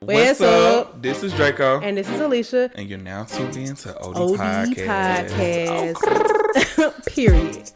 What's, 0.00 0.40
up? 0.42 1.00
This 1.00 1.22
is 1.22 1.32
Draco. 1.32 1.80
And 1.80 1.96
this 1.96 2.08
is 2.08 2.20
Alicia. 2.20 2.70
And 2.74 2.88
you're 2.88 2.98
now 2.98 3.24
tuned 3.24 3.56
in 3.56 3.74
to 3.76 3.98
OD, 3.98 4.16
OD 4.16 4.38
Podcast. 4.38 5.98
Podcast. 5.98 7.06
Period. 7.14 7.70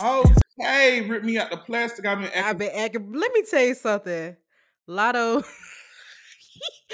Okay, 0.00 1.00
rip 1.08 1.24
me 1.24 1.38
out 1.38 1.50
the 1.50 1.56
plastic. 1.56 2.06
I've 2.06 2.18
been 2.18 2.28
I've 2.28 2.34
acting. 2.34 2.58
been 2.58 2.70
acting. 2.76 3.12
Let 3.12 3.32
me 3.32 3.42
tell 3.42 3.62
you 3.62 3.74
something. 3.74 4.36
Lotto. 4.86 5.42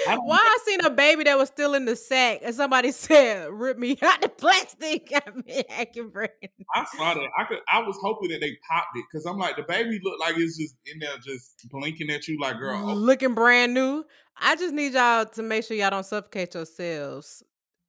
I 0.07 0.17
Why 0.17 0.37
I 0.37 0.57
seen 0.65 0.81
a 0.81 0.89
baby 0.89 1.23
that 1.23 1.37
was 1.37 1.49
still 1.49 1.73
in 1.73 1.85
the 1.85 1.95
sack 1.95 2.39
and 2.43 2.53
somebody 2.53 2.91
said, 2.91 3.49
rip 3.51 3.77
me 3.77 3.97
out 4.01 4.21
the 4.21 4.29
plastic. 4.29 5.11
I've 5.13 5.45
been 5.45 5.63
acting 5.69 6.09
brand. 6.09 6.31
I 6.73 6.85
saw 6.95 7.13
that. 7.13 7.27
I 7.37 7.43
could. 7.45 7.59
I 7.71 7.79
was 7.79 7.97
hoping 8.01 8.29
that 8.29 8.41
they 8.41 8.57
popped 8.69 8.95
it 8.95 9.05
because 9.11 9.25
I'm 9.25 9.37
like 9.37 9.55
the 9.55 9.63
baby 9.63 9.99
looked 10.03 10.19
like 10.21 10.37
it's 10.37 10.57
just 10.57 10.75
in 10.85 10.99
there, 10.99 11.17
just 11.25 11.67
blinking 11.69 12.09
at 12.09 12.27
you, 12.27 12.39
like 12.39 12.57
girl. 12.57 12.89
oh, 12.89 12.93
Looking 12.93 13.33
brand 13.33 13.73
new. 13.73 14.03
I 14.37 14.55
just 14.55 14.73
need 14.73 14.93
y'all 14.93 15.25
to 15.25 15.43
make 15.43 15.63
sure 15.63 15.77
y'all 15.77 15.89
don't 15.89 16.05
suffocate 16.05 16.53
yourselves 16.55 17.43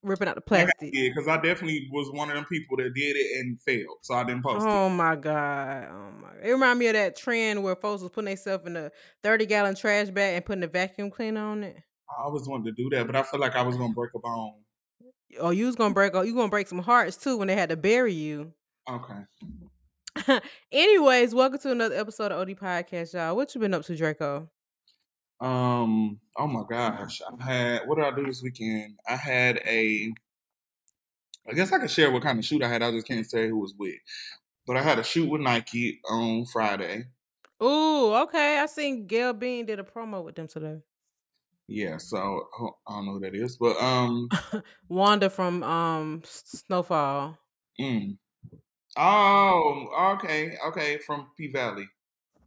ripping 0.07 0.29
out 0.29 0.35
the 0.37 0.41
plastic. 0.41 0.91
Yeah, 0.93 1.11
because 1.15 1.29
I 1.29 1.37
definitely 1.37 1.89
was 1.93 2.11
one 2.13 2.31
of 2.31 2.37
them 2.37 2.47
people 2.47 2.77
that 2.79 2.95
did 2.95 3.17
it 3.17 3.41
and 3.41 3.61
failed, 3.61 3.99
so 4.03 4.15
I 4.15 4.25
didn't 4.25 4.43
post 4.43 4.65
it. 4.65 4.69
Oh 4.69 4.89
my 4.89 5.17
god! 5.17 5.89
Oh 5.91 6.11
my! 6.21 6.29
It 6.43 6.53
reminded 6.53 6.79
me 6.79 6.87
of 6.87 6.95
that 6.95 7.17
trend 7.17 7.63
where 7.63 7.77
folks 7.77 8.03
was 8.03 8.11
putting 8.11 8.27
themselves 8.27 8.67
in 8.67 8.77
a 8.77 8.91
thirty 9.23 9.47
gallon 9.47 9.75
trash 9.75 10.09
bag 10.09 10.37
and 10.37 10.45
putting 10.45 10.63
a 10.63 10.69
vacuum 10.69 11.11
cleaner 11.11 11.41
on 11.41 11.65
it. 11.65 11.77
I 12.09 12.25
always 12.25 12.47
wanted 12.49 12.77
to 12.77 12.83
do 12.83 12.97
that, 12.97 13.07
but 13.07 13.17
I 13.17 13.23
feel 13.23 13.41
like 13.41 13.57
I 13.57 13.63
was 13.63 13.77
gonna 13.77 13.93
break 13.93 14.11
a 14.15 14.19
bone. 14.19 14.55
Oh, 15.41 15.51
you 15.51 15.67
was 15.67 15.77
gonna 15.77 15.95
break. 15.95 16.15
Oh, 16.15 16.23
you 16.23 16.35
gonna 16.35 16.49
break 16.49 16.69
some 16.69 16.79
hearts 16.79 17.17
too 17.17 17.37
when 17.37 17.49
they 17.49 17.57
had 17.57 17.71
to 17.71 17.77
bury 17.77 18.13
you. 18.13 18.53
Okay. 18.89 20.41
Anyways, 20.73 21.35
welcome 21.35 21.59
to 21.59 21.71
another 21.73 21.97
episode 21.97 22.33
of 22.33 22.39
OD 22.39 22.57
Podcast, 22.57 23.13
y'all. 23.13 23.37
What 23.37 23.55
you 23.55 23.61
been 23.61 23.75
up 23.75 23.85
to, 23.85 23.97
Draco? 23.97 24.49
Um. 25.41 26.21
Oh 26.37 26.47
my 26.47 26.63
gosh. 26.69 27.21
I 27.23 27.45
had. 27.45 27.83
What 27.87 27.97
did 27.97 28.05
I 28.05 28.15
do 28.15 28.27
this 28.27 28.43
weekend? 28.43 28.95
I 29.09 29.17
had 29.17 29.59
a. 29.67 30.13
I 31.49 31.53
guess 31.53 31.73
I 31.73 31.79
could 31.79 31.91
share 31.91 32.11
what 32.11 32.23
kind 32.23 32.39
of 32.39 32.45
shoot 32.45 32.63
I 32.63 32.69
had. 32.69 32.83
I 32.83 32.91
just 32.91 33.07
can't 33.07 33.29
say 33.29 33.49
who 33.49 33.59
was 33.59 33.75
with. 33.79 33.95
But 34.67 34.77
I 34.77 34.83
had 34.83 34.99
a 34.99 35.05
shoot 35.05 35.31
with 35.31 35.41
Nike 35.41 36.01
on 36.11 36.45
Friday. 36.47 37.05
Ooh, 37.63 38.15
okay. 38.15 38.59
I 38.59 38.67
seen 38.67 39.07
Gail 39.07 39.33
Bean 39.33 39.65
did 39.65 39.79
a 39.79 39.85
promo 39.85 40.25
with 40.25 40.35
them 40.35 40.49
today. 40.49 40.81
Yeah. 41.69 41.99
So 41.99 42.17
I 42.89 42.93
don't 42.95 43.07
know 43.07 43.13
who 43.13 43.21
that 43.21 43.35
is, 43.35 43.57
but 43.57 43.77
um. 43.81 44.29
Wanda 44.89 45.31
from 45.31 45.63
um 45.63 46.23
Snowfall. 46.25 47.39
mm. 47.81 48.17
Oh. 48.97 50.15
Okay. 50.19 50.57
Okay. 50.69 50.99
From 50.99 51.29
P 51.37 51.49
Valley. 51.53 51.87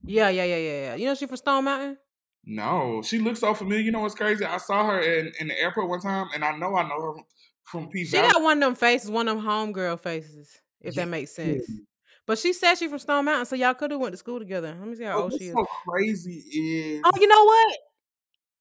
Yeah, 0.03 0.29
yeah, 0.29 0.45
yeah, 0.45 0.57
yeah, 0.57 0.81
yeah. 0.81 0.95
You 0.95 1.05
know 1.05 1.15
she 1.15 1.27
from 1.27 1.37
Stone 1.37 1.65
Mountain. 1.65 1.97
No, 2.45 3.01
she 3.01 3.19
looks 3.19 3.41
so 3.41 3.53
familiar. 3.53 3.83
You 3.83 3.91
know 3.91 3.99
what's 3.99 4.15
crazy? 4.15 4.43
I 4.45 4.57
saw 4.57 4.87
her 4.87 4.99
in, 4.99 5.31
in 5.39 5.47
the 5.49 5.59
airport 5.59 5.89
one 5.89 5.99
time, 5.99 6.27
and 6.33 6.43
I 6.43 6.55
know 6.57 6.75
I 6.75 6.87
know 6.87 7.01
her 7.01 7.13
from, 7.13 7.25
from 7.65 7.89
P 7.89 8.05
She 8.05 8.11
Valley. 8.11 8.29
got 8.31 8.41
one 8.41 8.57
of 8.57 8.61
them 8.61 8.75
faces, 8.75 9.11
one 9.11 9.27
of 9.27 9.37
them 9.37 9.45
homegirl 9.45 9.99
faces, 9.99 10.59
if 10.81 10.95
Yeah. 10.95 11.03
that 11.03 11.07
makes 11.09 11.31
sense. 11.31 11.81
But 12.25 12.37
she 12.39 12.53
said 12.53 12.75
she 12.75 12.87
from 12.87 12.99
Stone 12.99 13.25
Mountain, 13.25 13.45
so 13.45 13.55
y'all 13.55 13.73
could 13.73 13.91
have 13.91 13.99
went 13.99 14.13
to 14.13 14.17
school 14.17 14.39
together. 14.39 14.75
Let 14.79 14.87
me 14.87 14.95
see 14.95 15.03
how 15.03 15.17
But 15.17 15.23
old 15.23 15.33
she 15.33 15.47
is. 15.47 15.53
so 15.53 15.65
crazy 15.87 16.37
is 16.37 17.01
Oh, 17.03 17.11
you 17.19 17.27
know 17.27 17.43
what? 17.45 17.77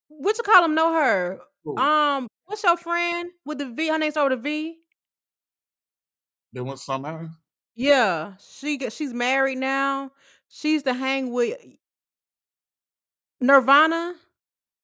What 0.09 0.39
you 0.39 0.45
call 0.45 0.63
them? 0.63 0.75
Know 0.75 0.93
her? 0.93 1.41
Who? 1.65 1.77
Um, 1.77 2.29
what's 2.45 2.63
your 2.63 2.77
friend 2.77 3.31
with 3.45 3.59
the 3.59 3.67
V? 3.71 3.89
Her 3.89 3.99
name 3.99 4.11
started 4.11 4.37
with 4.37 4.41
a 4.41 4.43
V. 4.43 4.79
There 6.53 6.63
was 6.65 6.85
some 6.85 7.07
out. 7.07 7.31
Yeah, 7.75 8.37
she 8.39 8.79
she's 8.91 9.13
married 9.15 9.59
now. 9.59 10.13
She 10.49 10.73
used 10.73 10.87
to 10.87 10.95
hang 10.95 11.33
with 11.33 11.59
Nirvana. 13.41 14.15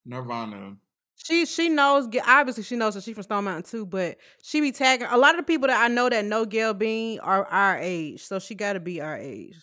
Nirvana. 0.06 0.78
She 1.16 1.46
she 1.46 1.68
knows 1.68 2.08
obviously 2.26 2.62
she 2.64 2.76
knows 2.76 2.94
that 2.94 3.04
she's 3.04 3.14
from 3.14 3.22
Stone 3.22 3.44
Mountain 3.44 3.70
too, 3.70 3.86
but 3.86 4.18
she 4.42 4.60
be 4.60 4.72
tagging 4.72 5.06
a 5.08 5.16
lot 5.16 5.30
of 5.30 5.38
the 5.38 5.42
people 5.44 5.68
that 5.68 5.82
I 5.82 5.88
know 5.88 6.08
that 6.08 6.24
know 6.24 6.44
Gail 6.44 6.74
Bean 6.74 7.20
are 7.20 7.46
our 7.46 7.78
age, 7.78 8.22
so 8.22 8.38
she 8.38 8.54
got 8.54 8.74
to 8.74 8.80
be 8.80 9.00
our 9.00 9.16
age. 9.16 9.56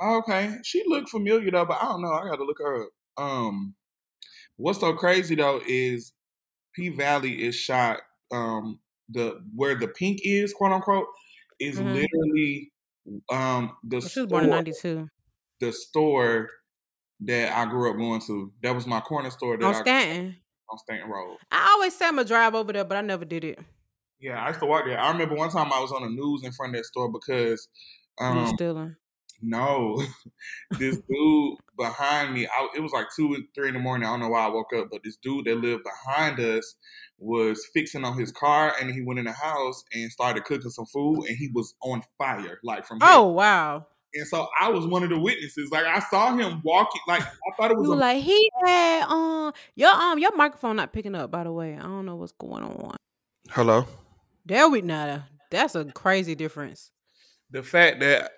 Okay, 0.00 0.56
she 0.64 0.84
looked 0.86 1.08
familiar 1.08 1.50
though, 1.50 1.64
but 1.64 1.78
I 1.82 1.86
don't 1.86 2.02
know. 2.02 2.12
I 2.12 2.28
got 2.28 2.36
to 2.36 2.44
look 2.44 2.58
her 2.60 2.84
up. 2.84 2.90
Um, 3.16 3.74
what's 4.56 4.80
so 4.80 4.94
crazy 4.94 5.34
though 5.36 5.60
is 5.66 6.12
P 6.74 6.90
Valley 6.90 7.44
is 7.44 7.56
shot. 7.56 8.00
Um, 8.32 8.80
the 9.08 9.42
where 9.54 9.76
the 9.76 9.88
pink 9.88 10.20
is, 10.24 10.54
quote 10.54 10.72
unquote, 10.72 11.08
is 11.60 11.80
Mhm. 11.80 11.82
literally 11.82 12.72
um 13.30 13.76
the 13.84 14.00
She 14.00 14.18
was 14.20 14.28
born 14.28 14.44
in 14.44 14.50
'92 14.50 15.08
the 15.60 15.72
store 15.72 16.50
that 17.20 17.56
I 17.56 17.64
grew 17.70 17.90
up 17.90 17.96
going 17.96 18.20
to. 18.22 18.52
That 18.62 18.74
was 18.74 18.86
my 18.86 19.00
corner 19.00 19.30
store 19.30 19.56
that 19.56 19.64
on 19.64 19.74
I 19.74 19.80
Stanton. 19.80 20.36
on 20.70 20.78
Stanton 20.78 21.10
Road. 21.10 21.36
I 21.50 21.72
always 21.74 21.96
say 21.96 22.06
I'm 22.06 22.16
gonna 22.16 22.28
drive 22.28 22.54
over 22.54 22.72
there, 22.72 22.84
but 22.84 22.96
I 22.96 23.00
never 23.00 23.24
did 23.24 23.44
it. 23.44 23.58
Yeah, 24.20 24.42
I 24.42 24.48
used 24.48 24.60
to 24.60 24.66
walk 24.66 24.84
there. 24.86 24.98
I 24.98 25.10
remember 25.12 25.34
one 25.36 25.50
time 25.50 25.72
I 25.72 25.80
was 25.80 25.92
on 25.92 26.02
the 26.02 26.08
news 26.08 26.42
in 26.44 26.52
front 26.52 26.74
of 26.74 26.78
that 26.80 26.84
store 26.86 27.10
because 27.10 27.68
You 28.20 28.26
um 28.26 28.46
stealing. 28.54 28.96
no, 29.40 30.02
this 30.78 30.96
dude 30.98 31.58
behind 31.76 32.34
me. 32.34 32.46
I, 32.46 32.68
it 32.76 32.80
was 32.80 32.92
like 32.92 33.06
two 33.14 33.34
and 33.34 33.44
three 33.54 33.68
in 33.68 33.74
the 33.74 33.80
morning. 33.80 34.08
I 34.08 34.10
don't 34.12 34.20
know 34.20 34.28
why 34.28 34.44
I 34.46 34.48
woke 34.48 34.72
up, 34.76 34.88
but 34.90 35.02
this 35.04 35.16
dude 35.22 35.44
that 35.46 35.56
lived 35.58 35.84
behind 35.84 36.40
us 36.40 36.74
was 37.18 37.64
fixing 37.74 38.04
on 38.04 38.18
his 38.18 38.30
car, 38.32 38.74
and 38.80 38.90
he 38.92 39.02
went 39.02 39.18
in 39.20 39.24
the 39.26 39.32
house 39.32 39.84
and 39.92 40.10
started 40.10 40.44
cooking 40.44 40.70
some 40.70 40.86
food, 40.86 41.24
and 41.28 41.36
he 41.36 41.48
was 41.54 41.74
on 41.82 42.02
fire, 42.18 42.58
like 42.64 42.86
from. 42.86 42.98
hell. 43.00 43.24
Oh 43.24 43.28
wow! 43.28 43.86
And 44.14 44.26
so 44.26 44.48
I 44.60 44.68
was 44.70 44.86
one 44.86 45.02
of 45.02 45.10
the 45.10 45.18
witnesses. 45.18 45.70
Like 45.70 45.84
I 45.84 46.00
saw 46.00 46.34
him 46.36 46.60
walking. 46.64 47.00
Like 47.06 47.22
I 47.22 47.30
thought 47.56 47.70
it 47.70 47.76
was 47.76 47.88
You 47.88 47.94
a 47.94 47.96
like 47.96 48.22
he 48.22 48.50
had 48.64 49.02
um 49.08 49.52
your 49.74 49.90
um 49.90 50.18
your 50.18 50.34
microphone 50.36 50.76
not 50.76 50.92
picking 50.92 51.14
up. 51.14 51.30
By 51.30 51.44
the 51.44 51.52
way, 51.52 51.74
I 51.76 51.82
don't 51.82 52.06
know 52.06 52.16
what's 52.16 52.32
going 52.32 52.64
on. 52.64 52.96
hello. 53.50 53.86
There 54.44 54.68
we 54.68 54.80
now. 54.80 55.24
That's 55.50 55.74
a 55.74 55.84
crazy 55.86 56.34
difference. 56.34 56.90
The 57.50 57.62
fact 57.62 58.00
that 58.00 58.30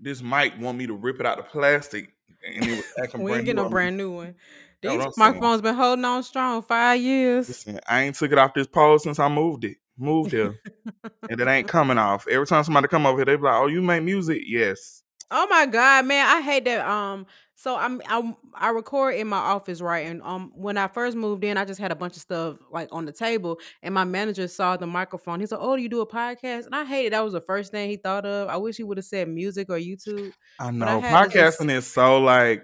this 0.00 0.22
mic 0.22 0.54
want 0.58 0.78
me 0.78 0.86
to 0.86 0.94
rip 0.94 1.20
it 1.20 1.26
out 1.26 1.36
the 1.38 1.42
plastic 1.42 2.12
and 2.46 2.66
it 2.66 2.76
was 2.76 2.84
acting 3.02 3.22
We 3.22 3.32
brand 3.32 3.38
ain't 3.38 3.46
get 3.46 3.56
new 3.56 3.62
no 3.62 3.64
on 3.64 3.70
me. 3.70 3.72
brand 3.72 3.96
new 3.96 4.10
one. 4.12 4.34
That's 4.82 4.96
what 4.96 5.00
These 5.00 5.06
I'm 5.06 5.12
saying. 5.12 5.32
microphones 5.32 5.62
been 5.62 5.74
holding 5.74 6.04
on 6.04 6.22
strong 6.22 6.62
five 6.62 7.00
years. 7.00 7.48
Listen, 7.48 7.80
I 7.88 8.02
ain't 8.02 8.14
took 8.14 8.30
it 8.30 8.38
off 8.38 8.54
this 8.54 8.66
pole 8.68 8.98
since 8.98 9.18
I 9.18 9.28
moved 9.28 9.64
it. 9.64 9.76
Moved 9.98 10.32
here. 10.32 10.54
and 11.30 11.40
it 11.40 11.48
ain't 11.48 11.68
coming 11.68 11.98
off. 11.98 12.26
Every 12.28 12.46
time 12.46 12.64
somebody 12.64 12.88
come 12.88 13.04
over 13.06 13.18
here, 13.18 13.24
they 13.24 13.36
be 13.36 13.42
like, 13.42 13.54
Oh, 13.60 13.66
you 13.66 13.82
make 13.82 14.02
music? 14.02 14.42
Yes. 14.46 15.02
Oh 15.30 15.46
my 15.50 15.66
god, 15.66 16.06
man, 16.06 16.26
I 16.26 16.40
hate 16.40 16.64
that. 16.64 16.86
Um, 16.88 17.26
so 17.54 17.76
I'm 17.76 18.00
I 18.06 18.34
I 18.54 18.70
record 18.70 19.16
in 19.16 19.26
my 19.26 19.36
office, 19.36 19.82
right? 19.82 20.06
And 20.06 20.22
um, 20.22 20.52
when 20.54 20.78
I 20.78 20.88
first 20.88 21.16
moved 21.18 21.44
in, 21.44 21.58
I 21.58 21.66
just 21.66 21.78
had 21.80 21.92
a 21.92 21.96
bunch 21.96 22.14
of 22.16 22.22
stuff 22.22 22.56
like 22.70 22.88
on 22.92 23.04
the 23.04 23.12
table, 23.12 23.58
and 23.82 23.92
my 23.92 24.04
manager 24.04 24.48
saw 24.48 24.76
the 24.78 24.86
microphone. 24.86 25.40
He's 25.40 25.52
like, 25.52 25.60
"Oh, 25.60 25.76
do 25.76 25.82
you 25.82 25.88
do 25.90 26.00
a 26.00 26.06
podcast?" 26.06 26.64
And 26.64 26.74
I 26.74 26.84
hated 26.86 27.12
that 27.12 27.22
was 27.24 27.34
the 27.34 27.42
first 27.42 27.72
thing 27.72 27.90
he 27.90 27.96
thought 27.96 28.24
of. 28.24 28.48
I 28.48 28.56
wish 28.56 28.76
he 28.78 28.84
would 28.84 28.96
have 28.96 29.04
said 29.04 29.28
music 29.28 29.68
or 29.68 29.76
YouTube. 29.76 30.32
I 30.60 30.68
I 30.68 30.70
know. 30.70 31.00
had 31.00 31.24
to 31.24 31.30
just- 31.34 31.58
Podcasting 31.60 31.70
is 31.76 31.86
so 31.86 32.20
like 32.20 32.62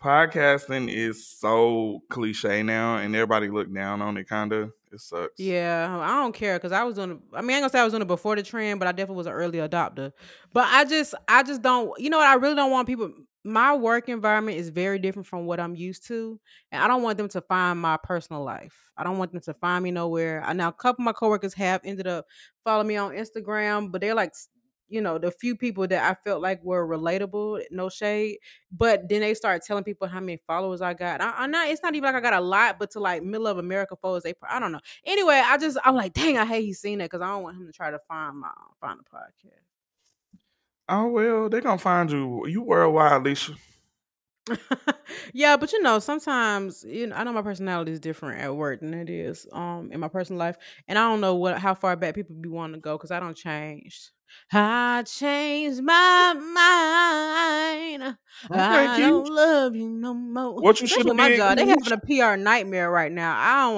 podcasting 0.00 0.92
is 0.92 1.26
so 1.26 2.02
cliche 2.08 2.62
now 2.62 2.96
and 2.96 3.14
everybody 3.14 3.48
look 3.48 3.72
down 3.72 4.02
on 4.02 4.16
it 4.16 4.28
kinda. 4.28 4.70
It 4.92 5.00
sucks. 5.00 5.38
Yeah, 5.38 5.98
I 6.00 6.22
don't 6.22 6.34
care 6.34 6.56
because 6.56 6.72
I 6.72 6.82
was 6.84 6.98
on. 6.98 7.20
I 7.34 7.42
mean, 7.42 7.50
I 7.50 7.54
am 7.54 7.62
gonna 7.62 7.70
say 7.70 7.80
I 7.80 7.84
was 7.84 7.94
on 7.94 8.02
it 8.02 8.08
before 8.08 8.36
the 8.36 8.42
trend, 8.42 8.78
but 8.78 8.88
I 8.88 8.92
definitely 8.92 9.16
was 9.16 9.26
an 9.26 9.32
early 9.32 9.58
adopter. 9.58 10.12
But 10.52 10.66
I 10.70 10.84
just, 10.84 11.14
I 11.26 11.42
just 11.42 11.62
don't. 11.62 11.98
You 12.00 12.10
know 12.10 12.18
what? 12.18 12.26
I 12.26 12.34
really 12.34 12.54
don't 12.54 12.70
want 12.70 12.86
people. 12.86 13.12
My 13.44 13.74
work 13.74 14.08
environment 14.08 14.58
is 14.58 14.68
very 14.68 14.98
different 14.98 15.26
from 15.26 15.46
what 15.46 15.60
I'm 15.60 15.74
used 15.74 16.06
to, 16.08 16.40
and 16.72 16.82
I 16.82 16.88
don't 16.88 17.02
want 17.02 17.18
them 17.18 17.28
to 17.30 17.40
find 17.42 17.78
my 17.80 17.98
personal 18.02 18.42
life. 18.44 18.90
I 18.96 19.04
don't 19.04 19.18
want 19.18 19.32
them 19.32 19.40
to 19.42 19.54
find 19.54 19.84
me 19.84 19.90
nowhere. 19.90 20.42
I 20.44 20.52
now 20.54 20.68
a 20.68 20.72
couple 20.72 21.02
of 21.02 21.06
my 21.06 21.12
coworkers 21.12 21.54
have 21.54 21.80
ended 21.84 22.06
up 22.06 22.26
following 22.64 22.88
me 22.88 22.96
on 22.96 23.12
Instagram, 23.12 23.92
but 23.92 24.00
they're 24.00 24.14
like, 24.14 24.32
you 24.88 25.00
know, 25.00 25.18
the 25.18 25.30
few 25.30 25.56
people 25.56 25.86
that 25.86 26.10
I 26.10 26.16
felt 26.28 26.42
like 26.42 26.62
were 26.64 26.86
relatable. 26.86 27.62
No 27.70 27.88
shade, 27.88 28.38
but 28.72 29.08
then 29.08 29.20
they 29.20 29.34
started 29.34 29.62
telling 29.66 29.84
people 29.84 30.08
how 30.08 30.20
many 30.20 30.38
followers 30.46 30.80
I 30.80 30.94
got. 30.94 31.20
I, 31.20 31.34
I'm 31.36 31.50
not. 31.50 31.68
It's 31.68 31.82
not 31.82 31.94
even 31.94 32.12
like 32.12 32.14
I 32.14 32.20
got 32.20 32.34
a 32.34 32.40
lot, 32.40 32.78
but 32.78 32.90
to 32.92 33.00
like 33.00 33.22
middle 33.22 33.46
of 33.46 33.58
America 33.58 33.96
followers, 33.96 34.22
they. 34.22 34.34
I 34.48 34.58
don't 34.58 34.72
know. 34.72 34.80
Anyway, 35.04 35.40
I 35.44 35.58
just 35.58 35.78
I'm 35.84 35.94
like, 35.94 36.12
dang, 36.12 36.38
I 36.38 36.44
hate 36.44 36.64
he's 36.64 36.80
seen 36.80 36.98
that 36.98 37.10
because 37.10 37.22
I 37.22 37.28
don't 37.28 37.42
want 37.42 37.56
him 37.56 37.66
to 37.66 37.72
try 37.72 37.90
to 37.90 37.98
find 38.08 38.38
my 38.38 38.50
find 38.80 38.98
the 38.98 39.04
podcast. 39.04 39.62
Oh 40.88 41.08
well, 41.08 41.48
they're 41.48 41.60
gonna 41.60 41.78
find 41.78 42.10
you. 42.10 42.46
You 42.46 42.62
worldwide, 42.62 43.20
Alicia. 43.20 43.54
yeah, 45.32 45.56
but 45.56 45.72
you 45.72 45.82
know, 45.82 45.98
sometimes 45.98 46.84
you 46.84 47.06
know, 47.08 47.16
I 47.16 47.24
know 47.24 47.32
my 47.32 47.42
personality 47.42 47.92
is 47.92 48.00
different 48.00 48.40
at 48.40 48.54
work 48.56 48.80
than 48.80 48.94
it 48.94 49.10
is 49.10 49.46
um 49.52 49.90
in 49.92 50.00
my 50.00 50.08
personal 50.08 50.38
life, 50.38 50.56
and 50.86 50.98
I 50.98 51.02
don't 51.08 51.20
know 51.20 51.34
what 51.34 51.58
how 51.58 51.74
far 51.74 51.96
back 51.96 52.14
people 52.14 52.36
be 52.36 52.48
wanting 52.48 52.74
to 52.74 52.80
go 52.80 52.96
because 52.96 53.10
I 53.10 53.20
don't 53.20 53.36
change. 53.36 54.10
I 54.52 55.04
changed 55.06 55.82
my 55.82 56.34
mind. 56.34 58.16
I 58.52 58.98
you. 58.98 59.22
don't 59.22 59.34
love 59.34 59.74
you 59.76 59.88
no 59.88 60.14
more. 60.14 60.60
What 60.60 60.80
you 60.80 60.86
shoulda 60.86 61.08
with 61.10 61.16
my 61.16 61.30
job, 61.30 61.56
they 61.56 61.66
having 61.66 61.92
a 61.92 61.98
PR 61.98 62.36
nightmare 62.36 62.90
right 62.90 63.12
now. 63.12 63.36
I 63.36 63.62
don't 63.62 63.76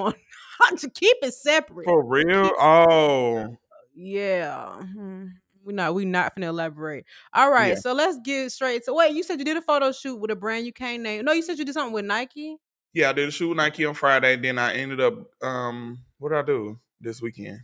want 0.61 0.79
to 0.81 0.91
keep 0.91 1.17
it 1.23 1.35
separate. 1.35 1.87
For 1.87 2.03
real? 2.05 2.51
Oh, 2.59 3.57
Yeah. 3.95 4.77
mhm. 4.83 5.40
We 5.65 5.73
not 5.73 5.95
we 5.95 6.05
not 6.05 6.35
finna 6.37 6.45
elaborate. 6.47 7.05
All 7.33 7.51
right, 7.51 7.71
Yeah. 7.71 7.75
so 7.77 7.93
let's 7.93 8.19
get 8.25 8.51
straight. 8.53 8.85
So 8.85 8.95
wait, 8.95 9.15
you 9.15 9.23
said 9.23 9.39
you 9.39 9.45
did 9.45 9.57
a 9.57 9.63
photo 9.63 9.93
shoot 9.93 10.17
with 10.17 10.31
a 10.31 10.37
brand 10.37 10.67
you 10.67 10.73
can't 10.73 11.03
name. 11.03 11.25
No, 11.25 11.33
you 11.33 11.43
said 11.43 11.59
you 11.59 11.65
did 11.65 11.75
something 11.75 11.93
with 11.93 12.05
Nike. 12.05 12.57
Yeah, 12.93 13.11
I 13.11 13.13
did 13.13 13.29
a 13.29 13.31
shoot 13.31 13.49
with 13.49 13.57
Nike 13.57 13.85
on 13.85 13.95
Friday. 13.95 14.37
Then 14.37 14.59
I 14.59 14.75
ended 14.75 15.01
up 15.01 15.15
um 15.43 15.99
what 16.19 16.31
did 16.31 16.39
I 16.39 16.43
do 16.43 16.81
this 17.01 17.21
weekend? 17.23 17.61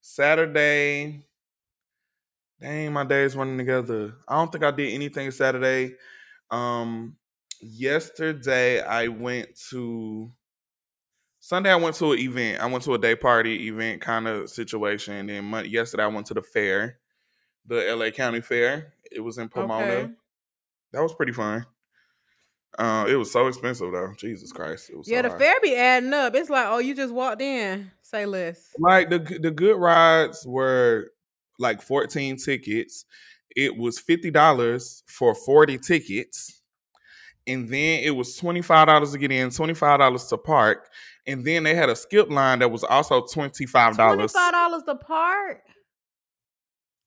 Saturday. 0.00 1.24
Dang, 2.60 2.92
my 2.92 3.04
days 3.04 3.36
running 3.36 3.58
together. 3.58 4.14
I 4.28 4.36
don't 4.36 4.50
think 4.50 4.64
I 4.64 4.70
did 4.70 4.92
anything 4.92 5.30
Saturday. 5.30 5.96
Um 6.50 7.16
yesterday 7.60 8.80
I 8.80 9.08
went 9.08 9.58
to 9.70 10.30
Sunday 11.44 11.70
I 11.70 11.76
went 11.76 11.94
to 11.96 12.12
an 12.12 12.18
event. 12.20 12.62
I 12.62 12.64
went 12.64 12.84
to 12.84 12.94
a 12.94 12.98
day 12.98 13.14
party 13.14 13.68
event 13.68 14.00
kind 14.00 14.26
of 14.26 14.48
situation. 14.48 15.12
And 15.12 15.28
then 15.28 15.44
Mon- 15.44 15.68
yesterday 15.68 16.02
I 16.02 16.06
went 16.06 16.26
to 16.28 16.34
the 16.34 16.40
fair, 16.40 17.00
the 17.66 17.94
LA 17.94 18.08
County 18.12 18.40
Fair. 18.40 18.94
It 19.12 19.20
was 19.20 19.36
in 19.36 19.50
Pomona. 19.50 19.84
Okay. 19.84 20.10
That 20.94 21.02
was 21.02 21.12
pretty 21.12 21.32
fun. 21.32 21.66
Uh, 22.78 23.04
it 23.10 23.16
was 23.16 23.30
so 23.30 23.46
expensive 23.46 23.92
though. 23.92 24.14
Jesus 24.16 24.52
Christ, 24.52 24.88
it 24.88 24.96
was 24.96 25.06
Yeah, 25.06 25.20
so 25.20 25.28
the 25.28 25.38
fair 25.38 25.54
be 25.62 25.76
adding 25.76 26.14
up. 26.14 26.34
It's 26.34 26.48
like, 26.48 26.64
oh, 26.66 26.78
you 26.78 26.94
just 26.94 27.12
walked 27.12 27.42
in. 27.42 27.90
Say 28.00 28.24
less. 28.24 28.70
Like 28.78 29.10
the 29.10 29.18
the 29.18 29.50
good 29.50 29.76
rides 29.76 30.46
were 30.46 31.10
like 31.58 31.82
fourteen 31.82 32.38
tickets. 32.38 33.04
It 33.54 33.76
was 33.76 33.98
fifty 33.98 34.30
dollars 34.30 35.02
for 35.08 35.34
forty 35.34 35.76
tickets, 35.76 36.62
and 37.46 37.68
then 37.68 38.02
it 38.02 38.16
was 38.16 38.34
twenty 38.34 38.62
five 38.62 38.86
dollars 38.86 39.12
to 39.12 39.18
get 39.18 39.30
in, 39.30 39.50
twenty 39.50 39.74
five 39.74 39.98
dollars 39.98 40.24
to 40.28 40.38
park, 40.38 40.88
and 41.26 41.44
then 41.44 41.62
they 41.62 41.74
had 41.74 41.88
a 41.88 41.96
skip 41.96 42.30
line 42.30 42.58
that 42.60 42.70
was 42.70 42.84
also 42.84 43.22
twenty 43.26 43.66
five 43.66 43.94
Twenty 43.94 44.16
dollars. 44.16 44.32
five 44.32 44.52
dollars 44.52 44.82
the 44.84 44.96
part 44.96 45.62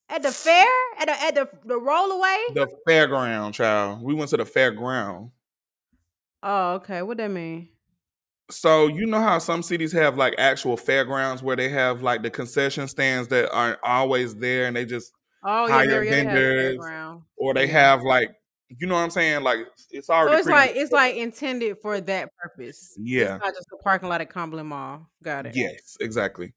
at 0.09 0.23
the 0.23 0.31
fair 0.31 0.65
at 0.99 1.05
the 1.07 1.21
at 1.23 1.35
the 1.35 1.49
the 1.65 1.79
rollaway. 1.79 2.53
The 2.53 2.67
fairground, 2.87 3.53
child. 3.53 4.01
We 4.01 4.13
went 4.13 4.29
to 4.31 4.37
the 4.37 4.45
fairground. 4.45 5.31
Oh, 6.43 6.75
okay. 6.75 7.01
What 7.01 7.17
that 7.17 7.31
mean? 7.31 7.69
So 8.49 8.87
you 8.87 9.05
know 9.05 9.19
how 9.19 9.39
some 9.39 9.61
cities 9.61 9.91
have 9.91 10.17
like 10.17 10.35
actual 10.37 10.77
fairgrounds 10.77 11.43
where 11.43 11.55
they 11.57 11.67
have 11.69 12.01
like 12.01 12.23
the 12.23 12.29
concession 12.29 12.87
stands 12.87 13.27
that 13.29 13.51
aren't 13.51 13.79
always 13.83 14.35
there, 14.35 14.65
and 14.67 14.75
they 14.75 14.85
just 14.85 15.11
Oh 15.43 15.67
Hire 15.67 16.01
a 16.03 16.09
vendors, 16.09 16.79
or 17.35 17.53
they 17.53 17.67
have 17.67 18.03
like 18.03 18.29
you 18.69 18.87
know 18.87 18.95
what 18.95 19.01
I'm 19.01 19.09
saying? 19.09 19.43
Like 19.43 19.59
it's 19.91 20.09
already. 20.09 20.37
So 20.37 20.37
it's 20.37 20.47
like 20.47 20.75
it's 20.75 20.91
like 20.91 21.15
intended 21.15 21.77
for 21.81 22.01
that 22.01 22.29
purpose. 22.37 22.97
Yeah. 22.97 23.39
It's 23.39 23.43
not 23.43 23.53
just 23.53 23.67
a 23.73 23.77
parking 23.83 24.09
lot 24.09 24.21
at 24.21 24.29
Cumberland 24.29 24.69
Mall. 24.69 25.09
Got 25.23 25.45
it. 25.45 25.59
Yes, 25.59 25.97
exactly. 25.99 26.53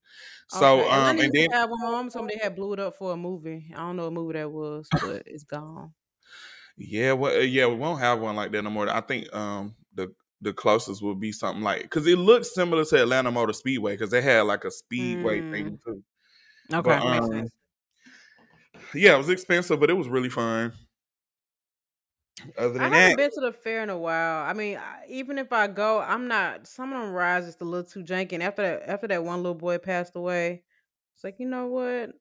So 0.49 0.81
Okay. 0.81 0.91
um 0.91 1.19
Atlanta 1.19 1.19
and 1.19 1.33
to 1.33 1.33
then 1.33 1.49
have 1.53 1.71
one. 1.71 1.81
Mom 1.81 2.11
told 2.11 2.27
me 2.27 2.35
they 2.35 2.43
had 2.43 2.55
blew 2.57 2.73
it 2.75 2.81
up 2.81 2.97
for 2.97 3.13
a 3.13 3.17
movie. 3.17 3.71
I 3.73 3.79
don't 3.79 3.97
know 3.97 4.05
what 4.05 4.13
movie 4.13 4.35
that 4.35 4.51
was, 4.51 4.93
but 4.93 5.23
it's 5.27 5.45
gone. 5.45 5.95
yeah, 6.77 7.13
well 7.13 7.43
yeah, 7.43 7.67
we 7.67 7.75
won't 7.75 8.01
have 8.01 8.21
one 8.21 8.37
like 8.37 8.53
that 8.53 8.63
no 8.63 8.71
more. 8.71 8.89
I 8.89 9.01
think 9.01 9.33
um 9.35 9.77
the 9.95 10.15
the 10.41 10.53
closest 10.53 11.03
would 11.03 11.21
be 11.21 11.33
something 11.33 11.63
like 11.63 11.83
because 11.83 12.07
it 12.07 12.17
looks 12.19 12.55
similar 12.55 12.85
to 12.87 13.03
Atlanta 13.03 13.31
Motor 13.31 13.53
Speedway 13.53 13.93
because 13.95 14.11
they 14.11 14.23
had 14.23 14.43
like 14.43 14.65
a 14.65 14.71
speedway 14.71 15.43
Mm. 15.43 15.51
thing 15.53 15.79
too. 15.85 16.03
Okay, 16.73 16.81
But 16.85 17.03
um 17.03 17.49
yeah, 18.95 19.15
it 19.15 19.19
was 19.19 19.29
expensive, 19.29 19.81
but 19.81 19.91
it 19.91 19.95
was 19.95 20.09
really 20.09 20.29
fun. 20.31 20.73
Other 22.57 22.81
I 22.81 22.89
than 22.89 22.93
haven't 22.93 23.17
that, 23.17 23.17
been 23.17 23.31
to 23.33 23.41
the 23.41 23.53
fair 23.53 23.83
in 23.83 23.91
a 23.91 23.99
while. 23.99 24.45
I 24.45 24.53
mean, 24.55 24.79
I, 24.79 25.05
even 25.09 25.39
if 25.39 25.53
I 25.53 25.67
go, 25.67 26.01
I'm 26.01 26.29
not. 26.29 26.67
Some 26.67 26.93
of 26.93 27.03
them 27.03 27.13
rides 27.13 27.47
just 27.47 27.61
a 27.61 27.65
little 27.65 27.85
too 27.89 28.03
janky. 28.03 28.33
And 28.33 28.43
after 28.43 28.63
that, 28.63 28.89
after 28.89 29.09
that 29.09 29.25
one 29.25 29.39
little 29.43 29.55
boy 29.55 29.79
passed 29.79 30.17
away, 30.17 30.63
it's 31.15 31.25
like 31.25 31.37
you 31.39 31.47
know 31.47 31.67
what? 31.67 32.13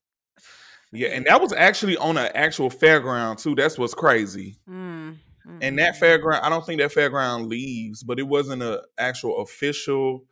yeah, 0.91 1.09
and 1.13 1.25
that 1.25 1.41
was 1.41 1.53
actually 1.53 1.97
on 1.97 2.17
an 2.17 2.31
actual 2.35 2.69
fairground 2.69 3.41
too. 3.41 3.56
That's 3.56 3.77
what's 3.77 3.94
crazy. 3.94 4.57
Mm, 4.69 5.17
And 5.61 5.79
that 5.79 5.95
fairground, 6.00 6.41
I 6.44 6.50
don't 6.50 6.65
think 6.65 6.81
that 6.81 6.91
fairground 6.94 7.47
leaves, 7.47 8.03
but 8.03 8.19
it 8.19 8.27
wasn't 8.27 8.61
an 8.63 8.79
actual 8.97 9.41
official 9.41 10.25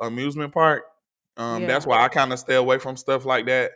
amusement 0.00 0.52
park. 0.52 0.84
Um, 1.36 1.66
that's 1.66 1.86
why 1.86 2.02
I 2.02 2.08
kind 2.08 2.32
of 2.32 2.38
stay 2.38 2.54
away 2.54 2.78
from 2.78 2.96
stuff 2.96 3.24
like 3.24 3.46
that. 3.46 3.72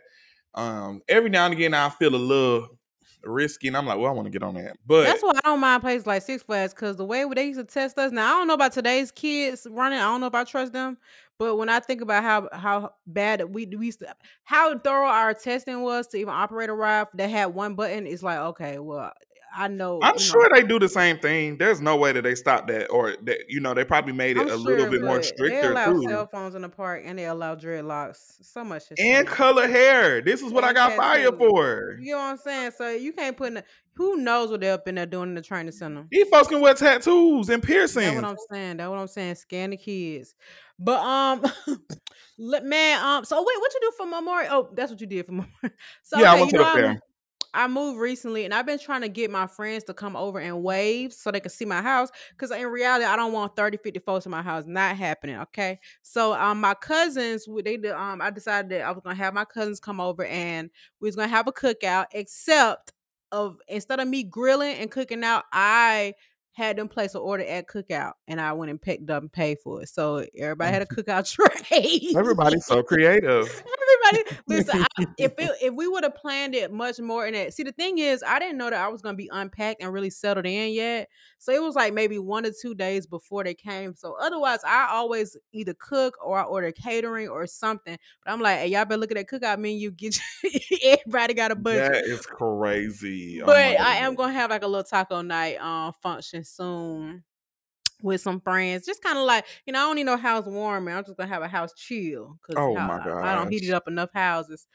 Um, 0.53 1.01
every 1.07 1.29
now 1.29 1.45
and 1.45 1.53
again, 1.53 1.73
I 1.73 1.89
feel 1.89 2.13
a 2.13 2.17
little 2.17 2.76
risky, 3.23 3.67
and 3.67 3.77
I'm 3.77 3.85
like, 3.85 3.97
well, 3.97 4.07
I 4.07 4.11
want 4.13 4.25
to 4.25 4.31
get 4.31 4.43
on 4.43 4.55
that, 4.55 4.77
but 4.85 5.03
That's 5.03 5.23
why 5.23 5.33
I 5.43 5.49
don't 5.49 5.59
mind 5.59 5.81
places 5.81 6.07
like 6.07 6.21
Six 6.21 6.43
Flags 6.43 6.73
because 6.73 6.97
the 6.97 7.05
way 7.05 7.25
they 7.33 7.45
used 7.45 7.59
to 7.59 7.65
test 7.65 7.97
us. 7.97 8.11
Now 8.11 8.35
I 8.35 8.37
don't 8.39 8.47
know 8.47 8.53
about 8.53 8.73
today's 8.73 9.11
kids 9.11 9.67
running. 9.69 9.99
I 9.99 10.03
don't 10.03 10.21
know 10.21 10.27
if 10.27 10.35
I 10.35 10.43
trust 10.43 10.73
them. 10.73 10.97
But 11.39 11.57
when 11.57 11.69
I 11.69 11.79
think 11.79 12.01
about 12.01 12.23
how 12.23 12.49
how 12.51 12.93
bad 13.05 13.53
we 13.53 13.67
we 13.67 13.87
used 13.87 13.99
to, 13.99 14.15
how 14.43 14.77
thorough 14.79 15.07
our 15.07 15.33
testing 15.35 15.81
was 15.81 16.07
to 16.07 16.17
even 16.17 16.33
operate 16.33 16.69
a 16.69 16.73
ride 16.73 17.07
that 17.13 17.29
had 17.29 17.47
one 17.47 17.75
button, 17.75 18.07
it's 18.07 18.23
like 18.23 18.39
okay, 18.39 18.79
well 18.79 19.13
I 19.57 19.67
know. 19.67 19.99
I'm 20.03 20.09
you 20.09 20.13
know, 20.13 20.17
sure 20.17 20.49
they 20.53 20.63
do 20.63 20.77
the 20.77 20.87
same 20.87 21.17
thing. 21.17 21.57
There's 21.57 21.81
no 21.81 21.97
way 21.97 22.11
that 22.11 22.21
they 22.21 22.35
stopped 22.35 22.67
that, 22.67 22.87
or 22.91 23.15
that 23.23 23.39
you 23.49 23.59
know 23.59 23.73
they 23.73 23.83
probably 23.83 24.13
made 24.13 24.37
it 24.37 24.41
I'm 24.41 24.47
a 24.47 24.51
sure, 24.51 24.59
little 24.59 24.87
bit 24.89 25.01
more 25.01 25.15
but 25.15 25.23
they 25.23 25.27
stricter 25.27 25.71
allow 25.71 25.93
too. 25.93 26.03
cell 26.03 26.27
phones 26.27 26.53
in 26.53 26.61
the 26.61 26.69
park 26.69 27.01
and 27.05 27.17
they 27.17 27.25
allow 27.25 27.55
dreadlocks. 27.55 28.17
So 28.41 28.63
much 28.63 28.83
And 28.99 29.25
color 29.27 29.67
hair. 29.67 30.21
This 30.21 30.41
is 30.41 30.51
what 30.53 30.63
I 30.63 30.73
got 30.73 30.93
fired 30.93 31.23
tattoos. 31.23 31.39
for. 31.39 31.97
You 31.99 32.13
know 32.13 32.17
what 32.19 32.23
I'm 32.25 32.37
saying? 32.37 32.71
So 32.77 32.89
you 32.91 33.13
can't 33.13 33.35
put 33.35 33.47
in. 33.47 33.53
The, 33.55 33.63
who 33.95 34.17
knows 34.17 34.51
what 34.51 34.61
they're 34.61 34.75
up 34.75 34.87
in 34.87 34.93
there 34.95 35.07
doing 35.07 35.29
in 35.29 35.35
the 35.35 35.41
training 35.41 35.71
center? 35.71 36.05
These 36.11 36.29
folks 36.29 36.49
can 36.49 36.61
wear 36.61 36.75
tattoos 36.75 37.49
and 37.49 37.63
piercings. 37.63 38.05
That's 38.05 38.15
what 38.21 38.25
I'm 38.25 38.37
saying. 38.51 38.77
That's 38.77 38.89
what 38.89 38.99
I'm 38.99 39.07
saying. 39.07 39.35
Scan 39.35 39.71
the 39.71 39.77
kids. 39.77 40.35
But 40.77 41.01
um, 41.01 41.43
let- 42.37 42.63
man, 42.63 43.03
um, 43.03 43.25
so 43.25 43.37
wait, 43.39 43.59
what 43.59 43.73
you 43.73 43.79
do 43.81 43.91
for 43.97 44.05
Memorial? 44.05 44.53
Oh, 44.53 44.69
that's 44.73 44.91
what 44.91 45.01
you 45.01 45.07
did 45.07 45.25
for 45.25 45.31
Memorial. 45.33 45.51
So 46.03 46.19
yeah, 46.19 46.31
I 46.31 46.33
okay, 46.33 46.41
went 46.41 46.51
you 46.51 46.57
to 46.59 46.63
the 46.63 46.69
fair. 46.71 46.99
I 47.57 47.67
moved 47.67 47.99
recently, 47.99 48.45
and 48.45 48.53
I've 48.53 48.67
been 48.67 48.77
trying 48.77 49.01
to 49.01 49.09
get 49.09 49.31
my 49.31 49.47
friends 49.47 49.83
to 49.85 49.93
come 49.95 50.15
over 50.15 50.39
and 50.39 50.61
wave 50.61 51.11
so 51.11 51.31
they 51.31 51.39
can 51.39 51.49
see 51.49 51.65
my 51.65 51.81
house. 51.81 52.11
Because 52.29 52.51
in 52.51 52.67
reality, 52.67 53.03
I 53.03 53.15
don't 53.15 53.33
want 53.33 53.55
30, 53.55 53.77
50 53.77 53.99
folks 54.01 54.25
in 54.27 54.31
my 54.31 54.43
house. 54.43 54.65
Not 54.67 54.95
happening. 54.95 55.37
Okay. 55.37 55.79
So 56.03 56.35
um, 56.35 56.61
my 56.61 56.75
cousins, 56.75 57.47
they 57.63 57.77
did, 57.77 57.93
um, 57.93 58.21
I 58.21 58.29
decided 58.29 58.69
that 58.69 58.81
I 58.81 58.91
was 58.91 59.01
gonna 59.03 59.15
have 59.15 59.33
my 59.33 59.43
cousins 59.43 59.79
come 59.79 59.99
over 59.99 60.23
and 60.25 60.69
we 61.01 61.07
was 61.07 61.15
gonna 61.15 61.29
have 61.29 61.47
a 61.47 61.51
cookout. 61.51 62.05
Except 62.11 62.93
of 63.31 63.57
instead 63.67 63.99
of 63.99 64.07
me 64.07 64.23
grilling 64.23 64.77
and 64.77 64.91
cooking 64.91 65.23
out, 65.23 65.45
I 65.51 66.13
had 66.51 66.77
them 66.77 66.87
place 66.87 67.15
an 67.15 67.21
order 67.21 67.43
at 67.43 67.67
cookout, 67.67 68.13
and 68.27 68.39
I 68.39 68.53
went 68.53 68.69
and 68.69 68.79
picked 68.79 69.09
up 69.09 69.23
and 69.23 69.31
paid 69.31 69.57
for 69.63 69.81
it. 69.81 69.89
So 69.89 70.27
everybody 70.37 70.73
had 70.73 70.83
a 70.83 70.85
cookout 70.95 71.27
tray. 71.71 72.13
Everybody's 72.15 72.67
so 72.67 72.83
creative. 72.83 73.63
Everybody, 74.07 74.41
listen. 74.47 74.85
I, 74.97 75.05
if 75.17 75.33
it, 75.37 75.51
if 75.61 75.73
we 75.73 75.87
would 75.87 76.03
have 76.03 76.15
planned 76.15 76.55
it 76.55 76.71
much 76.71 76.99
more 76.99 77.25
in 77.27 77.35
it, 77.35 77.53
see 77.53 77.63
the 77.63 77.71
thing 77.71 77.97
is, 77.97 78.23
I 78.25 78.39
didn't 78.39 78.57
know 78.57 78.69
that 78.69 78.79
I 78.79 78.87
was 78.87 79.01
gonna 79.01 79.17
be 79.17 79.29
unpacked 79.31 79.81
and 79.81 79.91
really 79.91 80.09
settled 80.09 80.45
in 80.45 80.73
yet. 80.73 81.09
So 81.39 81.51
it 81.51 81.61
was 81.61 81.75
like 81.75 81.93
maybe 81.93 82.19
one 82.19 82.45
or 82.45 82.51
two 82.59 82.75
days 82.75 83.05
before 83.05 83.43
they 83.43 83.53
came. 83.53 83.95
So 83.95 84.15
otherwise, 84.19 84.59
I 84.65 84.89
always 84.91 85.37
either 85.51 85.73
cook 85.73 86.17
or 86.23 86.39
I 86.39 86.43
order 86.43 86.71
catering 86.71 87.27
or 87.27 87.45
something. 87.47 87.97
But 88.23 88.31
I'm 88.31 88.41
like, 88.41 88.59
hey, 88.59 88.67
y'all 88.67 88.85
better 88.85 88.99
look 88.99 89.11
at 89.11 89.17
that 89.17 89.29
cookout 89.29 89.59
menu. 89.59 89.91
Get 89.91 90.19
everybody 90.83 91.33
got 91.33 91.51
a 91.51 91.55
budget. 91.55 91.91
That 91.91 92.05
is 92.05 92.25
crazy. 92.25 93.41
Oh 93.41 93.45
But 93.45 93.77
my 93.77 93.83
I 93.83 93.95
am 93.97 94.15
gonna 94.15 94.33
have 94.33 94.49
like 94.49 94.63
a 94.63 94.67
little 94.67 94.83
taco 94.83 95.21
night 95.21 95.57
um 95.57 95.93
function 96.01 96.43
soon 96.43 97.23
with 98.07 98.21
some 98.21 98.41
friends. 98.41 98.85
Just 98.85 99.03
kind 99.03 99.17
of 99.19 99.25
like, 99.25 99.45
you 99.67 99.73
know, 99.73 99.79
I 99.79 99.83
don't 99.83 99.95
need 99.97 100.05
no 100.05 100.17
house 100.17 100.45
warming. 100.47 100.95
I'm 100.95 101.03
just 101.05 101.17
gonna 101.17 101.29
have 101.29 101.43
a 101.43 101.47
house 101.47 101.73
chill 101.75 102.39
because 102.41 102.67
Oh 102.67 102.77
my 102.77 102.99
I 103.21 103.35
don't 103.35 103.49
heat 103.49 103.63
it 103.63 103.71
up 103.73 103.87
enough 103.87 104.11
houses 104.13 104.67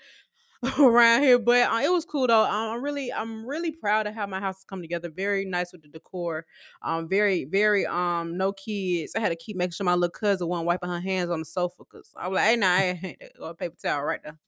around 0.78 1.22
here. 1.22 1.38
But 1.38 1.70
uh, 1.72 1.80
it 1.84 1.90
was 1.92 2.04
cool 2.04 2.26
though. 2.26 2.44
Um, 2.44 2.76
I'm 2.76 2.82
really, 2.82 3.12
I'm 3.12 3.46
really 3.46 3.72
proud 3.72 4.06
of 4.06 4.14
how 4.14 4.26
my 4.26 4.40
house 4.40 4.56
has 4.58 4.64
come 4.64 4.80
together. 4.82 5.10
Very 5.10 5.44
nice 5.44 5.72
with 5.72 5.82
the 5.82 5.88
decor. 5.88 6.46
Um, 6.82 7.08
very, 7.08 7.44
very 7.44 7.86
um, 7.86 8.36
no 8.36 8.52
kids. 8.52 9.14
I 9.16 9.20
had 9.20 9.30
to 9.30 9.36
keep 9.36 9.56
making 9.56 9.72
sure 9.72 9.84
my 9.84 9.94
little 9.94 10.10
cousin 10.10 10.48
wasn't 10.48 10.66
wiping 10.66 10.90
her 10.90 11.00
hands 11.00 11.30
on 11.30 11.40
the 11.40 11.44
sofa 11.44 11.76
because 11.84 12.14
I 12.16 12.28
was 12.28 12.36
like, 12.36 12.46
hey, 12.46 12.56
nah, 12.56 12.68
I 12.68 12.82
ain't 13.02 13.38
got 13.38 13.48
a 13.50 13.54
paper 13.54 13.76
towel 13.82 14.02
right 14.04 14.22
there. 14.22 14.38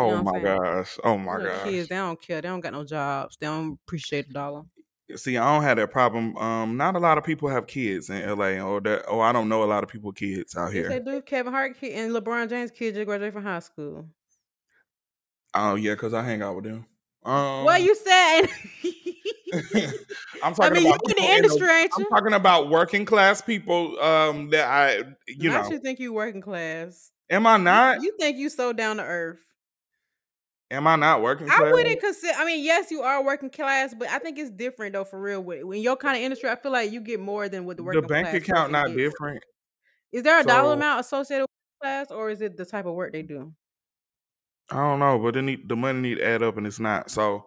You 0.00 0.06
Oh 0.06 0.16
my 0.16 0.40
gosh. 0.40 0.98
Oh 1.04 1.16
my 1.16 1.38
gosh. 1.38 1.78
kids, 1.78 1.88
they 1.88 1.96
don't 1.96 2.20
care. 2.20 2.40
They 2.40 2.48
don't 2.48 2.60
got 2.60 2.72
no 2.72 2.84
jobs. 2.84 3.36
They 3.36 3.46
don't 3.46 3.78
appreciate 3.86 4.28
a 4.30 4.32
dollar. 4.32 4.62
See, 5.16 5.36
I 5.36 5.54
don't 5.54 5.62
have 5.64 5.76
that 5.78 5.90
problem. 5.90 6.36
Um, 6.36 6.76
not 6.76 6.96
a 6.96 6.98
lot 6.98 7.18
of 7.18 7.24
people 7.24 7.48
have 7.48 7.66
kids 7.66 8.10
in 8.10 8.26
LA, 8.28 8.60
or 8.60 8.80
that, 8.82 9.06
or 9.08 9.24
I 9.24 9.32
don't 9.32 9.48
know 9.48 9.62
a 9.62 9.66
lot 9.66 9.82
of 9.82 9.88
people 9.90 10.08
with 10.08 10.16
kids 10.16 10.56
out 10.56 10.72
Yes, 10.72 10.86
they 10.86 10.98
here. 10.98 11.00
do. 11.00 11.22
Kevin 11.22 11.52
Hart 11.52 11.78
kid 11.78 11.92
and 11.94 12.12
LeBron 12.14 12.48
James 12.48 12.70
kids 12.70 12.96
just 12.96 13.06
graduated 13.06 13.34
from 13.34 13.44
high 13.44 13.58
school. 13.60 14.08
Oh 15.54 15.74
yeah, 15.76 15.94
because 15.94 16.14
I 16.14 16.22
hang 16.22 16.42
out 16.42 16.56
with 16.56 16.64
them. 16.64 16.86
What 17.58 17.82
Um, 17.82 17.82
you 17.82 17.94
saying? 17.94 18.48
I'm 20.42 20.54
I 20.60 20.70
talking 20.70 20.70
mean, 20.70 20.86
you 20.86 20.94
about 20.94 21.00
in 21.08 21.16
the 21.16 21.22
people 21.22 21.30
in 21.32 21.46
the. 21.46 21.60
industry, 21.60 21.90
I'm 21.96 22.06
talking 22.06 22.32
about 22.34 22.70
working 22.70 23.04
class 23.04 23.42
people. 23.42 23.98
Um, 24.00 24.50
that 24.50 24.66
I, 24.68 25.04
you 25.26 25.50
Not 25.50 25.52
know, 25.52 25.70
you 25.70 25.78
think 25.80 25.98
you 26.00 26.12
working 26.12 26.40
class. 26.40 27.10
am 27.30 27.46
I 27.46 27.56
You, 27.56 27.64
not? 27.64 27.98
you 27.98 28.12
think 28.18 28.38
you 28.38 28.48
so 28.50 28.72
down 28.72 28.96
to 28.98 29.04
earth. 29.04 29.40
Am 30.72 30.86
I 30.86 30.94
not 30.94 31.20
working 31.20 31.48
I 31.50 31.72
wouldn't 31.72 32.00
consider. 32.00 32.32
I 32.38 32.44
mean, 32.44 32.64
yes, 32.64 32.92
you 32.92 33.02
are 33.02 33.24
working 33.24 33.50
class, 33.50 33.92
but 33.92 34.08
I 34.08 34.20
think 34.20 34.38
it's 34.38 34.50
different 34.50 34.92
though. 34.92 35.04
For 35.04 35.20
real, 35.20 35.40
With- 35.42 35.62
in 35.62 35.82
your 35.82 35.96
kind 35.96 36.16
of 36.16 36.22
industry, 36.22 36.48
I 36.48 36.54
feel 36.56 36.70
like 36.70 36.92
you 36.92 37.00
get 37.00 37.18
more 37.18 37.48
than 37.48 37.64
what 37.64 37.76
the 37.76 37.82
work 37.82 37.94
class. 37.94 38.02
The 38.02 38.08
bank 38.08 38.28
class 38.28 38.42
account 38.42 38.72
not 38.72 38.86
gets. 38.86 38.96
different. 38.96 39.42
Is 40.12 40.22
there 40.22 40.38
a 40.38 40.44
dollar 40.44 40.74
amount 40.74 41.00
associated 41.00 41.42
with 41.42 41.50
class, 41.82 42.10
or 42.10 42.30
is 42.30 42.40
it 42.40 42.56
the 42.56 42.64
type 42.64 42.86
of 42.86 42.94
work 42.94 43.12
they 43.12 43.22
do? 43.22 43.52
I 44.72 44.76
don't 44.76 45.00
know, 45.00 45.18
but 45.18 45.34
the 45.34 45.42
need, 45.42 45.68
the 45.68 45.74
money 45.74 45.98
need 46.00 46.14
to 46.18 46.24
add 46.24 46.44
up, 46.44 46.56
and 46.56 46.64
it's 46.64 46.78
not. 46.78 47.10
So, 47.10 47.46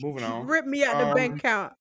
moving 0.00 0.24
on. 0.24 0.46
Rip 0.46 0.64
me 0.64 0.82
out 0.84 0.96
the 0.98 1.08
Um, 1.08 1.14
bank 1.14 1.36
account. 1.36 1.72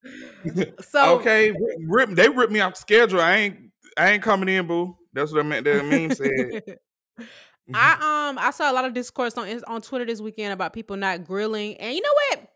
So 0.82 1.20
okay, 1.20 1.52
rip, 1.52 1.78
rip, 1.88 2.10
they 2.10 2.28
ripped 2.28 2.52
me 2.52 2.60
off 2.60 2.74
the 2.74 2.80
schedule. 2.82 3.22
I 3.22 3.36
ain't, 3.38 3.58
I 3.98 4.12
ain't 4.12 4.24
coming 4.24 4.50
in, 4.50 4.68
boo. 4.68 4.98
That's 5.13 5.32
what 5.32 5.40
I 5.40 5.44
meant. 5.48 5.63
That 5.63 5.86
meme 5.86 6.13
said. 6.13 6.78
I 7.74 8.29
um 8.29 8.38
I 8.38 8.51
saw 8.51 8.72
a 8.72 8.74
lot 8.74 8.86
of 8.86 8.93
discourse 8.93 9.38
on 9.38 9.48
on 9.67 9.82
Twitter 9.82 10.05
this 10.05 10.22
weekend 10.22 10.53
about 10.53 10.74
people 10.74 10.98
not 10.98 11.25
grilling, 11.25 11.75
and 11.77 11.96
you 11.96 12.01
know 12.01 12.13
what? 12.29 12.48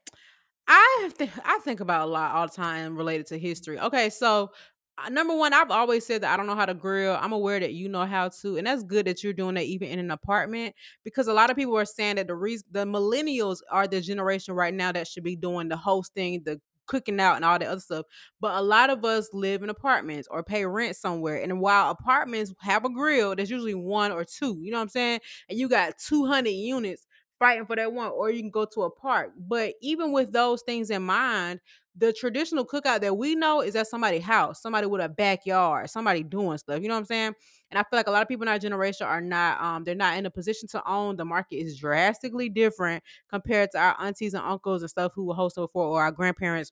I 0.67 1.11
th- 1.17 1.31
I 1.45 1.59
think 1.63 1.79
about 1.79 2.07
a 2.07 2.11
lot 2.11 2.35
all 2.35 2.47
the 2.47 2.53
time 2.53 2.97
related 2.97 3.27
to 3.27 3.39
history. 3.39 3.79
Okay, 3.79 4.09
so 4.09 4.51
uh, 4.97 5.09
number 5.09 5.35
one, 5.35 5.53
I've 5.53 5.71
always 5.71 6.05
said 6.05 6.21
that 6.23 6.33
I 6.33 6.37
don't 6.37 6.47
know 6.47 6.55
how 6.55 6.65
to 6.65 6.73
grill. 6.73 7.17
I'm 7.19 7.31
aware 7.33 7.59
that 7.59 7.73
you 7.73 7.87
know 7.89 8.05
how 8.05 8.29
to, 8.41 8.57
and 8.57 8.67
that's 8.67 8.83
good 8.83 9.05
that 9.07 9.23
you're 9.23 9.33
doing 9.33 9.55
that 9.55 9.65
even 9.65 9.89
in 9.89 9.99
an 9.99 10.11
apartment 10.11 10.75
because 11.03 11.27
a 11.27 11.33
lot 11.33 11.49
of 11.49 11.55
people 11.55 11.77
are 11.77 11.85
saying 11.85 12.17
that 12.17 12.27
the 12.27 12.35
reason 12.35 12.67
the 12.71 12.85
millennials 12.85 13.59
are 13.71 13.87
the 13.87 14.01
generation 14.01 14.55
right 14.55 14.73
now 14.73 14.91
that 14.91 15.07
should 15.07 15.23
be 15.23 15.35
doing 15.35 15.69
the 15.69 15.77
hosting, 15.77 16.43
the 16.43 16.59
cooking 16.87 17.19
out, 17.19 17.35
and 17.35 17.45
all 17.45 17.59
that 17.59 17.67
other 17.67 17.79
stuff. 17.81 18.05
But 18.41 18.57
a 18.57 18.61
lot 18.61 18.89
of 18.89 19.03
us 19.05 19.29
live 19.33 19.63
in 19.63 19.69
apartments 19.69 20.27
or 20.31 20.43
pay 20.43 20.65
rent 20.65 20.95
somewhere, 20.95 21.41
and 21.41 21.59
while 21.59 21.91
apartments 21.91 22.53
have 22.59 22.85
a 22.85 22.89
grill, 22.89 23.35
there's 23.35 23.51
usually 23.51 23.75
one 23.75 24.11
or 24.11 24.23
two. 24.25 24.57
You 24.61 24.71
know 24.71 24.77
what 24.77 24.83
I'm 24.83 24.89
saying? 24.89 25.19
And 25.49 25.57
you 25.59 25.69
got 25.69 25.97
200 25.97 26.49
units 26.51 27.05
fighting 27.39 27.65
for 27.65 27.75
that 27.75 27.93
one, 27.93 28.09
or 28.09 28.31
you 28.31 28.41
can 28.41 28.49
go 28.49 28.65
to 28.65 28.83
a 28.83 28.89
park. 28.89 29.31
But 29.37 29.75
even 29.81 30.11
with 30.11 30.31
those 30.31 30.61
things 30.63 30.89
in 30.89 31.03
mind, 31.03 31.59
the 31.97 32.13
traditional 32.13 32.65
cookout 32.65 33.01
that 33.01 33.17
we 33.17 33.35
know 33.35 33.61
is 33.61 33.75
at 33.75 33.87
somebody's 33.87 34.23
house, 34.23 34.61
somebody 34.61 34.85
with 34.87 35.01
a 35.01 35.09
backyard, 35.09 35.89
somebody 35.89 36.23
doing 36.23 36.57
stuff. 36.57 36.81
You 36.81 36.87
know 36.87 36.93
what 36.93 36.99
I'm 36.99 37.05
saying? 37.05 37.33
And 37.71 37.79
I 37.79 37.81
feel 37.81 37.97
like 37.97 38.07
a 38.07 38.11
lot 38.11 38.21
of 38.21 38.27
people 38.27 38.43
in 38.43 38.49
our 38.49 38.59
generation 38.59 39.07
are 39.07 39.21
not 39.21 39.61
um 39.61 39.83
they're 39.83 39.95
not 39.95 40.17
in 40.17 40.25
a 40.25 40.31
position 40.31 40.67
to 40.69 40.89
own. 40.89 41.15
The 41.15 41.25
market 41.25 41.57
is 41.57 41.77
drastically 41.77 42.49
different 42.49 43.03
compared 43.29 43.71
to 43.71 43.79
our 43.79 43.95
aunties 43.99 44.33
and 44.33 44.43
uncles 44.43 44.83
and 44.83 44.89
stuff 44.89 45.13
who 45.15 45.25
were 45.25 45.33
hosting 45.33 45.63
before 45.63 45.85
or 45.87 46.01
our 46.03 46.11
grandparents 46.11 46.71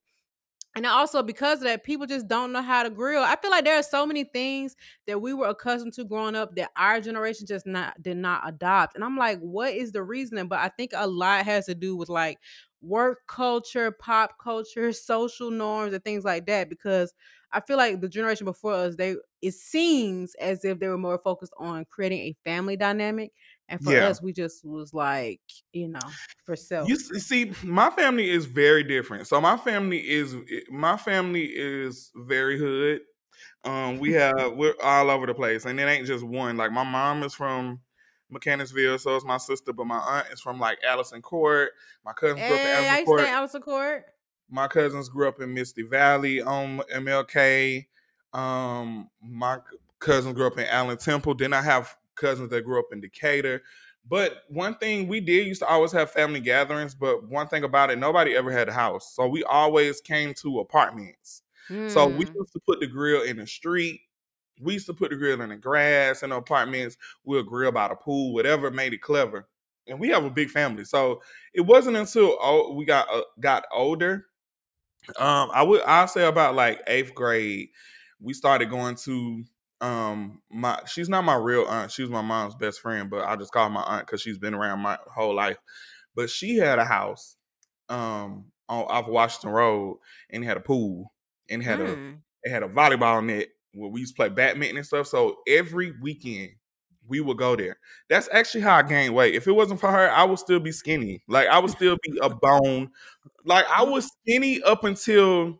and 0.75 0.85
also 0.85 1.23
because 1.23 1.59
of 1.59 1.63
that, 1.63 1.85
people 1.85 2.05
just 2.05 2.27
don't 2.27 2.51
know 2.51 2.61
how 2.61 2.83
to 2.83 2.89
grill. 2.89 3.23
I 3.23 3.37
feel 3.37 3.49
like 3.49 3.63
there 3.63 3.79
are 3.79 3.83
so 3.83 4.05
many 4.05 4.25
things 4.25 4.75
that 5.07 5.21
we 5.21 5.33
were 5.33 5.47
accustomed 5.47 5.93
to 5.93 6.03
growing 6.03 6.35
up 6.35 6.53
that 6.57 6.71
our 6.75 6.99
generation 6.99 7.47
just 7.47 7.65
not 7.65 8.01
did 8.01 8.17
not 8.17 8.41
adopt. 8.45 8.95
And 8.95 9.03
I'm 9.03 9.17
like, 9.17 9.39
what 9.39 9.73
is 9.73 9.93
the 9.93 10.03
reasoning? 10.03 10.49
But 10.49 10.59
I 10.59 10.67
think 10.67 10.91
a 10.93 11.07
lot 11.07 11.45
has 11.45 11.67
to 11.67 11.75
do 11.75 11.95
with 11.95 12.09
like 12.09 12.39
work 12.85 13.19
culture, 13.27 13.91
pop 13.91 14.37
culture, 14.41 14.91
social 14.93 15.51
norms, 15.51 15.93
and 15.93 16.03
things 16.03 16.23
like 16.23 16.45
that. 16.47 16.69
Because 16.69 17.13
I 17.51 17.61
feel 17.61 17.77
like 17.77 18.01
the 18.01 18.09
generation 18.09 18.45
before 18.45 18.73
us, 18.73 18.95
they 18.95 19.15
it 19.41 19.53
seems 19.53 20.35
as 20.35 20.65
if 20.65 20.79
they 20.79 20.87
were 20.87 20.97
more 20.97 21.19
focused 21.23 21.53
on 21.57 21.85
creating 21.85 22.19
a 22.21 22.35
family 22.43 22.75
dynamic. 22.77 23.31
And 23.69 23.81
for 23.81 23.95
Yeah. 23.95 23.99
us, 23.99 24.21
we 24.21 24.33
just 24.33 24.63
was 24.65 24.93
like, 24.93 25.41
you 25.73 25.87
know, 25.87 26.17
for 26.45 26.55
self. 26.55 26.93
You 27.11 27.19
see, 27.19 27.51
my 27.63 27.89
family 27.89 28.29
is 28.29 28.45
very 28.45 28.83
different. 28.83 29.27
So 29.27 29.39
my 29.39 29.57
family 29.57 30.07
is 30.07 30.35
my 30.69 30.97
family 30.97 31.45
is 31.45 32.11
very 32.15 32.57
hood. 32.59 33.01
Um, 33.65 33.99
we 33.99 34.13
have 34.13 34.53
we're 34.57 34.75
all 34.83 35.11
over 35.11 35.27
the 35.27 35.35
place, 35.35 35.65
and 35.65 35.79
it 35.79 35.83
ain't 35.85 36.07
just 36.07 36.25
one. 36.25 36.57
Like 36.57 36.71
my 36.73 36.83
mom 36.85 37.23
is 37.23 37.35
from 37.35 37.81
Mechanicsville, 38.29 38.97
so 38.99 39.15
is 39.15 39.25
my 39.25 39.37
sister, 39.37 39.71
but 39.73 39.85
my 39.85 39.97
aunt 39.99 40.27
is 40.31 40.41
from 40.41 40.59
like 40.59 40.79
Allison 40.83 41.21
Court. 41.21 41.71
My 42.03 42.13
cousins 42.13 42.45
grew 42.47 42.55
up 42.55 42.61
in 42.61 42.67
Hey, 42.67 42.73
I 42.73 42.75
Allison 42.77 43.05
Court. 43.05 43.19
stay 43.21 43.29
in 43.29 43.35
Allison 43.35 43.61
Court. 43.61 44.05
My 44.49 44.67
cousins 44.67 45.09
grew 45.09 45.27
up 45.27 45.41
in 45.41 45.53
Misty 45.53 45.83
Valley 45.83 46.41
on 46.41 46.79
MLK. 46.93 47.85
Um, 48.33 49.09
my 49.21 49.57
cousins 49.99 50.33
grew 50.35 50.47
up 50.47 50.57
in 50.57 50.65
Allen 50.65 50.97
Temple. 50.97 51.33
Then 51.35 51.53
I 51.53 51.61
have 51.61 51.95
cousins 52.15 52.49
that 52.51 52.63
grew 52.63 52.79
up 52.79 52.87
in 52.91 53.01
Decatur. 53.01 53.61
But 54.07 54.43
one 54.49 54.75
thing 54.75 55.07
we 55.07 55.19
did 55.19 55.47
used 55.47 55.61
to 55.61 55.67
always 55.67 55.91
have 55.93 56.11
family 56.11 56.39
gatherings. 56.39 56.93
But 56.93 57.27
one 57.27 57.47
thing 57.47 57.63
about 57.63 57.89
it, 57.89 57.97
nobody 57.97 58.35
ever 58.35 58.51
had 58.51 58.69
a 58.69 58.73
house, 58.73 59.15
so 59.15 59.27
we 59.27 59.43
always 59.43 59.99
came 59.99 60.33
to 60.35 60.59
apartments. 60.59 61.41
So 61.87 62.07
we 62.07 62.25
Mm. 62.25 62.35
used 62.35 62.53
to 62.53 62.59
put 62.67 62.79
the 62.79 62.87
grill 62.87 63.23
in 63.23 63.37
the 63.37 63.47
street. 63.47 64.01
We 64.61 64.73
used 64.73 64.87
to 64.87 64.93
put 64.93 65.11
the 65.11 65.17
grill 65.17 65.41
in 65.41 65.49
the 65.49 65.55
grass 65.57 66.23
in 66.23 66.29
the 66.31 66.37
apartments. 66.37 66.97
We'll 67.23 67.43
grill 67.43 67.71
by 67.71 67.89
the 67.89 67.95
pool, 67.95 68.33
whatever 68.33 68.71
made 68.71 68.93
it 68.93 69.01
clever. 69.01 69.47
And 69.87 69.99
we 69.99 70.09
have 70.09 70.25
a 70.25 70.31
big 70.31 70.49
family, 70.49 70.83
so 70.85 71.21
it 71.53 71.61
wasn't 71.61 71.97
until 71.97 72.37
oh, 72.41 72.73
we 72.73 72.85
got 72.85 73.07
uh, 73.11 73.21
got 73.39 73.65
older 73.71 74.25
um, 75.19 75.49
I 75.53 75.63
would 75.63 75.81
I'll 75.81 76.07
say 76.07 76.25
about 76.25 76.55
like 76.55 76.81
eighth 76.87 77.13
grade, 77.13 77.69
we 78.19 78.33
started 78.33 78.69
going 78.69 78.95
to 79.05 79.43
um 79.81 80.41
my 80.49 80.79
she's 80.87 81.09
not 81.09 81.23
my 81.25 81.35
real 81.35 81.65
aunt, 81.65 81.91
she's 81.91 82.09
my 82.09 82.21
mom's 82.21 82.55
best 82.55 82.79
friend, 82.81 83.09
but 83.09 83.25
I 83.25 83.35
just 83.35 83.51
call 83.51 83.65
her 83.65 83.69
my 83.69 83.83
aunt 83.83 84.05
because 84.07 84.21
she's 84.21 84.37
been 84.37 84.53
around 84.53 84.79
my 84.79 84.97
whole 85.13 85.35
life. 85.35 85.57
But 86.15 86.29
she 86.29 86.57
had 86.57 86.79
a 86.79 86.85
house 86.85 87.35
um 87.89 88.45
on 88.67 88.85
off 88.85 89.07
Washington 89.07 89.51
Road 89.51 89.99
and 90.29 90.43
had 90.43 90.57
a 90.57 90.61
pool 90.61 91.13
and 91.49 91.61
had 91.61 91.81
a 91.81 91.97
Mm. 91.97 92.17
it 92.43 92.49
had 92.49 92.63
a 92.63 92.67
volleyball 92.67 93.23
net 93.23 93.49
where 93.75 93.89
we 93.89 94.01
used 94.01 94.15
to 94.15 94.17
play 94.17 94.29
badminton 94.29 94.77
and 94.77 94.85
stuff. 94.85 95.07
So 95.07 95.37
every 95.47 95.93
weekend 96.01 96.51
we 97.07 97.21
would 97.21 97.37
go 97.37 97.55
there. 97.55 97.77
That's 98.09 98.29
actually 98.31 98.61
how 98.61 98.77
I 98.77 98.81
gained 98.83 99.13
weight. 99.13 99.35
If 99.35 99.47
it 99.47 99.51
wasn't 99.51 99.79
for 99.79 99.91
her, 99.91 100.09
I 100.09 100.23
would 100.23 100.39
still 100.39 100.59
be 100.59 100.71
skinny. 100.71 101.21
Like 101.27 101.47
I 101.47 101.59
would 101.59 101.71
still 101.71 101.97
be 102.03 102.17
a 102.21 102.29
bone. 102.29 102.89
Like 103.43 103.65
I 103.69 103.83
was 103.83 104.09
skinny 104.23 104.61
up 104.63 104.83
until 104.83 105.59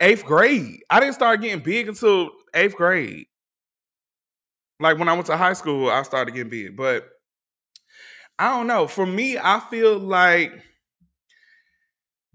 eighth 0.00 0.24
grade. 0.24 0.82
I 0.90 1.00
didn't 1.00 1.14
start 1.14 1.40
getting 1.40 1.62
big 1.62 1.88
until 1.88 2.30
eighth 2.54 2.76
grade. 2.76 3.26
Like 4.78 4.98
when 4.98 5.08
I 5.08 5.12
went 5.12 5.26
to 5.26 5.36
high 5.36 5.52
school, 5.52 5.90
I 5.90 6.02
started 6.02 6.32
getting 6.34 6.50
big. 6.50 6.76
But 6.76 7.08
I 8.38 8.56
don't 8.56 8.66
know. 8.66 8.86
For 8.86 9.06
me, 9.06 9.38
I 9.38 9.60
feel 9.70 9.98
like 9.98 10.52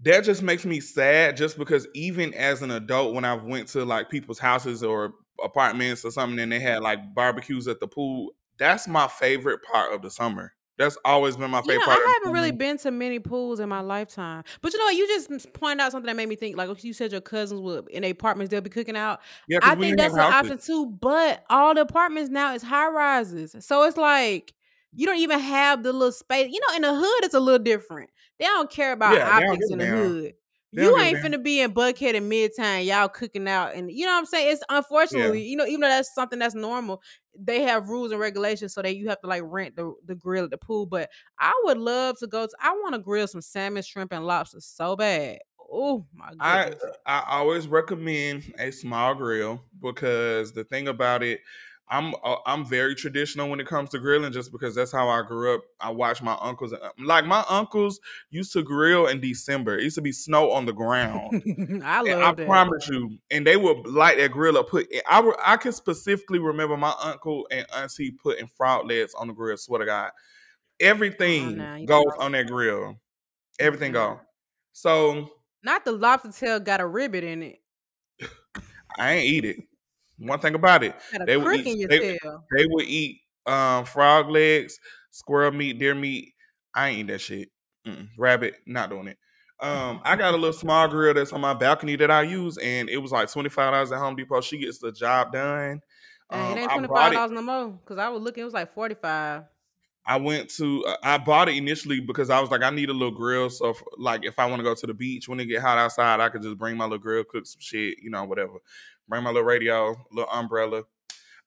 that 0.00 0.24
just 0.24 0.42
makes 0.42 0.64
me 0.64 0.80
sad 0.80 1.36
just 1.36 1.58
because 1.58 1.86
even 1.94 2.34
as 2.34 2.62
an 2.62 2.70
adult 2.70 3.14
when 3.14 3.24
i 3.24 3.34
went 3.34 3.68
to 3.68 3.84
like 3.84 4.10
people's 4.10 4.38
houses 4.38 4.82
or 4.82 5.14
apartments 5.42 6.04
or 6.04 6.10
something 6.10 6.38
and 6.38 6.52
they 6.52 6.60
had 6.60 6.82
like 6.82 7.14
barbecues 7.14 7.68
at 7.68 7.80
the 7.80 7.88
pool 7.88 8.30
that's 8.58 8.88
my 8.88 9.06
favorite 9.06 9.62
part 9.62 9.92
of 9.92 10.02
the 10.02 10.10
summer 10.10 10.52
that's 10.78 10.98
always 11.04 11.36
been 11.36 11.50
my 11.50 11.58
You 11.58 11.70
favorite 11.70 11.86
know, 11.86 11.92
I 11.92 12.18
haven't 12.18 12.34
really 12.34 12.52
been 12.52 12.76
to 12.78 12.90
many 12.90 13.18
pools 13.18 13.60
in 13.60 13.68
my 13.68 13.80
lifetime. 13.80 14.44
But 14.60 14.72
you 14.72 14.78
know 14.78 14.84
what? 14.84 14.94
You 14.94 15.06
just 15.06 15.52
pointed 15.54 15.80
out 15.80 15.92
something 15.92 16.06
that 16.06 16.16
made 16.16 16.28
me 16.28 16.36
think. 16.36 16.56
Like 16.56 16.84
you 16.84 16.92
said, 16.92 17.12
your 17.12 17.22
cousins 17.22 17.60
would 17.62 17.88
in 17.88 18.02
their 18.02 18.10
apartments 18.10 18.50
they'll 18.50 18.60
be 18.60 18.70
cooking 18.70 18.96
out. 18.96 19.20
yeah 19.48 19.58
I 19.62 19.74
think 19.74 19.96
that's 19.96 20.12
an 20.12 20.20
houses 20.20 20.50
option 20.52 20.58
too. 20.58 20.86
But 20.86 21.44
all 21.48 21.74
the 21.74 21.80
apartments 21.80 22.30
now 22.30 22.54
is 22.54 22.62
high 22.62 22.88
rises, 22.88 23.56
so 23.60 23.84
it's 23.84 23.96
like 23.96 24.52
you 24.92 25.06
don't 25.06 25.18
even 25.18 25.40
have 25.40 25.82
the 25.82 25.92
little 25.92 26.12
space. 26.12 26.52
You 26.52 26.60
know, 26.60 26.76
in 26.76 26.82
the 26.82 26.94
hood 26.94 27.24
it's 27.24 27.34
a 27.34 27.40
little 27.40 27.62
different. 27.62 28.10
They 28.38 28.44
don't 28.46 28.70
care 28.70 28.92
about 28.92 29.20
yeah 29.20 29.24
optics 29.24 29.70
in 29.70 29.78
the 29.78 29.86
hood. 29.86 30.34
they 30.72 30.82
You 30.82 30.94
ain't 31.00 31.18
finna 31.20 31.42
be 31.42 31.60
in 31.60 31.72
Buckhead 31.72 32.14
and 32.16 32.30
Midtown, 32.30 32.84
y'all 32.84 33.08
cooking 33.08 33.48
out, 33.48 33.74
and 33.74 33.90
you 33.90 34.04
know 34.04 34.12
what 34.12 34.18
I'm 34.18 34.26
saying. 34.26 34.52
It's 34.52 34.62
yeah 35.10 35.32
unfortunately, 35.32 35.42
you 35.42 35.56
know, 35.56 35.64
even 35.64 35.80
though 35.80 35.88
that's 35.88 36.14
something 36.14 36.38
that's 36.38 36.54
normal, 36.54 37.02
they 37.38 37.62
have 37.62 37.88
rules 37.88 38.10
and 38.10 38.20
regulations 38.20 38.74
so 38.74 38.82
that 38.82 38.96
you 38.96 39.08
have 39.08 39.20
to 39.20 39.26
like 39.26 39.42
rent 39.44 39.76
the 39.76 39.94
the 40.04 40.14
grill 40.14 40.44
at 40.44 40.50
the 40.50 40.58
pool. 40.58 40.84
But 40.84 41.10
I 41.38 41.58
would 41.64 41.78
love 41.78 42.18
to 42.18 42.26
go 42.26 42.46
to. 42.46 42.56
I 42.60 42.72
want 42.72 42.94
to 42.94 43.00
grill 43.00 43.26
some 43.26 43.40
salmon, 43.40 43.82
shrimp, 43.82 44.12
and 44.12 44.26
lobster 44.26 44.60
so 44.60 44.96
bad. 44.96 45.38
Oh 45.58 46.06
my 46.12 46.32
I. 46.38 46.70
Uh, 46.70 46.92
I 47.06 47.24
always 47.38 47.68
recommend 47.68 48.52
a 48.58 48.70
small 48.70 49.14
grill 49.14 49.62
because 49.80 50.52
the 50.52 50.64
thing 50.64 50.88
about 50.88 51.22
it, 51.22 51.40
I'm 51.88 52.14
uh, 52.24 52.36
I'm 52.46 52.64
very 52.64 52.94
traditional 52.94 53.48
when 53.48 53.60
it 53.60 53.66
comes 53.66 53.90
to 53.90 53.98
grilling, 53.98 54.32
just 54.32 54.52
because 54.52 54.74
that's 54.74 54.92
how 54.92 55.08
I 55.08 55.22
grew 55.22 55.54
up. 55.54 55.62
I 55.80 55.90
watched 55.90 56.22
my 56.22 56.36
uncles, 56.40 56.74
like 56.98 57.26
my 57.26 57.44
uncles 57.48 58.00
used 58.30 58.52
to 58.54 58.62
grill 58.62 59.06
in 59.06 59.20
December. 59.20 59.78
It 59.78 59.84
used 59.84 59.96
to 59.96 60.02
be 60.02 60.12
snow 60.12 60.50
on 60.50 60.66
the 60.66 60.72
ground, 60.72 61.34
I 61.84 62.00
and 62.04 62.20
I 62.20 62.30
love 62.30 62.36
that. 62.36 62.62
I 62.62 62.64
promise 62.64 62.88
you, 62.88 63.18
and 63.30 63.46
they 63.46 63.56
would 63.56 63.86
light 63.86 64.18
that 64.18 64.32
grill 64.32 64.58
up. 64.58 64.68
Put 64.68 64.88
I 65.06 65.32
I 65.44 65.56
can 65.56 65.72
specifically 65.72 66.38
remember 66.40 66.76
my 66.76 66.94
uncle 67.02 67.46
and 67.50 67.66
auntie 67.76 68.12
putting 68.12 68.48
frog 68.48 68.86
legs 68.86 69.14
on 69.14 69.28
the 69.28 69.34
grill. 69.34 69.56
Swear 69.56 69.80
to 69.80 69.86
God, 69.86 70.10
Uh-uh, 71.38 71.50
everything 71.50 71.70
you 71.76 71.86
goes 71.86 72.04
on 72.18 72.32
that 72.32 72.48
grill. 72.48 72.96
Everything 73.60 73.92
Mm-mm. 73.92 73.92
go. 73.92 74.20
So 74.72 75.30
Not 75.62 75.84
the 75.84 75.92
lobster 75.92 76.32
tail 76.32 76.60
got 76.60 76.80
a 76.80 76.86
ribbit 76.86 77.24
in 77.24 77.42
it. 77.42 77.62
I 78.98 79.14
ain't 79.14 79.24
eat 79.26 79.44
it. 79.44 79.56
One 80.18 80.40
thing 80.40 80.54
about 80.54 80.82
it, 80.82 80.94
they 81.26 81.36
would 81.36 81.66
eat 81.66 81.88
they, 81.88 82.18
they 82.56 82.66
would 82.66 82.86
eat 82.86 83.20
um 83.46 83.84
frog 83.84 84.30
legs, 84.30 84.78
squirrel 85.10 85.52
meat, 85.52 85.78
deer 85.78 85.94
meat. 85.94 86.32
I 86.74 86.88
ain't 86.88 86.98
eat 87.00 87.12
that 87.12 87.20
shit. 87.20 87.48
Mm-mm. 87.86 88.08
Rabbit, 88.18 88.56
not 88.66 88.90
doing 88.90 89.08
it. 89.08 89.18
Um, 89.60 90.00
I 90.04 90.16
got 90.16 90.34
a 90.34 90.36
little 90.36 90.52
small 90.52 90.86
grill 90.88 91.14
that's 91.14 91.32
on 91.32 91.40
my 91.40 91.54
balcony 91.54 91.96
that 91.96 92.10
I 92.10 92.22
use, 92.22 92.58
and 92.58 92.90
it 92.90 92.98
was 92.98 93.12
like 93.12 93.30
twenty 93.30 93.48
five 93.48 93.72
dollars 93.72 93.92
at 93.92 93.98
Home 93.98 94.16
Depot. 94.16 94.40
She 94.42 94.58
gets 94.58 94.78
the 94.78 94.92
job 94.92 95.32
done. 95.32 95.80
Um, 96.28 96.40
it 96.40 96.44
ain't 96.44 96.54
twenty 96.54 96.66
five 96.66 96.70
twenty 96.70 96.88
bought 96.88 96.96
five 96.96 97.12
it. 97.12 97.14
dollars 97.14 97.32
no 97.32 97.42
more. 97.42 97.78
Cause 97.86 97.98
I 97.98 98.08
was 98.08 98.22
looking, 98.22 98.42
it 98.42 98.44
was 98.44 98.54
like 98.54 98.74
forty 98.74 98.94
five. 98.94 99.44
I 100.06 100.16
went 100.16 100.50
to 100.56 100.84
uh, 100.84 100.96
I 101.02 101.18
bought 101.18 101.48
it 101.48 101.56
initially 101.56 102.00
because 102.00 102.30
I 102.30 102.40
was 102.40 102.50
like 102.50 102.62
I 102.62 102.70
need 102.70 102.90
a 102.90 102.92
little 102.92 103.10
grill 103.10 103.50
so 103.50 103.70
if, 103.70 103.82
like 103.98 104.24
if 104.24 104.38
I 104.38 104.46
want 104.46 104.60
to 104.60 104.64
go 104.64 104.74
to 104.74 104.86
the 104.86 104.94
beach 104.94 105.28
when 105.28 105.40
it 105.40 105.46
get 105.46 105.62
hot 105.62 105.78
outside 105.78 106.20
I 106.20 106.28
could 106.28 106.42
just 106.42 106.58
bring 106.58 106.76
my 106.76 106.84
little 106.84 106.98
grill 106.98 107.24
cook 107.24 107.46
some 107.46 107.60
shit 107.60 107.98
you 108.02 108.10
know 108.10 108.24
whatever 108.24 108.54
bring 109.08 109.22
my 109.22 109.30
little 109.30 109.42
radio 109.42 109.96
little 110.12 110.30
umbrella 110.30 110.84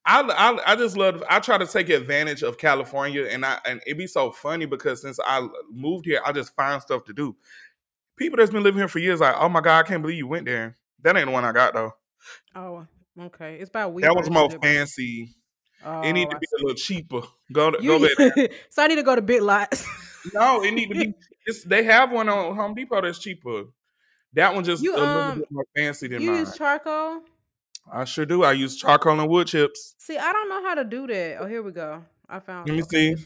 I, 0.06 0.22
I 0.22 0.74
I 0.74 0.76
just 0.76 0.98
love. 0.98 1.24
I 1.30 1.40
try 1.40 1.58
to 1.58 1.68
take 1.68 1.90
advantage 1.90 2.42
of 2.42 2.58
California, 2.58 3.28
and 3.30 3.46
I 3.46 3.60
and 3.66 3.82
it 3.86 3.98
be 3.98 4.08
so 4.08 4.32
funny 4.32 4.66
because 4.66 5.02
since 5.02 5.20
I 5.24 5.48
moved 5.70 6.06
here, 6.06 6.22
I 6.26 6.32
just 6.32 6.56
find 6.56 6.82
stuff 6.82 7.04
to 7.06 7.14
do. 7.14 7.36
People 8.16 8.38
that's 8.38 8.50
been 8.50 8.64
living 8.64 8.80
here 8.80 8.88
for 8.88 9.00
years, 9.00 9.20
like, 9.20 9.36
oh 9.38 9.50
my 9.50 9.62
god, 9.62 9.80
I 9.80 9.88
can't 9.88 10.02
believe 10.02 10.18
you 10.18 10.28
went 10.28 10.46
there. 10.46 10.78
That 11.04 11.16
ain't 11.16 11.28
the 11.28 11.32
one 11.32 11.46
I 11.46 11.52
got 11.52 11.74
though. 11.74 11.94
Oh, 12.56 12.88
okay. 13.20 13.56
It's 13.56 13.70
about 13.70 13.94
weed. 13.94 14.04
That 14.04 14.16
was 14.16 14.30
more 14.30 14.50
fancy. 14.50 15.36
Oh, 15.86 16.02
it 16.02 16.14
need 16.14 16.30
to 16.30 16.36
I 16.36 16.40
be 16.40 16.48
see. 16.48 16.56
a 16.56 16.66
little 16.66 16.76
cheaper. 16.76 17.22
Go 17.52 17.72
to, 17.72 17.82
You- 17.82 18.00
go 18.00 18.08
back. 18.08 18.36
there. 18.36 18.50
so 18.70 18.84
I 18.84 18.88
need 18.88 18.96
to 18.96 19.04
go 19.04 19.16
to 19.16 19.22
Big 19.22 19.42
Lots. 19.42 19.86
No, 20.34 20.64
it 20.64 20.72
need 20.74 20.88
to 20.90 20.96
be. 20.96 21.14
They 21.66 21.84
have 21.84 22.12
one 22.12 22.28
on 22.30 22.56
Home 22.56 22.76
Depot 22.76 23.02
that's 23.02 23.20
cheaper. 23.20 23.64
That 24.34 24.54
one 24.54 24.64
just 24.64 24.84
You, 24.84 24.96
a 24.96 24.98
little 24.98 25.08
um, 25.08 25.40
bit 25.40 25.52
more 25.52 25.66
fancy 25.76 26.08
than 26.08 26.18
mine. 26.20 26.26
you 26.26 26.32
mine. 26.32 26.40
use 26.42 26.58
charcoal? 26.58 27.22
I 27.92 28.04
sure 28.06 28.26
do. 28.26 28.44
I 28.44 28.52
use 28.52 28.76
charcoal 28.76 29.20
and 29.20 29.28
wood 29.30 29.48
chips. 29.48 29.96
See, 29.98 30.18
I 30.18 30.32
don't 30.32 30.50
know 30.50 30.62
how 30.68 30.76
to 30.76 30.84
do 30.84 31.08
that. 31.08 31.38
Oh, 31.40 31.48
here 31.48 31.64
we 31.64 31.72
go. 31.72 32.04
I 32.28 32.40
found. 32.40 32.68
Let 32.68 32.76
me 32.76 32.84
okay, 32.84 33.16
see. 33.16 33.26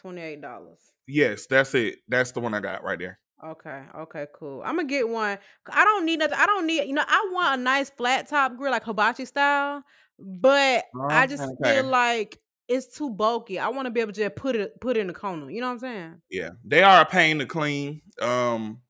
Twenty-eight 0.00 0.40
dollars. 0.40 0.78
Yes, 1.06 1.46
that's 1.46 1.74
it. 1.74 2.00
That's 2.08 2.32
the 2.32 2.40
one 2.40 2.52
I 2.54 2.60
got 2.60 2.82
right 2.84 2.98
there. 2.98 3.18
Okay. 3.42 3.82
Okay. 3.96 4.26
Cool. 4.34 4.62
I'm 4.62 4.76
gonna 4.76 4.88
get 4.88 5.08
one. 5.08 5.38
I 5.72 5.84
don't 5.84 6.04
need 6.04 6.18
nothing. 6.18 6.36
I 6.38 6.44
don't 6.46 6.66
need. 6.66 6.84
You 6.86 6.92
know, 6.94 7.04
I 7.06 7.30
want 7.32 7.58
a 7.60 7.62
nice 7.62 7.88
flat 7.90 8.28
top 8.28 8.56
grill 8.56 8.70
like 8.72 8.84
hibachi 8.84 9.24
style, 9.24 9.82
but 10.20 10.84
I 11.10 11.26
just 11.26 11.42
Okay. 11.42 11.74
feel 11.76 11.84
like 11.84 12.38
it's 12.68 12.96
too 12.96 13.10
bulky. 13.10 13.58
I 13.58 13.68
want 13.68 13.86
to 13.86 13.90
be 13.90 14.00
able 14.00 14.12
to 14.12 14.20
just 14.20 14.36
put 14.36 14.56
it 14.56 14.80
put 14.80 14.96
it 14.96 15.00
in 15.00 15.06
the 15.08 15.12
corner. 15.12 15.50
You 15.50 15.60
know 15.60 15.66
what 15.68 15.72
I'm 15.74 15.78
saying? 15.80 16.22
Yeah, 16.30 16.50
they 16.64 16.82
are 16.82 17.02
a 17.02 17.06
pain 17.06 17.38
to 17.40 17.46
clean. 17.46 18.02
Um, 18.20 18.82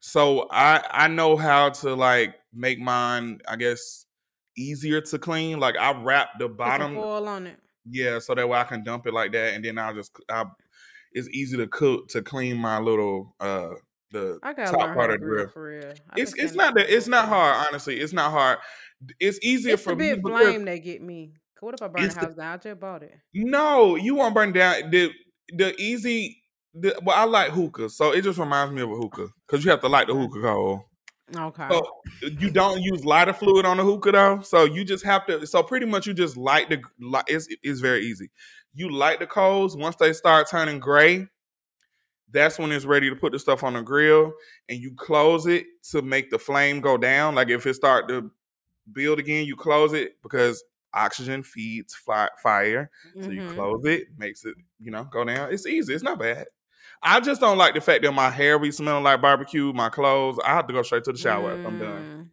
so 0.00 0.48
I 0.50 0.82
I 0.90 1.08
know 1.08 1.36
how 1.36 1.70
to 1.70 1.94
like 1.94 2.34
make 2.52 2.78
mine. 2.78 3.40
I 3.48 3.56
guess 3.56 4.04
easier 4.56 5.00
to 5.00 5.18
clean. 5.18 5.60
Like 5.60 5.76
I 5.78 5.92
wrap 6.02 6.38
the 6.38 6.48
bottom. 6.48 6.94
foil 6.94 7.28
on 7.28 7.46
it. 7.46 7.58
Yeah, 7.90 8.18
so 8.18 8.34
that 8.34 8.48
way 8.48 8.58
I 8.58 8.64
can 8.64 8.84
dump 8.84 9.06
it 9.06 9.14
like 9.14 9.32
that, 9.32 9.54
and 9.54 9.64
then 9.64 9.78
I'll 9.78 9.94
just 9.94 10.12
I, 10.30 10.44
it's 11.12 11.28
easy 11.30 11.56
to 11.56 11.66
cook 11.66 12.08
to 12.08 12.22
clean 12.22 12.56
my 12.56 12.78
little 12.78 13.34
uh 13.40 13.70
the 14.12 14.38
top 14.42 14.94
part 14.94 15.10
of 15.10 15.20
the 15.20 15.26
grill 15.26 15.34
grill. 15.36 15.48
for 15.48 15.64
real. 15.64 15.92
I've 16.10 16.18
It's 16.18 16.34
it's 16.34 16.54
not 16.54 16.74
that 16.74 16.94
it's 16.94 17.08
not 17.08 17.28
hard. 17.28 17.66
Honestly, 17.68 17.98
it's 17.98 18.12
not 18.12 18.30
hard. 18.30 18.58
It's 19.18 19.38
easier 19.42 19.74
It's 19.74 19.82
for 19.82 19.96
me 19.96 20.14
flame 20.20 20.64
that 20.64 20.78
get 20.78 21.02
me. 21.02 21.32
What 21.60 21.74
if 21.74 21.82
I 21.82 21.88
burn 21.88 22.08
the 22.08 22.14
house 22.14 22.34
down? 22.34 22.54
I 22.54 22.56
just 22.56 22.80
bought 22.80 23.04
it. 23.04 23.14
no, 23.32 23.94
you 23.94 24.16
won't 24.16 24.34
burn 24.34 24.52
down 24.52 24.90
the 24.90 25.12
the 25.52 25.80
easy. 25.80 26.42
The, 26.74 26.98
well, 27.04 27.16
I 27.16 27.24
like 27.24 27.52
hookah, 27.52 27.90
so 27.90 28.12
it 28.12 28.22
just 28.22 28.38
reminds 28.38 28.74
me 28.74 28.82
of 28.82 28.90
a 28.90 28.96
hookah 28.96 29.28
because 29.46 29.64
you 29.64 29.70
have 29.70 29.80
to 29.82 29.88
light 29.88 30.08
the 30.08 30.14
mm. 30.14 30.24
Okay. 30.24 30.40
hookah 30.40 30.42
coal. 30.42 30.84
Okay. 31.36 31.68
So 31.70 31.86
you 32.40 32.50
don't 32.50 32.82
use 32.82 33.04
lighter 33.04 33.32
fluid 33.32 33.64
on 33.64 33.76
the 33.76 33.84
hookah 33.84 34.12
though. 34.12 34.40
So 34.40 34.64
you 34.64 34.84
just 34.84 35.04
have 35.04 35.24
to. 35.26 35.46
So 35.46 35.62
pretty 35.62 35.86
much 35.86 36.06
you 36.06 36.14
just 36.14 36.36
light 36.36 36.68
the. 36.68 36.82
Light, 37.00 37.24
it's 37.28 37.46
it's 37.62 37.80
very 37.80 38.06
easy. 38.06 38.30
You 38.74 38.90
light 38.90 39.20
the 39.20 39.26
coals. 39.26 39.76
Once 39.76 39.94
they 39.96 40.12
start 40.14 40.48
turning 40.50 40.80
gray, 40.80 41.28
that's 42.32 42.58
when 42.58 42.72
it's 42.72 42.86
ready 42.86 43.08
to 43.08 43.14
put 43.14 43.32
the 43.32 43.38
stuff 43.38 43.62
on 43.62 43.74
the 43.74 43.82
grill, 43.82 44.32
and 44.68 44.78
you 44.80 44.94
close 44.96 45.46
it 45.46 45.66
to 45.92 46.02
make 46.02 46.30
the 46.30 46.38
flame 46.38 46.80
go 46.80 46.96
down. 46.96 47.36
Like 47.36 47.50
if 47.50 47.66
it 47.66 47.74
start 47.74 48.08
to 48.08 48.30
build 48.90 49.18
again, 49.18 49.46
you 49.46 49.56
close 49.56 49.92
it 49.92 50.20
because 50.22 50.62
oxygen 50.94 51.42
feeds 51.42 51.94
fi- 51.94 52.28
fire. 52.42 52.90
So 53.20 53.30
you 53.32 53.42
Mhm. 53.42 53.54
close 53.54 53.84
it, 53.84 54.08
makes 54.16 54.44
it 54.44 54.54
you 54.80 54.90
know 54.90 55.04
go 55.04 55.24
down. 55.24 55.52
It's 55.52 55.66
easy. 55.66 55.94
It's 55.94 56.02
not 56.02 56.18
bad. 56.18 56.46
I 57.02 57.20
just 57.20 57.40
don't 57.40 57.58
like 57.58 57.74
the 57.74 57.80
fact 57.80 58.02
that 58.04 58.12
my 58.12 58.30
hair 58.30 58.58
be 58.58 58.70
smelling 58.72 59.04
like 59.04 59.20
barbecue. 59.22 59.72
My 59.72 59.88
clothes. 59.90 60.38
I 60.44 60.54
have 60.54 60.66
to 60.68 60.72
go 60.72 60.82
straight 60.82 61.04
to 61.04 61.12
the 61.12 61.18
shower 61.18 61.54
if 61.54 61.60
I'm 61.64 61.78
done. 61.78 62.06
Mm. 62.06 62.30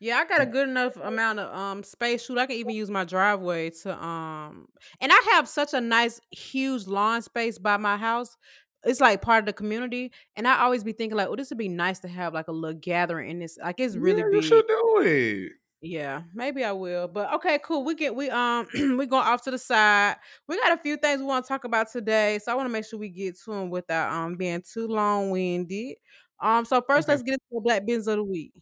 Yeah, 0.00 0.18
I 0.18 0.26
got 0.26 0.42
a 0.42 0.46
good 0.46 0.68
enough 0.68 0.96
amount 0.96 1.38
of 1.40 1.54
um 1.56 1.82
space. 1.82 2.24
Shoot, 2.24 2.38
I 2.38 2.46
can 2.46 2.56
even 2.56 2.74
use 2.74 2.90
my 2.90 3.04
driveway 3.04 3.70
to 3.70 4.04
um, 4.04 4.68
and 5.00 5.12
I 5.12 5.20
have 5.32 5.48
such 5.48 5.74
a 5.74 5.80
nice, 5.80 6.20
huge 6.30 6.86
lawn 6.86 7.22
space 7.22 7.58
by 7.58 7.76
my 7.78 7.96
house. 7.96 8.36
It's 8.84 9.00
like 9.00 9.22
part 9.22 9.40
of 9.40 9.46
the 9.46 9.52
community, 9.52 10.12
and 10.36 10.46
I 10.46 10.60
always 10.60 10.84
be 10.84 10.92
thinking 10.92 11.16
like, 11.16 11.28
oh, 11.28 11.36
this 11.36 11.50
would 11.50 11.58
be 11.58 11.68
nice 11.68 12.00
to 12.00 12.08
have 12.08 12.34
like 12.34 12.48
a 12.48 12.52
little 12.52 12.78
gathering 12.78 13.30
in 13.30 13.38
this. 13.40 13.58
Like 13.58 13.80
it's 13.80 13.96
really 13.96 14.22
yeah, 14.22 14.28
you 14.30 14.40
big. 14.40 14.42
should 14.42 14.66
do 14.66 15.02
it. 15.04 15.52
Yeah, 15.88 16.22
maybe 16.34 16.64
I 16.64 16.72
will. 16.72 17.06
But 17.06 17.32
okay, 17.34 17.58
cool. 17.62 17.84
We 17.84 17.94
get 17.94 18.14
we 18.14 18.28
um 18.30 18.66
we 18.98 19.06
going 19.06 19.24
off 19.26 19.42
to 19.44 19.50
the 19.50 19.58
side. 19.58 20.16
We 20.48 20.56
got 20.60 20.72
a 20.72 20.82
few 20.82 20.96
things 20.96 21.20
we 21.20 21.26
want 21.26 21.44
to 21.44 21.48
talk 21.48 21.64
about 21.64 21.90
today, 21.92 22.38
so 22.42 22.50
I 22.50 22.54
want 22.56 22.66
to 22.66 22.72
make 22.72 22.84
sure 22.84 22.98
we 22.98 23.08
get 23.10 23.38
to 23.44 23.50
them 23.52 23.70
without 23.70 24.12
um 24.12 24.36
being 24.36 24.62
too 24.62 24.88
long 24.88 25.30
winded. 25.30 25.96
Um, 26.40 26.64
so 26.64 26.80
first, 26.82 27.08
Okay. 27.08 27.12
let's 27.12 27.22
get 27.22 27.34
into 27.34 27.44
the 27.52 27.60
black 27.60 27.86
business 27.86 28.08
of 28.08 28.16
the 28.16 28.24
week. 28.24 28.52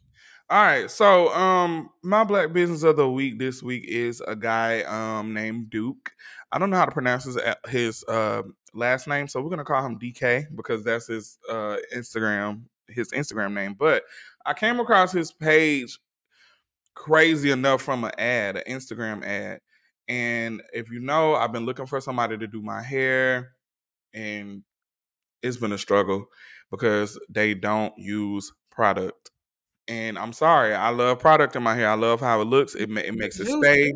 All 0.51 0.63
right. 0.63 0.91
So, 0.91 1.33
um, 1.35 1.91
my 2.03 2.25
black 2.25 2.53
business 2.53 2.83
of 2.83 2.97
the 2.97 3.09
week 3.09 3.39
this 3.39 3.63
week 3.63 3.85
is 3.87 4.21
a 4.27 4.37
guy 4.37 4.83
um 4.83 5.33
named 5.33 5.71
Duke. 5.71 6.13
I 6.53 6.59
don't 6.59 6.71
know 6.71 6.77
how 6.77 6.85
to 6.85 6.93
pronounce 6.93 7.25
his 7.25 7.39
his 7.69 8.05
uh, 8.05 8.43
last 8.75 9.09
name, 9.09 9.29
so 9.29 9.41
we're 9.41 9.51
gonna 9.51 9.65
call 9.65 9.85
him 9.85 9.99
DK 9.99 10.47
because 10.55 10.85
that's 10.85 11.07
his 11.07 11.39
uh 11.51 11.77
Instagram 11.95 12.63
his 12.89 13.09
Instagram 13.13 13.55
name. 13.55 13.75
But 13.79 14.05
I 14.45 14.53
came 14.53 14.79
across 14.79 15.11
his 15.13 15.33
page 15.33 15.99
crazy 16.95 17.51
enough 17.51 17.83
from 17.83 18.05
an 18.05 18.13
ad, 18.19 18.57
an 18.57 18.63
Instagram 18.69 19.25
ad. 19.25 19.61
And 20.09 20.63
if 20.73 20.91
you 20.91 21.01
know, 21.01 21.35
I've 21.35 21.53
been 21.53 21.67
looking 21.67 21.87
for 21.87 22.01
somebody 22.01 22.37
to 22.39 22.47
do 22.47 22.63
my 22.63 22.83
hair, 22.83 23.53
and 24.13 24.63
it's 25.43 25.57
been 25.57 25.73
a 25.73 25.79
struggle 25.79 26.27
because 26.71 27.19
they 27.29 27.55
don't 27.55 27.97
use 27.97 28.53
product. 28.71 29.31
And 29.87 30.19
I'm 30.19 30.33
sorry, 30.33 30.75
I 30.75 30.91
love 30.91 31.19
product 31.21 31.57
in 31.57 31.63
my 31.63 31.75
hair. 31.75 31.89
I 31.89 31.95
love 31.95 32.21
how 32.21 32.41
it 32.41 32.47
looks. 32.47 32.75
It 32.75 32.89
ma- 32.89 33.01
it 33.01 33.15
makes 33.15 33.39
it 33.39 33.47
stay. 33.47 33.93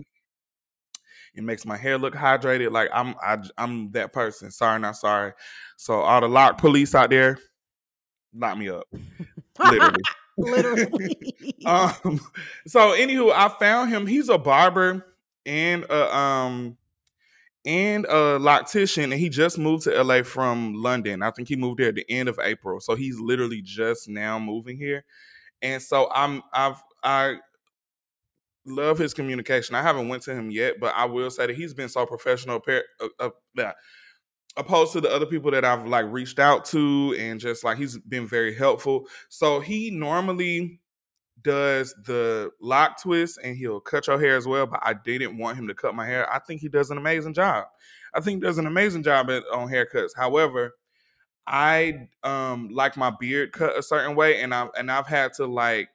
It 1.35 1.45
makes 1.45 1.65
my 1.65 1.77
hair 1.77 1.99
look 1.99 2.15
hydrated. 2.15 2.73
Like 2.73 2.91
I'm 2.93 3.15
I, 3.23 3.39
I'm 3.57 3.91
that 3.93 4.13
person. 4.13 4.51
Sorry, 4.51 4.79
not 4.81 4.97
sorry. 4.97 5.33
So 5.77 5.95
all 5.95 6.21
the 6.21 6.29
lock 6.29 6.59
police 6.59 6.95
out 6.95 7.11
there, 7.11 7.39
lock 8.35 8.59
me 8.59 8.69
up. 8.69 8.85
Literally. 9.65 10.03
Literally. 10.39 11.17
um 11.67 12.21
so 12.67 12.93
anywho 12.93 13.33
i 13.33 13.49
found 13.49 13.91
him. 13.91 14.07
He's 14.07 14.29
a 14.29 14.39
barber 14.39 15.05
and 15.45 15.85
a 15.91 16.17
um 16.17 16.77
and 17.67 18.05
a 18.07 18.39
loctician 18.39 19.05
and 19.05 19.15
he 19.15 19.29
just 19.29 19.59
moved 19.59 19.85
to 19.85 20.05
la 20.05 20.23
from 20.23 20.75
london. 20.75 21.23
I 21.23 21.31
think 21.33 21.49
he 21.49 21.57
moved 21.57 21.81
there 21.81 21.89
at 21.89 21.97
the 21.97 22.07
end 22.09 22.29
of 22.29 22.39
april. 22.43 22.81
So 22.81 22.95
he's 22.95 23.19
literally 23.21 23.63
just 23.63 24.09
now 24.09 24.39
moving 24.39 24.79
here. 24.79 25.05
And 25.63 25.83
so 25.83 26.09
i'm 26.15 26.43
i've 26.53 26.83
i 27.03 27.37
love 28.67 28.99
his 28.99 29.15
communication. 29.15 29.75
I 29.75 29.83
haven't 29.83 30.09
went 30.09 30.23
to 30.25 30.35
him 30.35 30.51
yet 30.51 30.77
but 30.81 30.95
i 30.97 31.05
will 31.07 31.31
say 31.31 31.47
that 31.49 31.57
he's 31.57 31.75
been 31.75 31.89
so 31.89 32.07
professional 32.07 32.63
uh, 32.69 33.31
uh, 33.59 33.73
opposed 34.59 34.93
to 34.93 35.01
the 35.01 35.11
other 35.11 35.25
people 35.25 35.51
that 35.53 35.65
I've 35.65 35.87
like 35.87 36.07
reached 36.09 36.39
out 36.39 36.65
to 36.67 37.15
and 37.19 37.41
just 37.41 37.65
like 37.65 37.79
he's 37.79 37.97
been 37.97 38.27
very 38.27 38.55
helpful. 38.55 39.07
So 39.29 39.61
he 39.61 39.91
normally 39.91 40.81
does 41.43 41.95
the 42.05 42.51
lock 42.61 43.01
twist 43.01 43.39
and 43.43 43.57
he'll 43.57 43.81
cut 43.81 44.09
your 44.09 44.21
hair 44.21 44.37
as 44.37 44.47
well, 44.47 44.67
but 44.67 44.81
I 44.83 44.95
didn't 44.95 45.39
want 45.39 45.57
him 45.57 45.69
to 45.69 45.75
cut 45.75 45.95
my 45.95 46.05
hair. 46.05 46.31
I 46.33 46.41
think 46.41 46.61
he 46.61 46.69
does 46.69 46.91
an 46.91 46.99
amazing 46.99 47.35
job. 47.35 47.67
I 48.13 48.21
think 48.21 48.43
he 48.43 48.47
does 48.47 48.59
an 48.59 48.67
amazing 48.67 49.05
job 49.05 49.31
at, 49.31 49.45
on 49.53 49.69
haircuts. 49.69 50.11
However, 50.17 50.73
I 51.47 52.09
um 52.25 52.69
like 52.71 52.97
my 52.97 53.11
beard 53.19 53.53
cut 53.53 53.79
a 53.79 53.83
certain 53.83 54.15
way 54.15 54.43
and 54.43 54.53
I've 54.53 54.69
and 54.77 54.91
I've 54.91 55.07
had 55.07 55.33
to 55.35 55.47
like 55.47 55.89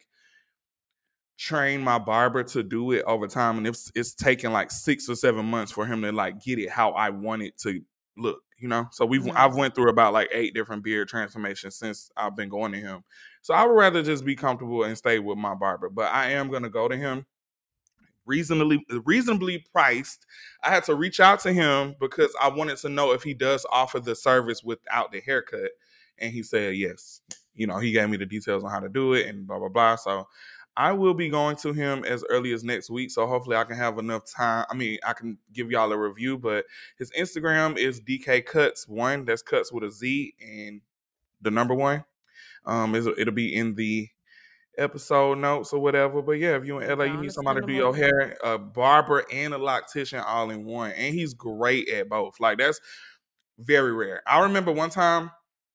train 1.38 1.82
my 1.82 2.00
barber 2.00 2.44
to 2.44 2.64
do 2.64 2.92
it 2.92 3.04
over 3.06 3.28
time 3.28 3.58
and 3.58 3.68
it's 3.68 3.92
it's 3.94 4.16
taken 4.16 4.52
like 4.52 4.72
six 4.72 5.10
or 5.10 5.16
seven 5.16 5.46
months 5.46 5.72
for 5.72 5.86
him 5.86 6.02
to 6.02 6.12
like 6.12 6.42
get 6.42 6.58
it 6.58 6.70
how 6.70 6.92
I 6.92 7.10
want 7.10 7.44
it 7.44 7.58
to 7.60 7.82
look 8.18 8.43
you 8.60 8.68
know? 8.68 8.88
So 8.92 9.06
we've 9.06 9.24
Mhm. 9.24 9.34
i've 9.36 9.56
went 9.56 9.76
through 9.76 9.90
about 9.90 10.14
like 10.14 10.30
eight 10.32 10.54
different 10.54 10.84
beard 10.84 11.08
transformations 11.08 11.76
since 11.76 12.12
i've 12.18 12.36
been 12.36 12.50
going 12.50 12.72
to 12.74 12.80
him. 12.80 13.04
So 13.42 13.54
i 13.54 13.66
would 13.66 13.74
rather 13.76 14.02
just 14.04 14.26
be 14.26 14.36
comfortable 14.36 14.84
and 14.84 14.98
stay 14.98 15.20
with 15.20 15.38
my 15.38 15.54
barber 15.56 15.90
but 15.90 16.12
i 16.14 16.32
am 16.32 16.50
going 16.50 16.64
to 16.64 16.70
go 16.70 16.88
to 16.88 16.96
him 16.98 17.26
reasonably 18.26 18.84
reasonably 19.06 19.66
priced. 19.74 20.26
I 20.64 20.70
had 20.70 20.84
to 20.86 20.96
reach 20.96 21.20
out 21.20 21.40
to 21.42 21.52
him 21.54 21.96
because 22.00 22.34
i 22.42 22.48
wanted 22.48 22.78
to 22.78 22.90
know 22.90 23.12
if 23.12 23.24
he 23.24 23.34
does 23.34 23.66
offer 23.72 24.00
the 24.00 24.16
service 24.16 24.64
without 24.64 25.12
the 25.12 25.20
haircut 25.22 25.72
and 26.20 26.32
he 26.32 26.44
said 26.44 26.76
yes. 26.76 27.22
You 27.56 27.68
know 27.68 27.78
he 27.80 27.92
gave 27.92 28.10
me 28.10 28.18
the 28.18 28.26
details 28.26 28.64
on 28.64 28.72
how 28.72 28.80
to 28.80 28.90
do 28.90 29.14
it 29.14 29.28
and 29.28 29.46
blah 29.46 29.60
blah 29.60 29.70
blah. 29.70 29.96
So 29.96 30.28
I 30.76 30.92
will 30.92 31.14
be 31.14 31.30
going 31.30 31.56
to 31.58 31.72
him 31.72 32.04
as 32.04 32.24
early 32.30 32.52
as 32.54 32.64
next 32.64 32.90
week, 32.90 33.12
so 33.12 33.28
hopefully 33.28 33.56
I 33.56 33.64
can 33.64 33.78
have 33.78 34.00
enough 34.00 34.24
time. 34.26 34.66
I 34.70 34.74
mean, 34.74 34.98
I 35.06 35.14
can 35.14 35.38
give 35.54 35.70
y'all 35.70 35.92
a 35.92 35.98
review, 35.98 36.38
but 36.38 36.66
his 36.98 37.12
Instagram 37.12 37.78
is 37.78 38.02
DK 38.02 38.46
Cuts 38.46 38.88
One. 38.88 39.26
That's 39.26 39.44
cuts 39.44 39.72
with 39.72 39.84
a 39.84 39.92
Z 39.92 40.34
and 40.42 40.82
the 41.42 41.52
number 41.52 41.76
one. 41.76 42.04
Um, 42.66 42.96
it'll 42.96 43.34
be 43.34 43.54
in 43.56 43.76
the 43.76 44.10
episode 44.78 45.38
notes 45.38 45.74
or 45.74 45.80
whatever. 45.80 46.22
But 46.22 46.34
yeah, 46.34 46.56
if 46.56 46.66
you 46.66 46.80
in 46.80 46.98
LA, 46.98 47.06
you 47.06 47.18
need 47.18 47.32
somebody 47.32 47.62
to 47.62 47.68
do 47.68 47.74
your 47.74 47.96
hair, 47.96 48.38
a 48.44 48.58
barber 48.58 49.24
and 49.32 49.54
a 49.54 49.58
loctician 49.58 50.24
all 50.26 50.50
in 50.50 50.66
one, 50.66 50.92
and 50.92 51.14
he's 51.14 51.34
great 51.34 51.90
at 51.90 52.10
both. 52.10 52.40
Like 52.40 52.58
that's 52.58 52.80
very 53.60 53.94
rare. 53.94 54.24
I 54.28 54.42
remember 54.42 54.72
one 54.72 54.90
time 54.90 55.32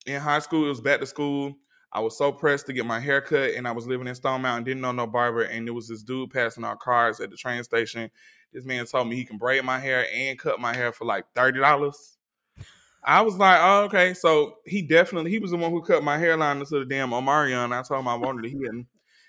in 0.06 0.20
high 0.20 0.40
school, 0.40 0.66
it 0.66 0.70
was 0.70 0.80
back 0.80 1.00
to 1.00 1.06
school. 1.06 1.54
I 1.92 2.00
was 2.00 2.18
so 2.18 2.30
pressed 2.30 2.66
to 2.66 2.72
get 2.72 2.86
my 2.86 3.00
hair 3.00 3.20
cut, 3.20 3.54
and 3.54 3.66
I 3.66 3.72
was 3.72 3.86
living 3.86 4.06
in 4.06 4.14
Stone 4.14 4.42
Mountain, 4.42 4.64
didn't 4.64 4.82
know 4.82 4.92
no 4.92 5.06
barber, 5.06 5.42
and 5.42 5.66
there 5.66 5.74
was 5.74 5.88
this 5.88 6.02
dude 6.02 6.30
passing 6.30 6.64
out 6.64 6.80
cars 6.80 7.20
at 7.20 7.30
the 7.30 7.36
train 7.36 7.64
station 7.64 8.10
this 8.52 8.64
man 8.64 8.86
told 8.86 9.08
me 9.08 9.16
he 9.16 9.24
can 9.24 9.38
braid 9.38 9.64
my 9.64 9.78
hair 9.78 10.06
and 10.12 10.38
cut 10.38 10.60
my 10.60 10.74
hair 10.74 10.92
for 10.92 11.04
like 11.04 11.26
thirty 11.34 11.60
dollars. 11.60 12.16
I 13.04 13.22
was 13.22 13.36
like, 13.36 13.58
oh, 13.62 13.84
okay. 13.84 14.14
So 14.14 14.56
he 14.66 14.82
definitely 14.82 15.30
he 15.30 15.38
was 15.38 15.50
the 15.50 15.56
one 15.56 15.70
who 15.70 15.82
cut 15.82 16.02
my 16.02 16.18
hairline 16.18 16.58
into 16.58 16.78
the 16.78 16.84
damn 16.84 17.10
Omarion. 17.10 17.72
I 17.72 17.82
told 17.82 18.00
him 18.00 18.08
I 18.08 18.14
wanted 18.14 18.42
to 18.42 18.48
He 18.48 18.56
didn't. 18.56 18.86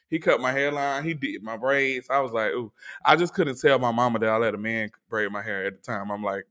He 0.09 0.17
cut 0.17 0.41
my 0.41 0.51
hairline. 0.51 1.03
He 1.03 1.13
did 1.13 1.43
my 1.43 1.55
braids. 1.55 2.09
I 2.09 2.19
was 2.19 2.31
like, 2.31 2.51
ooh. 2.51 2.71
I 3.05 3.15
just 3.15 3.33
couldn't 3.33 3.59
tell 3.59 3.77
my 3.77 3.91
mama 3.91 4.17
that 4.19 4.29
I 4.29 4.37
let 4.37 4.55
a 4.55 4.57
man 4.57 4.89
braid 5.07 5.31
my 5.31 5.43
hair 5.43 5.67
at 5.67 5.75
the 5.75 5.81
time. 5.81 6.09
I'm 6.09 6.23
like, 6.23 6.45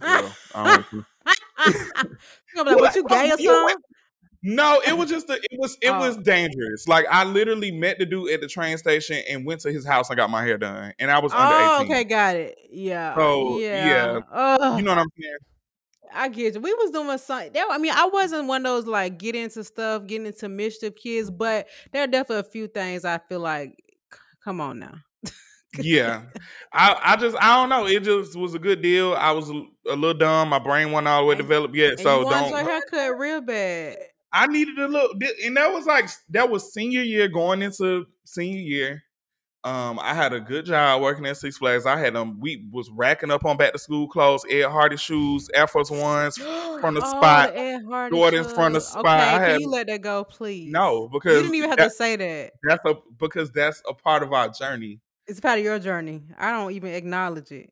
I 0.00 0.20
don't 0.20 0.32
I'm 2.56 2.66
like, 2.66 2.76
what 2.76 2.94
you 2.96 3.04
gay 3.08 3.30
or 3.30 3.38
something? 3.38 3.76
No, 4.46 4.80
it 4.86 4.92
was 4.96 5.08
just 5.08 5.30
a, 5.30 5.34
it 5.34 5.58
was 5.58 5.78
it 5.80 5.88
Oh. 5.88 5.98
was 6.00 6.18
dangerous. 6.18 6.86
Like 6.86 7.06
I 7.10 7.24
literally 7.24 7.72
met 7.72 7.98
the 7.98 8.04
dude 8.04 8.30
at 8.30 8.42
the 8.42 8.46
train 8.46 8.76
station 8.76 9.22
and 9.28 9.46
went 9.46 9.62
to 9.62 9.72
his 9.72 9.86
house 9.86 10.10
and 10.10 10.18
got 10.18 10.28
my 10.28 10.44
hair 10.44 10.58
done, 10.58 10.92
and 10.98 11.10
I 11.10 11.18
was 11.18 11.32
under 11.32 11.54
Oh, 11.54 11.76
eighteen. 11.80 11.90
okay, 11.92 12.04
got 12.04 12.36
it. 12.36 12.58
Yeah. 12.70 13.14
So, 13.14 13.58
yeah. 13.58 14.20
yeah. 14.34 14.76
You 14.76 14.82
know 14.82 14.90
what 14.90 14.98
I'm 14.98 15.06
saying? 15.18 15.36
I 16.16 16.28
get 16.28 16.54
you. 16.54 16.60
We 16.60 16.72
was 16.74 16.90
doing 16.90 17.16
something. 17.18 17.52
There, 17.54 17.64
I 17.68 17.78
mean, 17.78 17.92
I 17.92 18.06
wasn't 18.06 18.46
one 18.46 18.64
of 18.66 18.70
those 18.70 18.86
like 18.86 19.18
get 19.18 19.34
into 19.34 19.64
stuff, 19.64 20.06
getting 20.06 20.26
into 20.26 20.48
mischief 20.48 20.94
kids, 20.94 21.30
but 21.30 21.66
there 21.92 22.04
are 22.04 22.06
definitely 22.06 22.40
a 22.46 22.50
few 22.52 22.68
things 22.68 23.04
I 23.06 23.18
feel 23.18 23.40
like. 23.40 23.82
Come 24.44 24.60
on 24.60 24.78
now. 24.78 24.92
Yeah, 25.78 26.22
I 26.72 27.00
I 27.02 27.16
just 27.16 27.36
I 27.40 27.56
don't 27.56 27.68
know. 27.70 27.86
It 27.86 28.04
just 28.04 28.36
was 28.36 28.54
a 28.54 28.60
good 28.60 28.80
deal. 28.80 29.14
I 29.14 29.32
was 29.32 29.50
a, 29.50 29.54
a 29.88 29.96
little 29.96 30.14
dumb. 30.14 30.50
My 30.50 30.60
brain 30.60 30.92
wasn't 30.92 31.08
all 31.08 31.22
the 31.22 31.26
way 31.26 31.34
developed 31.34 31.74
yet, 31.74 31.92
And 31.92 32.00
so 32.00 32.28
don't. 32.30 32.50
your 32.50 32.62
haircut 32.62 33.18
real 33.18 33.40
bad. 33.40 33.96
I 34.34 34.46
needed 34.48 34.78
a 34.78 34.88
little, 34.88 35.10
and 35.44 35.56
that 35.56 35.72
was 35.72 35.86
like 35.86 36.10
that 36.30 36.50
was 36.50 36.72
senior 36.74 37.02
year 37.02 37.28
going 37.28 37.62
into 37.62 38.06
senior 38.24 38.60
year. 38.60 39.02
Um, 39.62 39.98
I 39.98 40.12
had 40.12 40.34
a 40.34 40.40
good 40.40 40.66
job 40.66 41.00
working 41.00 41.24
at 41.24 41.38
Six 41.38 41.56
Flags. 41.56 41.86
I 41.86 41.96
had 41.98 42.14
them. 42.14 42.38
We 42.38 42.66
was 42.70 42.90
racking 42.90 43.30
up 43.30 43.46
on 43.46 43.56
back 43.56 43.72
to 43.72 43.78
school 43.78 44.06
clothes, 44.08 44.44
Ed 44.50 44.64
Hardy 44.64 44.98
shoes, 44.98 45.48
Air 45.54 45.66
Force 45.66 45.90
Ones. 45.90 46.36
from 46.80 46.94
the 46.94 47.00
Oh, 47.02 47.08
spot, 47.08 47.54
the 47.54 47.58
Ed 47.60 47.82
Hardy 47.88 48.14
Jordans 48.14 48.54
from 48.54 48.74
the 48.74 48.80
spot. 48.80 49.06
Okay, 49.06 49.08
I 49.34 49.38
can 49.38 49.40
had- 49.40 49.60
you 49.60 49.68
let 49.70 49.86
that 49.86 50.02
go, 50.02 50.24
please? 50.24 50.70
No, 50.70 51.08
because 51.08 51.36
you 51.36 51.42
didn't 51.44 51.54
even 51.54 51.70
have 51.70 51.78
that- 51.78 51.84
to 51.84 51.90
say 51.94 52.16
that. 52.16 52.52
that's 52.64 52.84
a 52.84 52.94
because 53.18 53.50
that's 53.52 53.80
a 53.88 53.94
part 53.94 54.22
of 54.22 54.34
our 54.34 54.48
journey. 54.50 55.00
It's 55.26 55.40
part 55.40 55.58
of 55.58 55.64
your 55.64 55.78
journey. 55.78 56.24
I 56.36 56.50
don't 56.50 56.72
even 56.72 56.92
acknowledge 56.92 57.50
it. 57.50 57.70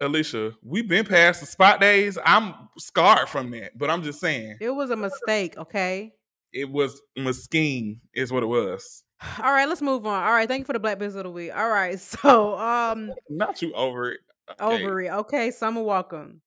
Alicia, 0.00 0.52
we've 0.62 0.88
been 0.88 1.06
past 1.06 1.40
the 1.40 1.46
spot 1.46 1.80
days. 1.80 2.18
I'm 2.24 2.54
scarred 2.78 3.28
from 3.28 3.50
that, 3.52 3.76
but 3.78 3.88
I'm 3.90 4.02
just 4.02 4.20
saying 4.20 4.56
It 4.60 4.70
was 4.70 4.90
a 4.90 4.96
mistake. 4.96 5.56
Okay. 5.56 6.12
it 6.52 6.70
was 6.70 7.00
mesquine, 7.16 8.00
is 8.14 8.30
what 8.32 8.42
it 8.42 8.46
was. 8.46 9.04
All 9.42 9.52
right, 9.52 9.68
let's 9.68 9.80
move 9.82 10.06
on. 10.06 10.22
All 10.22 10.32
right, 10.32 10.46
thank 10.48 10.60
you 10.60 10.64
for 10.66 10.74
the 10.74 10.78
Black 10.78 10.98
Business 10.98 11.20
of 11.20 11.24
the 11.24 11.30
Week. 11.30 11.50
All 11.56 11.68
right, 11.70 11.98
so 12.00 12.58
um, 12.58 13.12
Not 13.30 13.62
you 13.62 13.72
over 13.72 14.12
it. 14.12 14.20
Okay. 14.60 14.84
over 14.84 15.00
it. 15.00 15.10
Okay, 15.10 15.50
Summer, 15.50 15.82
welcome. 15.82 16.40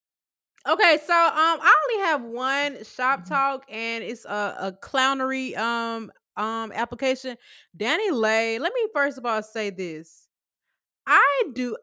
Okay, 0.67 0.99
so 1.05 1.13
um, 1.13 1.59
I 1.61 1.75
only 1.91 2.05
have 2.05 2.21
one 2.23 2.83
shop 2.83 3.21
Mm-hmm. 3.21 3.33
talk, 3.33 3.65
and 3.69 4.03
it's 4.03 4.25
a, 4.25 4.55
a 4.59 4.71
clownery 4.81 5.57
um 5.57 6.11
um 6.37 6.71
application. 6.73 7.35
Dani 7.77 8.11
Leigh. 8.11 8.59
Let 8.59 8.73
me 8.73 8.81
first 8.93 9.17
of 9.17 9.25
all 9.25 9.41
say 9.41 9.69
this. 9.71 10.27
I 11.07 11.43
do. 11.53 11.75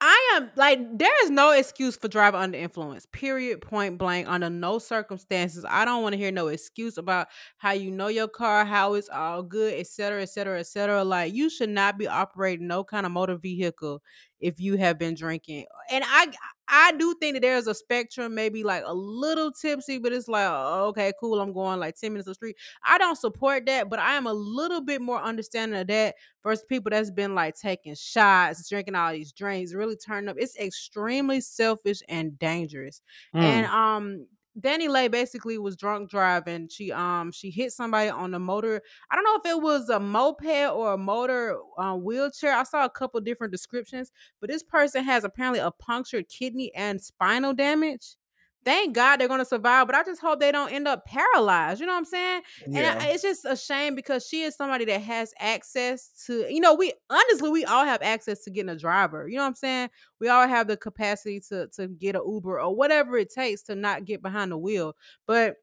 I 0.00 0.32
am 0.36 0.50
like 0.54 0.78
there 0.96 1.24
is 1.24 1.30
no 1.30 1.50
excuse 1.50 1.96
for 1.96 2.06
driving 2.06 2.38
under 2.40 2.56
influence. 2.56 3.06
Period. 3.10 3.60
Point 3.60 3.98
blank. 3.98 4.28
Under 4.28 4.48
no 4.48 4.78
circumstances. 4.78 5.64
I 5.68 5.84
don't 5.84 6.02
want 6.04 6.12
to 6.12 6.16
hear 6.18 6.30
no 6.30 6.48
excuse 6.48 6.98
about 6.98 7.26
how 7.56 7.72
you 7.72 7.90
know 7.90 8.06
your 8.06 8.28
car, 8.28 8.64
how 8.64 8.94
it's 8.94 9.08
all 9.08 9.42
good, 9.42 9.74
et 9.74 9.88
cetera, 9.88 10.22
et 10.22 10.28
cetera, 10.30 10.60
et 10.60 10.68
cetera. 10.68 11.02
Like 11.02 11.34
you 11.34 11.50
should 11.50 11.70
not 11.70 11.98
be 11.98 12.06
operating 12.06 12.68
no 12.68 12.84
kind 12.84 13.06
of 13.06 13.12
motor 13.12 13.36
vehicle 13.36 14.00
if 14.40 14.60
you 14.60 14.76
have 14.76 14.98
been 14.98 15.14
drinking. 15.14 15.66
And 15.90 16.04
I 16.06 16.32
I 16.70 16.92
do 16.92 17.14
think 17.18 17.34
that 17.34 17.40
there's 17.40 17.66
a 17.66 17.74
spectrum, 17.74 18.34
maybe 18.34 18.62
like 18.62 18.82
a 18.84 18.92
little 18.94 19.50
tipsy, 19.50 19.98
but 19.98 20.12
it's 20.12 20.28
like, 20.28 20.46
oh, 20.50 20.88
okay, 20.88 21.12
cool. 21.18 21.40
I'm 21.40 21.52
going 21.54 21.80
like 21.80 21.96
10 21.96 22.12
minutes 22.12 22.28
of 22.28 22.34
street. 22.34 22.56
I 22.84 22.98
don't 22.98 23.16
support 23.16 23.64
that, 23.66 23.88
but 23.88 23.98
I 23.98 24.14
am 24.14 24.26
a 24.26 24.32
little 24.34 24.82
bit 24.82 25.00
more 25.00 25.20
understanding 25.20 25.80
of 25.80 25.86
that 25.86 26.16
versus 26.42 26.64
people 26.68 26.90
that's 26.90 27.10
been 27.10 27.34
like 27.34 27.54
taking 27.56 27.94
shots, 27.94 28.68
drinking 28.68 28.94
all 28.94 29.12
these 29.12 29.32
drinks, 29.32 29.72
really 29.72 29.96
turning 29.96 30.28
up. 30.28 30.36
It's 30.38 30.56
extremely 30.58 31.40
selfish 31.40 32.02
and 32.08 32.38
dangerous. 32.38 33.00
And 33.40 33.64
Mm. 33.64 33.66
um 33.66 34.26
Dani 34.60 34.88
Leigh 34.88 35.08
basically 35.08 35.58
was 35.58 35.76
drunk 35.76 36.10
driving. 36.10 36.68
She 36.68 36.90
um 36.92 37.30
she 37.32 37.50
hit 37.50 37.72
somebody 37.72 38.10
on 38.10 38.30
the 38.32 38.38
motor. 38.38 38.82
I 39.10 39.14
don't 39.14 39.24
know 39.24 39.36
if 39.36 39.56
it 39.56 39.62
was 39.62 39.88
a 39.88 40.00
moped 40.00 40.44
or 40.72 40.94
a 40.94 40.98
motor 40.98 41.58
uh, 41.78 41.94
wheelchair. 41.94 42.54
I 42.54 42.64
saw 42.64 42.84
a 42.84 42.90
couple 42.90 43.20
different 43.20 43.52
descriptions, 43.52 44.10
but 44.40 44.50
this 44.50 44.62
person 44.62 45.04
has 45.04 45.24
apparently 45.24 45.60
a 45.60 45.70
punctured 45.70 46.28
kidney 46.28 46.72
and 46.74 47.00
spinal 47.00 47.54
damage. 47.54 48.16
Thank 48.64 48.94
God 48.94 49.18
they're 49.18 49.28
gonna 49.28 49.44
survive, 49.44 49.86
but 49.86 49.96
I 49.96 50.02
just 50.04 50.20
hope 50.20 50.40
they 50.40 50.52
don't 50.52 50.72
end 50.72 50.86
up 50.86 51.04
paralyzed. 51.06 51.80
You 51.80 51.86
know 51.86 51.92
what 51.92 51.98
I'm 51.98 52.04
saying? 52.04 52.42
And. 52.66 52.76
I, 53.00 53.06
it's 53.08 53.22
just 53.22 53.44
a 53.44 53.56
shame 53.56 53.94
because 53.94 54.26
she 54.26 54.42
is 54.42 54.56
somebody 54.56 54.84
that 54.86 55.00
has 55.02 55.32
access 55.38 56.10
to, 56.26 56.52
you 56.52 56.60
know, 56.60 56.74
we 56.74 56.92
honestly 57.10 57.50
we 57.50 57.64
all 57.64 57.84
have 57.84 58.02
access 58.02 58.44
to 58.44 58.50
getting 58.50 58.70
a 58.70 58.76
driver. 58.76 59.28
You 59.28 59.36
know 59.36 59.42
what 59.42 59.48
I'm 59.48 59.54
saying? 59.54 59.90
We 60.20 60.28
all 60.28 60.46
have 60.46 60.66
the 60.68 60.76
capacity 60.76 61.40
to 61.48 61.68
to 61.68 61.88
get 61.88 62.16
an 62.16 62.22
Uber 62.26 62.60
or 62.60 62.74
whatever 62.74 63.16
it 63.16 63.32
takes 63.32 63.62
to 63.64 63.74
not 63.74 64.04
get 64.04 64.22
behind 64.22 64.52
the 64.52 64.58
wheel. 64.58 64.94
But 65.26 65.56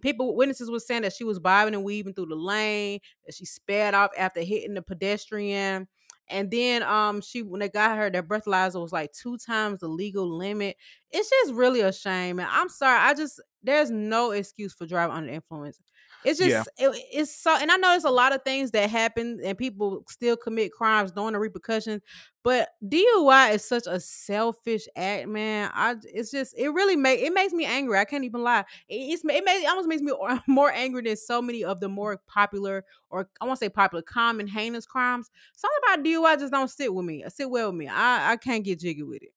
people 0.00 0.36
witnesses 0.36 0.70
were 0.70 0.80
saying 0.80 1.02
that 1.02 1.12
she 1.12 1.24
was 1.24 1.38
bobbing 1.38 1.74
and 1.74 1.84
weaving 1.84 2.14
through 2.14 2.26
the 2.26 2.36
lane, 2.36 3.00
that 3.26 3.34
she 3.34 3.44
sped 3.44 3.94
off 3.94 4.10
after 4.18 4.40
hitting 4.40 4.74
the 4.74 4.82
pedestrian. 4.82 5.88
And 6.30 6.50
then 6.50 6.82
um 6.82 7.20
she 7.20 7.42
when 7.42 7.60
they 7.60 7.68
got 7.68 7.96
her, 7.96 8.10
their 8.10 8.22
breathalyzer 8.22 8.80
was 8.80 8.92
like 8.92 9.12
two 9.12 9.38
times 9.38 9.80
the 9.80 9.88
legal 9.88 10.28
limit. 10.28 10.76
It's 11.10 11.30
just 11.30 11.54
really 11.54 11.80
a 11.80 11.92
shame. 11.92 12.38
And 12.38 12.48
I'm 12.50 12.68
sorry, 12.68 12.98
I 12.98 13.14
just 13.14 13.40
there's 13.62 13.90
no 13.90 14.30
excuse 14.32 14.74
for 14.74 14.86
driving 14.86 15.16
under 15.16 15.32
influence. 15.32 15.80
It's 16.24 16.38
just 16.38 16.48
Yeah. 16.48 16.64
it- 16.78 17.04
it's 17.12 17.34
so 17.34 17.54
and 17.56 17.70
I 17.70 17.76
know 17.76 17.90
there's 17.90 18.04
a 18.04 18.10
lot 18.10 18.34
of 18.34 18.42
things 18.42 18.72
that 18.72 18.90
happen 18.90 19.40
and 19.42 19.56
people 19.56 20.04
still 20.08 20.36
commit 20.36 20.72
crimes 20.72 21.14
knowing 21.14 21.32
the 21.32 21.38
repercussions, 21.38 22.02
but 22.42 22.70
DUI 22.86 23.50
is 23.52 23.64
such 23.64 23.84
a 23.86 24.00
selfish 24.00 24.86
act, 24.96 25.28
man. 25.28 25.70
I 25.74 25.96
it's 26.04 26.30
just 26.30 26.54
it 26.58 26.68
really 26.70 26.96
make 26.96 27.20
it 27.20 27.32
makes 27.32 27.52
me 27.52 27.64
angry. 27.64 27.98
I 27.98 28.04
can't 28.04 28.24
even 28.24 28.42
lie. 28.42 28.64
It, 28.88 28.96
it's 28.96 29.24
it, 29.24 29.44
may, 29.44 29.62
it 29.62 29.68
almost 29.68 29.88
makes 29.88 30.02
me 30.02 30.12
more 30.46 30.72
angry 30.72 31.02
than 31.02 31.16
so 31.16 31.40
many 31.40 31.64
of 31.64 31.80
the 31.80 31.88
more 31.88 32.18
popular 32.26 32.84
or 33.10 33.30
I 33.40 33.44
won't 33.46 33.58
say 33.58 33.68
popular, 33.68 34.02
common 34.02 34.46
heinous 34.48 34.86
crimes. 34.86 35.30
Something 35.56 35.78
about 35.86 36.02
DUI 36.04 36.36
just 36.36 36.52
don't 36.52 36.68
sit 36.68 36.92
with 36.92 37.04
me. 37.06 37.24
Sit 37.28 37.50
well 37.50 37.68
with 37.70 37.78
me. 37.78 37.88
I 37.88 38.32
I 38.32 38.36
can't 38.36 38.64
get 38.64 38.80
jiggy 38.80 39.02
with 39.02 39.22
it. 39.22 39.32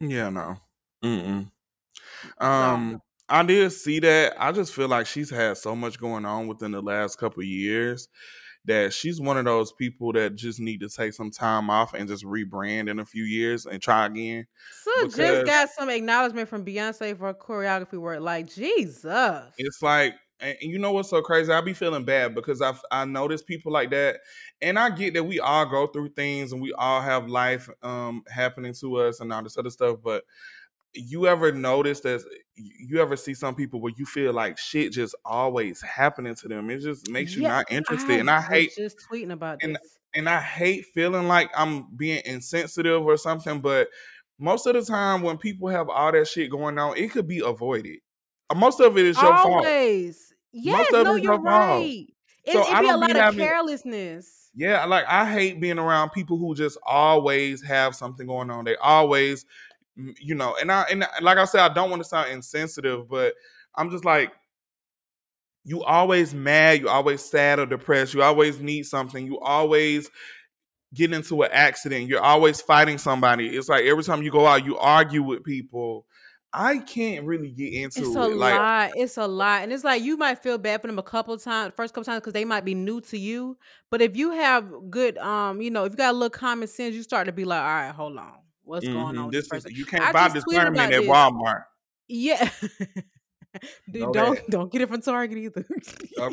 Yeah, 0.00 0.30
no. 0.30 0.56
Mm-mm. 1.04 1.50
Um, 2.38 3.02
I 3.32 3.42
did 3.42 3.72
see 3.72 3.98
that. 4.00 4.34
I 4.38 4.52
just 4.52 4.74
feel 4.74 4.88
like 4.88 5.06
she's 5.06 5.30
had 5.30 5.56
so 5.56 5.74
much 5.74 5.98
going 5.98 6.26
on 6.26 6.48
within 6.48 6.70
the 6.70 6.82
last 6.82 7.16
couple 7.16 7.40
of 7.40 7.46
years 7.46 8.10
that 8.66 8.92
she's 8.92 9.22
one 9.22 9.38
of 9.38 9.46
those 9.46 9.72
people 9.72 10.12
that 10.12 10.36
just 10.36 10.60
need 10.60 10.80
to 10.80 10.88
take 10.90 11.14
some 11.14 11.30
time 11.30 11.70
off 11.70 11.94
and 11.94 12.06
just 12.06 12.26
rebrand 12.26 12.90
in 12.90 12.98
a 12.98 13.06
few 13.06 13.24
years 13.24 13.64
and 13.64 13.80
try 13.80 14.04
again. 14.04 14.46
So 14.84 15.08
just 15.08 15.46
got 15.46 15.70
some 15.70 15.88
acknowledgement 15.88 16.46
from 16.46 16.62
Beyonce 16.62 17.16
for 17.16 17.28
her 17.28 17.34
choreography 17.34 17.98
work. 17.98 18.20
Like 18.20 18.52
Jesus. 18.52 19.54
It's 19.56 19.80
like, 19.80 20.12
and 20.38 20.56
you 20.60 20.78
know 20.78 20.92
what's 20.92 21.08
so 21.08 21.22
crazy? 21.22 21.50
I 21.50 21.62
be 21.62 21.72
feeling 21.72 22.04
bad 22.04 22.34
because 22.34 22.60
I 22.60 22.74
I 22.90 23.06
notice 23.06 23.42
people 23.42 23.72
like 23.72 23.90
that, 23.92 24.18
and 24.60 24.78
I 24.78 24.90
get 24.90 25.14
that 25.14 25.24
we 25.24 25.40
all 25.40 25.64
go 25.64 25.86
through 25.86 26.10
things 26.10 26.52
and 26.52 26.60
we 26.60 26.74
all 26.74 27.00
have 27.00 27.28
life 27.28 27.70
um 27.82 28.24
happening 28.28 28.74
to 28.80 28.96
us 28.96 29.20
and 29.20 29.32
all 29.32 29.42
this 29.42 29.56
other 29.56 29.70
stuff, 29.70 29.98
but 30.04 30.24
you 30.94 31.26
ever 31.26 31.52
notice 31.52 32.00
that 32.00 32.22
you 32.56 33.00
ever 33.00 33.16
see 33.16 33.34
some 33.34 33.54
people 33.54 33.80
where 33.80 33.92
you 33.96 34.04
feel 34.04 34.32
like 34.32 34.58
shit 34.58 34.92
just 34.92 35.14
always 35.24 35.80
happening 35.82 36.34
to 36.36 36.48
them? 36.48 36.70
It 36.70 36.80
just 36.80 37.08
makes 37.10 37.34
you 37.34 37.42
Yeah, 37.42 37.48
not 37.48 37.72
interested, 37.72 38.20
and 38.20 38.30
I 38.30 38.40
hate 38.40 38.72
just 38.76 38.98
tweeting 39.10 39.32
about 39.32 39.58
and- 39.62 39.76
this. 39.76 39.98
and 40.14 40.28
I 40.28 40.40
hate 40.40 40.86
feeling 40.94 41.28
like 41.28 41.50
I'm 41.56 41.86
being 41.96 42.22
insensitive 42.24 43.02
or 43.04 43.16
something, 43.16 43.60
but 43.60 43.88
most 44.38 44.66
of 44.66 44.74
the 44.74 44.82
time 44.82 45.22
when 45.22 45.38
people 45.38 45.68
have 45.68 45.88
all 45.88 46.12
that 46.12 46.28
shit 46.28 46.50
going 46.50 46.78
on, 46.78 46.96
it 46.96 47.10
could 47.12 47.26
be 47.28 47.40
avoided. 47.40 47.98
Uh, 48.50 48.54
Most 48.56 48.80
of 48.80 48.98
it 48.98 49.06
is 49.06 49.16
your 49.20 49.32
fault. 49.38 49.64
Always. 49.66 50.32
Yes, 50.52 50.88
of 50.92 51.04
no, 51.04 51.14
it's 51.14 51.22
you're 51.24 51.34
your 51.34 51.42
fault. 51.42 51.46
right. 51.46 52.06
It, 52.44 52.52
So 52.52 52.60
it 52.60 52.74
I 52.74 52.80
be 52.82 52.88
a 52.88 52.92
be 52.94 52.98
lot 53.00 53.10
of 53.12 53.16
having- 53.16 53.38
carelessness. 53.46 54.50
Yeah, 54.54 54.84
like 54.84 55.06
I 55.06 55.30
hate 55.32 55.60
being 55.60 55.78
around 55.78 56.10
people 56.10 56.36
who 56.36 56.54
just 56.54 56.76
always 56.86 57.62
have 57.62 57.94
something 57.94 58.26
going 58.26 58.50
on. 58.50 58.64
They 58.66 58.76
always, 58.76 59.46
you 59.96 60.34
know, 60.34 60.56
and 60.60 60.70
I 60.72 60.82
and 60.90 61.06
like 61.20 61.38
I 61.38 61.44
said, 61.44 61.60
I 61.60 61.72
don't 61.72 61.90
want 61.90 62.02
to 62.02 62.08
sound 62.08 62.30
insensitive, 62.30 63.08
but 63.08 63.34
I'm 63.74 63.90
just 63.90 64.04
like, 64.04 64.32
you 65.64 65.82
always 65.82 66.34
mad, 66.34 66.80
you 66.80 66.88
always 66.88 67.22
sad 67.22 67.58
or 67.58 67.66
depressed, 67.66 68.14
you 68.14 68.22
always 68.22 68.60
need 68.60 68.84
something, 68.84 69.26
you 69.26 69.38
always 69.38 70.10
get 70.94 71.12
into 71.12 71.42
an 71.42 71.50
accident, 71.52 72.08
you're 72.08 72.20
always 72.22 72.60
fighting 72.60 72.98
somebody. 72.98 73.48
It's 73.56 73.68
like 73.68 73.84
every 73.84 74.04
time 74.04 74.22
you 74.22 74.30
go 74.30 74.46
out, 74.46 74.64
you 74.64 74.76
argue 74.78 75.22
with 75.22 75.44
people. 75.44 76.06
I 76.54 76.78
can't 76.78 77.24
really 77.24 77.50
get 77.50 77.72
into 77.72 78.00
It's 78.00 78.10
it. 78.10 78.16
a 78.16 78.26
Like, 78.26 78.58
lot. 78.58 78.90
It's 78.94 79.16
a 79.16 79.26
lot. 79.26 79.62
And 79.62 79.72
it's 79.72 79.84
like 79.84 80.02
you 80.02 80.18
might 80.18 80.42
feel 80.42 80.58
bad 80.58 80.82
for 80.82 80.86
them 80.88 80.98
a 80.98 81.02
couple 81.02 81.38
times, 81.38 81.72
first 81.74 81.94
couple 81.94 82.04
times, 82.04 82.20
because 82.20 82.34
they 82.34 82.44
might 82.44 82.64
be 82.66 82.74
new 82.74 83.00
to 83.02 83.16
you. 83.18 83.56
But 83.90 84.02
if 84.02 84.16
you 84.18 84.32
have 84.32 84.70
good, 84.90 85.16
um, 85.16 85.62
you 85.62 85.70
know, 85.70 85.84
if 85.84 85.92
you 85.92 85.96
got 85.96 86.10
a 86.10 86.12
little 86.12 86.28
common 86.28 86.68
sense, 86.68 86.94
you 86.94 87.02
start 87.02 87.24
to 87.24 87.32
be 87.32 87.46
like, 87.46 87.60
all 87.60 87.66
right, 87.66 87.90
hold 87.90 88.18
on, 88.18 88.34
what's 88.64 88.86
going 88.86 89.18
on 89.18 89.30
this 89.30 89.48
this 89.48 89.64
is 89.64 89.72
you 89.72 89.84
can't 89.84 90.02
I 90.02 90.12
buy 90.12 90.28
this 90.28 90.44
discernment 90.44 90.92
at 90.92 91.00
this. 91.00 91.08
Walmart. 91.08 91.64
Yeah. 92.08 92.48
Dude, 93.90 94.02
Know 94.02 94.12
don't 94.12 94.50
don't 94.50 94.72
get 94.72 94.80
it 94.82 94.88
from 94.88 95.02
Target 95.02 95.38
either. 95.38 95.66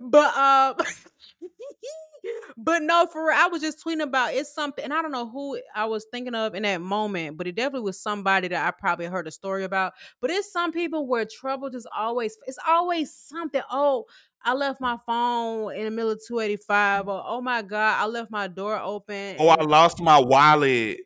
But 0.00 0.36
um 0.36 0.76
but 2.56 2.82
no, 2.82 3.06
for 3.06 3.26
real, 3.26 3.36
I 3.36 3.46
was 3.48 3.62
just 3.62 3.84
tweeting 3.84 4.02
about 4.02 4.34
it's 4.34 4.52
something, 4.52 4.84
and 4.84 4.92
I 4.92 5.02
don't 5.02 5.12
know 5.12 5.28
who 5.28 5.60
I 5.74 5.84
was 5.84 6.06
thinking 6.10 6.34
of 6.34 6.54
in 6.54 6.62
that 6.62 6.80
moment, 6.80 7.36
but 7.36 7.46
it 7.46 7.54
definitely 7.54 7.84
was 7.84 8.00
somebody 8.00 8.48
that 8.48 8.66
I 8.66 8.70
probably 8.70 9.06
heard 9.06 9.26
a 9.26 9.30
story 9.30 9.64
about. 9.64 9.92
But 10.20 10.30
it's 10.30 10.52
some 10.52 10.72
people 10.72 11.06
where 11.06 11.24
trouble 11.24 11.70
just 11.70 11.86
always 11.96 12.36
it's 12.46 12.58
always 12.66 13.12
something. 13.12 13.62
Oh, 13.70 14.06
I 14.42 14.54
left 14.54 14.80
my 14.80 14.96
phone 15.06 15.74
in 15.74 15.84
the 15.84 15.90
middle 15.90 16.10
of 16.10 16.20
285, 16.26 17.08
or 17.08 17.22
oh 17.26 17.40
my 17.40 17.62
god, 17.62 17.96
I 18.00 18.06
left 18.06 18.30
my 18.30 18.46
door 18.48 18.78
open. 18.78 19.36
Oh, 19.38 19.48
I 19.48 19.62
lost 19.62 20.00
my 20.00 20.18
wallet. 20.18 20.98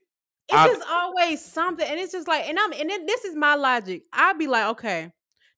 It's 0.48 0.62
I 0.62 0.64
just 0.64 0.82
always 0.88 1.44
something, 1.44 1.86
and 1.86 1.98
it's 2.00 2.12
just 2.12 2.28
like, 2.28 2.46
and 2.48 2.58
I'm, 2.58 2.72
and 2.72 2.88
then 2.88 3.06
this 3.06 3.24
is 3.24 3.34
my 3.36 3.54
logic. 3.54 4.04
I'd 4.12 4.38
be 4.38 4.46
like, 4.46 4.66
okay, 4.72 5.12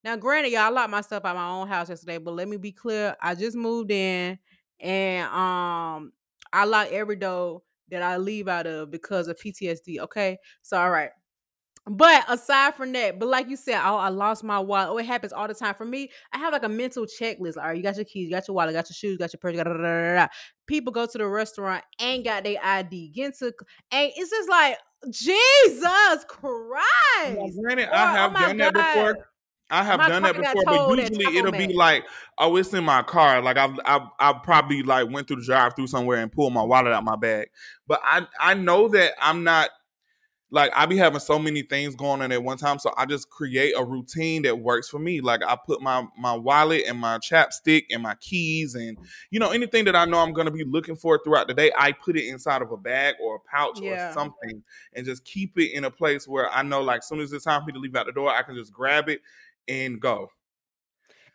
now 0.05 0.17
granted, 0.17 0.53
y'all, 0.53 0.63
I 0.63 0.69
locked 0.71 0.91
myself 0.91 1.25
out 1.25 1.37
my 1.37 1.49
own 1.49 1.69
house 1.69 1.89
yesterday, 1.89 2.19
but 2.19 2.35
let 2.35 2.49
me 2.49 2.57
be 2.57 2.73
clear, 2.73 3.17
I 3.21 3.35
just 3.35 3.57
moved 3.57 3.91
in, 3.91 4.39
and 4.81 5.27
um, 5.29 6.13
I 6.53 6.65
lock 6.65 6.89
every 6.91 7.17
door 7.17 7.63
that 7.91 8.03
I 8.03 8.17
leave 8.17 8.49
out 8.49 8.67
of 8.67 8.91
because 8.91 9.29
of 9.29 9.37
PTSD. 9.39 9.99
Okay, 10.01 10.39
so 10.63 10.79
all 10.79 10.91
right. 10.91 11.11
But 11.93 12.25
aside 12.29 12.77
from 12.77 12.93
that, 12.93 13.19
but 13.19 13.29
like 13.29 13.49
you 13.49 13.57
said, 13.57 13.81
oh, 13.85 13.97
I 13.97 14.11
lost 14.11 14.45
my 14.45 14.61
wallet. 14.61 14.91
Oh, 14.91 14.99
it 14.99 15.07
happens 15.07 15.33
all 15.33 15.49
the 15.49 15.55
time. 15.55 15.75
For 15.75 15.85
me, 15.85 16.09
I 16.33 16.39
have 16.39 16.53
like 16.53 16.63
a 16.63 16.69
mental 16.69 17.05
checklist. 17.05 17.57
All 17.57 17.65
right, 17.65 17.77
you 17.77 17.83
got 17.83 17.97
your 17.97 18.05
keys, 18.05 18.27
you 18.27 18.31
got 18.31 18.47
your 18.47 18.55
wallet, 18.55 18.75
got 18.75 18.89
your 18.89 18.95
shoes, 18.95 19.19
got 19.19 19.33
your 19.33 19.39
purse. 19.41 19.57
Da, 19.57 19.65
da, 19.65 19.73
da, 19.73 19.79
da, 19.83 20.15
da. 20.15 20.27
People 20.69 20.93
go 20.93 21.05
to 21.05 21.19
the 21.19 21.27
restaurant, 21.27 21.83
ain't 22.01 22.25
got 22.25 22.45
their 22.45 22.59
ID. 22.63 23.09
Get 23.09 23.27
into, 23.27 23.47
and 23.91 24.13
it's 24.17 24.31
just 24.31 24.49
like 24.49 24.79
Jesus 25.11 26.25
Christ. 26.29 27.59
granted, 27.61 27.89
Or 27.89 27.95
I 27.95 28.05
oh 28.05 28.07
have 28.07 28.33
my 28.35 28.41
done 28.47 28.59
that 28.59 28.73
before. 28.73 29.27
I 29.73 29.83
have 29.83 29.99
my 29.99 30.09
done 30.09 30.23
that 30.23 30.37
before, 30.37 30.65
but 30.67 31.01
usually 31.01 31.39
it'll 31.39 31.51
be 31.51 31.75
like, 31.75 32.05
oh, 32.39 32.55
it's 32.55 32.73
in 32.73 32.85
my 32.85 33.03
car. 33.03 33.43
Like 33.43 33.57
I've 33.57 33.77
I've, 33.85 34.03
I've 34.21 34.43
probably 34.45 34.85
like 34.85 35.11
went 35.11 35.27
through 35.27 35.39
the 35.39 35.45
drive 35.45 35.75
through 35.75 35.89
somewhere 35.89 36.19
and 36.19 36.31
pulled 36.31 36.53
my 36.53 36.63
wallet 36.63 36.93
out 36.93 37.03
my 37.03 37.17
bag. 37.17 37.49
But 37.89 38.01
I 38.05 38.29
I 38.39 38.55
know 38.55 38.87
that 38.91 39.15
I'm 39.21 39.43
not 39.43 39.71
like 40.51 40.73
I 40.75 40.87
be 40.87 40.97
having 40.97 41.21
so 41.21 41.39
many 41.39 41.63
things 41.63 41.95
going 41.95 42.23
on 42.23 42.33
at 42.33 42.43
one 42.43 42.59
time, 42.59 42.79
so 42.79 42.93
I 42.97 43.07
just 43.07 43.31
create 43.31 43.75
a 43.77 43.85
routine 43.85 44.43
that 44.43 44.59
works 44.59 44.89
for 44.89 44.99
me. 44.99 45.21
Like 45.21 45.43
I 45.45 45.57
put 45.57 45.81
my 45.81 46.07
my 46.19 46.35
wallet 46.35 46.85
and 46.87 46.99
my 46.99 47.19
chapstick 47.19 47.85
and 47.91 48.03
my 48.03 48.17
keys 48.17 48.75
and 48.75 48.99
you 49.31 49.39
know 49.39 49.51
anything 49.51 49.85
that 49.85 49.97
I 49.97 50.05
know 50.05 50.19
I'm 50.19 50.33
gonna 50.33 50.51
be 50.51 50.65
looking 50.65 50.97
for 50.97 51.21
throughout 51.23 51.49
the 51.49 51.55
day, 51.55 51.71
I 51.77 51.93
put 51.93 52.17
it 52.17 52.29
inside 52.29 52.63
of 52.63 52.73
a 52.73 52.77
bag 52.77 53.15
or 53.23 53.37
a 53.37 53.41
pouch 53.41 53.81
or 53.83 53.97
something 54.13 54.63
and 54.95 55.07
just 55.07 55.25
keep 55.25 55.59
it 55.59 55.73
in 55.73 55.85
a 55.85 55.91
place 55.91 56.27
where 56.27 56.51
I 56.51 56.63
know 56.63 56.83
like 56.83 56.99
as 56.99 57.09
soon 57.09 57.21
as 57.21 57.33
it's 57.33 57.45
time 57.45 57.63
for 57.63 57.67
me 57.67 57.73
to 57.75 57.79
leave 57.79 57.97
out 57.97 58.07
the 58.07 58.13
door, 58.13 58.31
I 58.31 58.43
can 58.43 58.57
just 58.57 58.73
grab 58.73 59.09
it 59.09 59.21
and 59.69 60.01
go. 60.01 60.31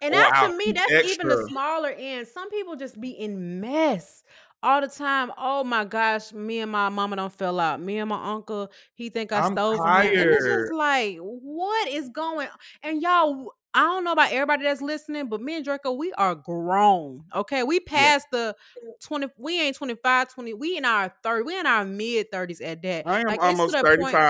And 0.01 0.13
that 0.13 0.49
to 0.49 0.57
me, 0.57 0.71
that's 0.73 1.05
even 1.05 1.29
the 1.29 1.47
smaller 1.49 1.89
end. 1.89 2.27
Some 2.27 2.49
people 2.49 2.75
just 2.75 2.99
be 2.99 3.11
in 3.11 3.59
mess 3.59 4.23
all 4.65 4.81
the 4.81 4.87
time. 4.87 5.31
Oh 5.37 5.63
my 5.63 5.85
gosh, 5.85 6.33
me 6.33 6.59
and 6.59 6.71
my 6.71 6.89
mama 6.89 7.15
don't 7.17 7.33
fell 7.33 7.59
out. 7.59 7.81
Me 7.81 7.99
and 7.99 8.09
my 8.09 8.31
uncle, 8.33 8.71
he 8.95 9.09
think 9.09 9.31
I 9.31 9.41
I'm 9.41 9.41
stole 9.41 9.79
from 9.79 9.97
him. 9.97 10.17
And 10.17 10.31
it's 10.33 10.45
just 10.47 10.71
like, 10.71 11.17
what 11.19 11.87
is 11.89 12.09
going 12.09 12.49
And 12.83 13.01
y'all, 13.01 13.53
I 13.73 13.81
don't 13.81 14.03
know 14.03 14.13
about 14.13 14.31
everybody 14.31 14.63
that's 14.63 14.81
listening, 14.81 15.27
but 15.29 15.41
me 15.41 15.55
and 15.57 15.65
Draco, 15.65 15.93
we 15.93 16.13
are 16.13 16.35
grown. 16.35 17.25
Okay. 17.35 17.63
We 17.63 17.79
Yeah. 17.95 18.11
passed 18.11 18.27
the 18.31 18.55
20, 19.03 19.27
we 19.37 19.61
ain't 19.61 19.75
25, 19.75 20.33
20, 20.33 20.53
we 20.53 20.77
in 20.77 20.85
our 20.85 21.13
30, 21.23 21.43
we 21.43 21.59
in 21.59 21.67
our 21.67 21.85
mid 21.85 22.31
30s 22.31 22.61
at 22.61 22.81
that. 22.83 23.05
I 23.05 23.19
am 23.21 23.27
Like 23.27 23.41
almost 23.41 23.71
the 23.71 23.85
point 23.85 24.21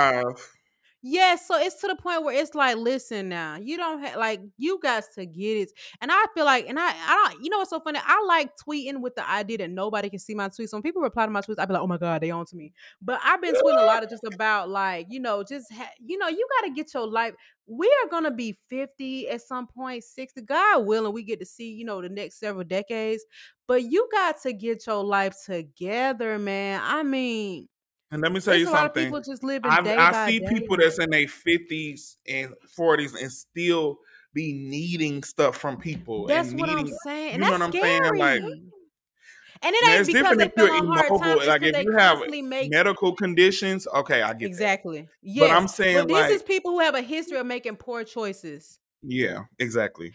35. 1.06 1.12
Yes, 1.13 1.48
so 1.48 1.56
it's 1.60 1.80
to 1.82 1.88
the 1.88 1.96
point 1.96 2.24
where 2.24 2.34
it's 2.36 2.56
like, 2.56 2.78
listen 2.78 3.30
now, 3.30 3.58
you 3.58 3.78
don't 3.78 4.02
have 4.04 4.18
like 4.18 4.41
you 4.58 4.80
guys 4.82 5.08
to 5.15 5.26
get 5.26 5.58
it. 5.58 5.72
And 6.02 6.12
I 6.12 6.26
feel 6.34 6.46
like, 6.46 6.68
and 6.68 6.80
I, 6.80 6.88
I 6.89 7.30
don't, 7.30 7.44
you 7.44 7.52
know 7.52 7.60
what's 7.60 7.70
so 7.70 7.80
funny? 7.80 8.00
I 8.04 8.24
like 8.28 8.52
tweeting 8.58 9.02
with 9.02 9.15
the 9.15 9.30
idea 9.30 9.60
that 9.60 9.70
nobody 9.70 10.10
can 10.10 10.20
see 10.20 10.34
my 10.34 10.50
tweets. 10.50 10.74
When 10.74 10.82
people 10.82 11.04
reply 11.04 11.26
to 11.26 11.32
my 11.32 11.41
tweets, 11.41 11.60
I'd 11.60 11.68
be 11.68 11.74
like, 11.76 11.84
oh 11.84 11.88
my 11.88 11.98
god, 11.98 12.22
they 12.22 12.32
on 12.32 12.46
to 12.48 12.56
me. 12.56 12.74
But 13.02 13.20
I've 13.24 13.41
been 13.41 13.54
tweeting 13.54 13.84
a 13.84 13.86
lot 13.88 14.04
of 14.04 14.10
just 14.10 14.24
about 14.24 14.70
like, 14.70 15.08
you 15.10 15.20
know, 15.20 15.44
just 15.44 15.72
ha- 15.72 15.91
you 16.00 16.18
know, 16.18 16.28
you 16.28 16.48
got 16.60 16.68
to 16.68 16.74
get 16.74 16.94
your 16.94 17.08
life. 17.08 17.36
We 17.68 17.88
are 18.04 18.10
gonna 18.10 18.32
be 18.32 18.60
fifty 18.70 19.28
at 19.30 19.41
some 19.41 19.68
point, 19.68 20.04
sixty. 20.04 20.41
God 20.41 20.86
willing, 20.86 21.13
we 21.13 21.24
get 21.24 21.39
to 21.39 21.46
see, 21.46 21.72
you 21.72 21.86
know, 21.86 22.02
the 22.02 22.10
next 22.10 22.39
several 22.39 22.63
decades. 22.63 23.24
But 23.68 23.84
you 23.84 24.08
got 24.12 24.41
to 24.44 24.54
get 24.54 24.86
your 24.86 25.04
life 25.04 25.36
together, 25.46 26.38
man. 26.38 26.82
I 26.84 27.02
mean, 27.02 27.68
And 28.12 28.22
let 28.22 28.32
me 28.32 28.39
tell 28.39 28.54
it's 28.54 28.62
you 28.62 28.70
a 28.70 28.72
lot 28.72 28.86
of 28.86 28.86
something. 28.88 29.06
people 29.06 29.22
just 29.22 29.44
living 29.44 29.70
I 29.70 29.82
day 29.82 29.96
I 29.96 30.28
see 30.30 30.39
day. 30.39 30.48
people 30.48 30.78
that's 30.78 31.00
in 31.00 31.10
their 31.10 31.26
50s 31.26 32.18
and 32.28 32.54
40s 32.78 33.22
and 33.22 33.32
still 33.32 34.00
be 34.34 34.54
needing 34.54 35.24
stuff 35.24 35.58
from 35.58 35.78
people 35.78 36.28
That's 36.28 36.52
and 36.52 36.60
what 36.60 36.70
I'm 36.70 36.88
saying, 36.88 37.26
you 37.28 37.32
and 37.34 37.41
know 37.41 37.52
what 37.52 37.62
I'm 37.62 37.72
saying? 37.72 38.15
Like. 38.18 38.41
Mm. 38.41 38.70
And 39.62 39.74
it 39.74 39.88
ain't 39.88 40.00
it's 40.02 40.08
because 40.08 40.38
different 40.38 40.39
they 40.39 40.46
if 40.46 40.54
you're 40.58 40.68
feel 40.68 40.89
on 40.91 40.98
hard 40.98 41.22
times. 41.22 41.48
Like 41.48 41.63
if 41.63 41.84
you 41.84 41.91
have 41.98 42.20
make 42.44 42.70
medical 42.70 43.15
conditions, 43.15 43.88
okay, 43.96 44.22
I 44.22 44.34
get 44.34 44.39
that. 44.39 44.46
exactly. 44.46 45.08
But 45.38 45.50
I'm 45.50 45.63
but 45.63 45.68
saying 45.68 46.08
this 46.08 46.30
is 46.32 46.44
people 46.44 46.72
who 46.72 46.80
have 46.82 46.94
a 46.94 47.02
history 47.02 47.38
of 47.38 47.46
making 47.48 47.78
poor 47.78 48.04
choices. 48.04 48.80
Yeah, 49.08 49.41
exactly. 49.60 50.13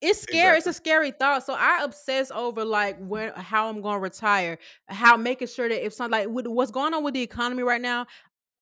It's 0.00 0.22
scary. 0.22 0.58
It's 0.58 0.66
a 0.66 0.72
scary 0.72 1.12
thought. 1.12 1.44
So 1.46 1.54
I 1.54 1.82
obsess 1.84 2.30
over 2.30 2.64
like 2.64 2.98
when 2.98 3.32
how 3.34 3.68
I'm 3.68 3.80
going 3.80 3.96
to 3.96 4.00
retire, 4.00 4.58
how 4.88 5.16
making 5.16 5.48
sure 5.48 5.68
that 5.68 5.84
if 5.84 5.92
something 5.92 6.20
like 6.20 6.28
with 6.28 6.46
what's 6.46 6.70
going 6.70 6.94
on 6.94 7.04
with 7.04 7.14
the 7.14 7.22
economy 7.22 7.62
right 7.62 7.80
now, 7.80 8.06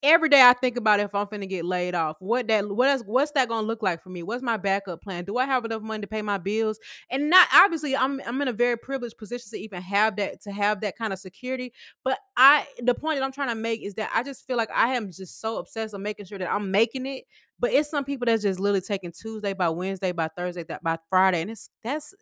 every 0.03 0.29
day 0.29 0.43
I 0.43 0.53
think 0.55 0.77
about 0.77 1.01
if 1.01 1.15
I'm 1.15 1.27
finna 1.27 1.49
get 1.49 1.65
laid 1.65 1.95
off. 1.95 2.17
What 2.21 2.49
that 2.49 2.69
what 2.69 3.01
what's 3.07 3.33
that 3.33 3.49
gonna 3.49 3.67
look 3.67 3.83
like 3.83 4.03
for 4.03 4.09
me? 4.11 4.23
What's 4.23 4.43
my 4.43 4.57
backup 4.57 5.03
plan? 5.03 5.25
Do 5.25 5.37
I 5.39 5.45
have 5.47 5.65
enough 5.65 5.83
money 5.83 6.01
to 6.01 6.07
pay 6.07 6.23
my 6.23 6.39
bills? 6.39 6.79
And 7.11 7.31
not 7.31 7.49
obviously 7.55 7.97
I'm 7.97 8.21
I'm 8.27 8.41
in 8.43 8.49
a 8.49 8.53
very 8.53 8.77
privileged 8.77 9.19
position 9.19 9.51
to 9.51 9.59
even 9.59 9.83
have 9.83 10.17
that 10.17 10.41
to 10.43 10.53
have 10.53 10.81
that 10.81 10.97
kind 10.97 11.13
of 11.13 11.19
security. 11.19 11.73
But 12.05 12.19
I 12.37 12.67
the 12.83 12.95
point 12.95 13.19
that 13.19 13.25
I'm 13.25 13.33
trying 13.33 13.49
to 13.49 13.55
make 13.55 13.83
is 13.83 13.95
that 13.95 14.11
I 14.15 14.23
just 14.23 14.47
feel 14.47 14.57
like 14.57 14.71
I 14.75 14.95
am 14.95 15.11
just 15.11 15.41
so 15.41 15.59
obsessed 15.59 15.93
with 15.93 16.03
making 16.03 16.27
sure 16.27 16.39
that 16.39 16.53
I'm 16.53 16.71
making 16.71 17.07
it. 17.07 17.25
But 17.59 17.73
it's 17.73 17.91
some 17.91 18.05
people 18.05 18.27
that's 18.27 18.43
just 18.43 18.59
literally 18.59 18.81
taking 18.81 19.13
Tuesday 19.13 19.53
by 19.53 19.69
Wednesday 19.69 20.13
by 20.13 20.29
Thursday 20.37 20.63
that 20.65 20.83
by 20.83 20.99
Friday, 21.11 21.43
and 21.43 21.51
it's 21.51 21.71
that's 21.85 22.15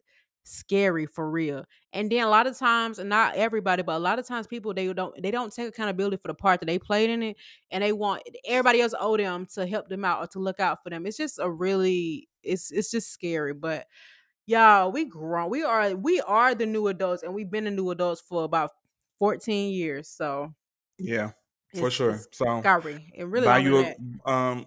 scary 0.49 1.07
for 1.07 1.31
real. 1.31 1.65
And 1.93 2.11
then 2.11 2.25
a 2.25 2.29
lot 2.31 2.47
of 2.47 2.59
times, 2.59 2.99
and 2.99 3.09
not 3.09 3.37
everybody, 3.37 3.83
but 3.83 3.97
a 3.97 3.99
lot 3.99 4.19
of 4.19 4.27
times 4.27 4.47
people 4.47 4.75
they 4.75 4.93
don't 4.93 5.21
they 5.23 5.31
don't 5.31 5.53
take 5.53 5.69
accountability 5.69 6.17
for 6.17 6.29
the 6.29 6.35
part 6.35 6.61
that 6.61 6.67
they 6.67 6.79
played 6.79 7.11
in 7.11 7.23
it, 7.23 7.37
and 7.71 7.83
they 7.83 7.93
want 7.93 8.23
everybody 8.47 8.81
else 8.81 8.95
owe 8.99 9.17
them 9.17 9.47
to 9.55 9.67
help 9.67 9.89
them 9.89 10.05
out 10.05 10.23
or 10.23 10.27
to 10.29 10.39
look 10.39 10.61
out 10.61 10.83
for 10.83 10.91
them. 10.91 11.07
It's 11.07 11.17
just 11.17 11.39
a 11.39 11.51
really 11.51 12.29
it's 12.43 12.71
it's 12.71 12.91
just 12.91 13.11
scary. 13.11 13.55
But 13.55 13.87
y'all, 14.47 14.93
we 14.93 15.05
grown. 15.07 15.51
We 15.51 15.63
are 15.65 15.95
we 15.97 16.21
are 16.23 16.55
the 16.55 16.67
new 16.67 16.89
adults, 16.89 17.23
and 17.23 17.35
we've 17.35 17.51
been 17.51 17.65
the 17.65 17.71
new 17.71 17.91
adults 17.91 18.21
for 18.21 18.45
about 18.45 18.73
14 19.19 19.73
years. 19.73 20.09
So 20.09 20.55
Yeah, 20.99 21.33
for 21.75 21.91
it's 21.91 21.91
sure. 21.91 22.27
it's 22.29 22.29
So 22.33 22.65
scary. 22.65 23.13
It 23.15 23.25
really 23.25 23.49
buy 23.49 23.59
you 23.59 23.79
a 23.81 24.31
um 24.31 24.67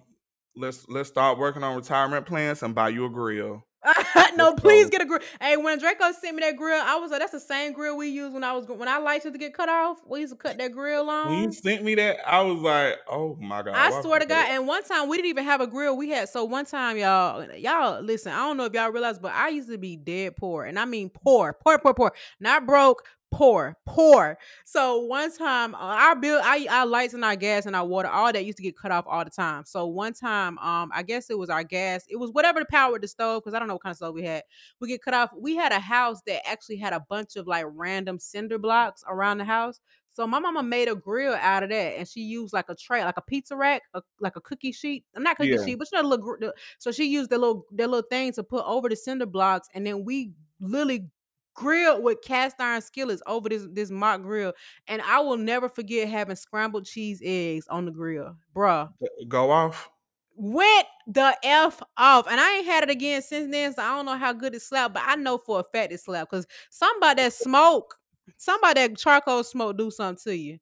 let's 0.56 0.88
let's 0.88 1.08
start 1.08 1.38
working 1.38 1.62
on 1.64 1.76
retirement 1.76 2.26
plans 2.26 2.62
and 2.62 2.74
buy 2.74 2.90
you 2.90 3.06
a 3.06 3.10
grill. 3.10 3.64
no, 4.36 4.54
please 4.54 4.88
get 4.90 5.02
a 5.02 5.04
grill. 5.04 5.20
Hey, 5.40 5.56
when 5.56 5.78
Draco 5.78 6.12
sent 6.12 6.36
me 6.36 6.42
that 6.42 6.56
grill, 6.56 6.80
I 6.80 6.96
was 6.96 7.10
like, 7.10 7.20
that's 7.20 7.32
the 7.32 7.40
same 7.40 7.72
grill 7.72 7.96
we 7.96 8.08
used 8.08 8.32
when 8.32 8.44
I 8.44 8.52
was 8.52 8.66
when 8.66 8.88
I 8.88 8.98
liked 8.98 9.26
it 9.26 9.32
to 9.32 9.38
get 9.38 9.54
cut 9.54 9.68
off. 9.68 9.98
We 10.06 10.20
used 10.20 10.32
to 10.32 10.36
cut 10.36 10.58
that 10.58 10.72
grill 10.72 11.10
on." 11.10 11.28
When 11.28 11.42
you 11.44 11.52
sent 11.52 11.82
me 11.82 11.94
that, 11.96 12.18
I 12.26 12.42
was 12.42 12.60
like, 12.60 12.98
oh 13.10 13.36
my 13.40 13.62
god, 13.62 13.74
I 13.74 14.00
swear 14.02 14.20
to 14.20 14.26
God, 14.26 14.36
that? 14.36 14.50
and 14.50 14.66
one 14.66 14.84
time 14.84 15.08
we 15.08 15.16
didn't 15.16 15.30
even 15.30 15.44
have 15.44 15.60
a 15.60 15.66
grill. 15.66 15.96
We 15.96 16.10
had 16.10 16.28
so 16.28 16.44
one 16.44 16.64
time, 16.64 16.96
y'all, 16.96 17.44
y'all 17.54 18.00
listen. 18.02 18.32
I 18.32 18.38
don't 18.38 18.56
know 18.56 18.66
if 18.66 18.72
y'all 18.72 18.90
realize, 18.90 19.18
but 19.18 19.32
I 19.32 19.48
used 19.48 19.68
to 19.68 19.78
be 19.78 19.96
dead 19.96 20.36
poor, 20.36 20.64
and 20.64 20.78
I 20.78 20.84
mean 20.84 21.10
poor, 21.10 21.52
poor, 21.52 21.78
poor, 21.78 21.94
poor, 21.94 22.12
not 22.38 22.66
broke, 22.66 23.04
poor, 23.32 23.76
poor. 23.86 24.38
So 24.64 24.98
one 25.00 25.36
time, 25.36 25.74
uh, 25.74 25.78
our 25.78 26.14
bill, 26.14 26.40
our, 26.40 26.58
our 26.70 26.86
lights 26.86 27.14
and 27.14 27.24
our 27.24 27.34
gas 27.34 27.66
and 27.66 27.74
our 27.74 27.84
water, 27.86 28.08
all 28.08 28.32
that 28.32 28.44
used 28.44 28.58
to 28.58 28.62
get 28.62 28.76
cut 28.76 28.92
off 28.92 29.04
all 29.08 29.24
the 29.24 29.30
time. 29.30 29.64
So 29.64 29.86
one 29.86 30.12
time, 30.12 30.58
um, 30.58 30.90
I 30.94 31.02
guess 31.02 31.30
it 31.30 31.38
was 31.38 31.50
our 31.50 31.64
gas, 31.64 32.04
it 32.08 32.16
was 32.16 32.30
whatever 32.30 32.60
the 32.60 32.66
power 32.66 32.98
the 32.98 33.08
stove, 33.08 33.42
because 33.42 33.54
I 33.54 33.58
don't 33.58 33.66
know 33.68 33.74
what 33.74 33.82
kind 33.82 33.90
of 33.92 33.96
stove 33.96 34.14
we 34.14 34.22
had. 34.22 34.42
We 34.80 34.88
get 34.88 35.02
cut 35.02 35.14
off. 35.14 35.30
We 35.36 35.56
had 35.56 35.72
a 35.72 35.80
house 35.80 36.20
that 36.26 36.46
actually 36.46 36.76
had 36.76 36.92
a 36.92 37.00
bunch 37.08 37.36
of 37.36 37.46
like 37.46 37.64
random 37.68 38.18
cinder 38.18 38.58
blocks 38.58 39.02
around 39.08 39.38
the 39.38 39.44
house. 39.44 39.80
So 40.14 40.26
my 40.26 40.38
mama 40.38 40.62
made 40.62 40.88
a 40.88 40.94
grill 40.94 41.32
out 41.40 41.62
of 41.62 41.70
that, 41.70 41.96
and 41.98 42.06
she 42.06 42.20
used 42.20 42.52
like 42.52 42.68
a 42.68 42.74
tray, 42.74 43.02
like 43.02 43.16
a 43.16 43.22
pizza 43.22 43.56
rack, 43.56 43.80
a, 43.94 44.02
like 44.20 44.36
a 44.36 44.42
cookie 44.42 44.72
sheet. 44.72 45.04
I'm 45.16 45.22
not 45.22 45.38
cookie 45.38 45.48
Yeah. 45.52 45.64
sheet, 45.64 45.78
but 45.78 45.88
you 45.90 45.96
know, 45.96 46.02
the 46.02 46.08
little. 46.16 46.36
the- 46.38 46.54
So 46.78 46.92
she 46.92 47.04
used 47.06 47.30
the 47.30 47.38
little, 47.38 47.64
the 47.72 47.88
little 47.88 48.06
thing 48.10 48.30
to 48.34 48.42
put 48.44 48.62
over 48.66 48.90
the 48.90 48.96
cinder 48.96 49.24
blocks, 49.24 49.68
and 49.72 49.86
then 49.86 50.04
we 50.04 50.32
literally 50.60 51.06
grilled 51.54 52.02
with 52.02 52.22
cast 52.22 52.56
iron 52.60 52.82
skillets 52.82 53.22
over 53.26 53.48
this 53.48 53.66
this 53.72 53.90
mock 53.90 54.22
grill. 54.22 54.52
And 54.88 55.02
I 55.02 55.20
will 55.20 55.36
never 55.36 55.68
forget 55.68 56.08
having 56.08 56.36
scrambled 56.36 56.86
cheese 56.86 57.20
eggs 57.24 57.66
on 57.68 57.84
the 57.84 57.90
grill, 57.92 58.36
bruh. 58.54 58.90
Go 59.28 59.50
off. 59.50 59.90
went 60.36 60.86
the 61.06 61.36
f 61.42 61.82
off, 61.96 62.26
and 62.30 62.40
I 62.40 62.56
ain't 62.58 62.66
had 62.66 62.84
it 62.84 62.90
again 62.90 63.22
since 63.22 63.50
then. 63.50 63.74
So 63.74 63.82
I 63.82 63.94
don't 63.96 64.06
know 64.06 64.16
how 64.16 64.32
good 64.32 64.54
it 64.54 64.62
slapped, 64.62 64.94
but 64.94 65.02
I 65.06 65.16
know 65.16 65.38
for 65.38 65.60
a 65.60 65.64
fact 65.64 65.92
it 65.92 66.00
slapped 66.00 66.30
because 66.30 66.46
somebody 66.70 67.22
that 67.22 67.32
smoke, 67.32 67.96
somebody 68.36 68.80
that 68.80 68.96
charcoal 68.98 69.44
smoke 69.44 69.76
do 69.76 69.90
something 69.90 70.22
to 70.24 70.36
you. 70.36 70.58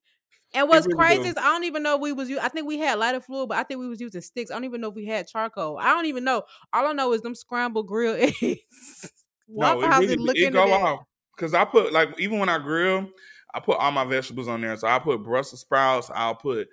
And 0.52 0.68
what's 0.68 0.86
really 0.86 0.96
crazy 0.96 1.28
is 1.28 1.36
I 1.36 1.42
don't 1.42 1.64
even 1.64 1.82
know 1.84 1.96
we 1.96 2.12
was. 2.12 2.30
I 2.30 2.48
think 2.48 2.66
we 2.66 2.78
had 2.78 2.98
lighter 2.98 3.20
fluid, 3.20 3.48
but 3.50 3.58
I 3.58 3.62
think 3.62 3.78
we 3.80 3.88
was 3.88 4.00
using 4.00 4.20
sticks. 4.20 4.50
I 4.50 4.54
don't 4.54 4.64
even 4.64 4.80
know 4.80 4.88
if 4.88 4.94
we 4.96 5.06
had 5.06 5.28
charcoal. 5.28 5.78
I 5.78 5.86
don't 5.94 6.06
even 6.06 6.24
know. 6.24 6.42
All 6.72 6.86
I 6.88 6.92
know 6.92 7.12
is 7.12 7.20
them 7.22 7.36
scrambled 7.36 7.86
grilled 7.86 8.18
eggs. 8.42 9.12
Waffle 9.50 9.80
no, 9.80 9.86
it 9.86 9.90
House 9.90 10.00
really 10.00 10.40
is 10.40 10.46
it 10.48 10.52
go 10.52 10.72
off. 10.72 11.00
Cause 11.36 11.54
I 11.54 11.64
put 11.64 11.92
like 11.92 12.18
even 12.18 12.38
when 12.38 12.48
I 12.48 12.58
grill, 12.58 13.08
I 13.54 13.60
put 13.60 13.78
all 13.78 13.90
my 13.90 14.04
vegetables 14.04 14.48
on 14.48 14.60
there. 14.60 14.76
So 14.76 14.86
I 14.86 14.98
put 14.98 15.22
Brussels 15.22 15.60
sprouts, 15.60 16.10
I'll 16.14 16.34
put 16.34 16.68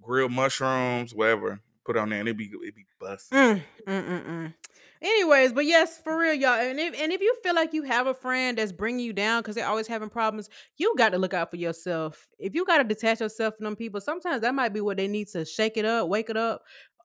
grilled 0.00 0.32
mushrooms, 0.32 1.14
whatever. 1.14 1.60
Put 1.84 1.96
on 1.96 2.10
there 2.10 2.20
and 2.20 2.28
it 2.28 2.36
be 2.36 2.50
it 2.62 2.74
be 2.74 2.86
busting. 3.00 3.62
Mm. 3.86 4.54
Anyways, 5.00 5.52
but 5.52 5.64
yes, 5.64 5.96
for 5.98 6.18
real, 6.18 6.34
y'all. 6.34 6.54
And 6.54 6.78
if 6.80 7.00
and 7.00 7.12
if 7.12 7.20
you 7.20 7.34
feel 7.42 7.54
like 7.54 7.72
you 7.72 7.84
have 7.84 8.08
a 8.08 8.14
friend 8.14 8.58
that's 8.58 8.72
bringing 8.72 9.04
you 9.04 9.12
down 9.12 9.42
because 9.42 9.54
they're 9.54 9.66
always 9.66 9.86
having 9.86 10.08
problems, 10.08 10.50
you 10.76 10.92
got 10.98 11.10
to 11.10 11.18
look 11.18 11.32
out 11.32 11.50
for 11.50 11.56
yourself. 11.56 12.26
If 12.38 12.54
you 12.54 12.64
got 12.64 12.78
to 12.78 12.84
detach 12.84 13.20
yourself 13.20 13.56
from 13.56 13.64
them 13.64 13.76
people, 13.76 14.00
sometimes 14.00 14.42
that 14.42 14.54
might 14.54 14.72
be 14.72 14.80
what 14.80 14.96
they 14.96 15.06
need 15.06 15.28
to 15.28 15.44
shake 15.44 15.76
it 15.76 15.84
up, 15.84 16.08
wake 16.08 16.30
it 16.30 16.36
up. 16.36 16.62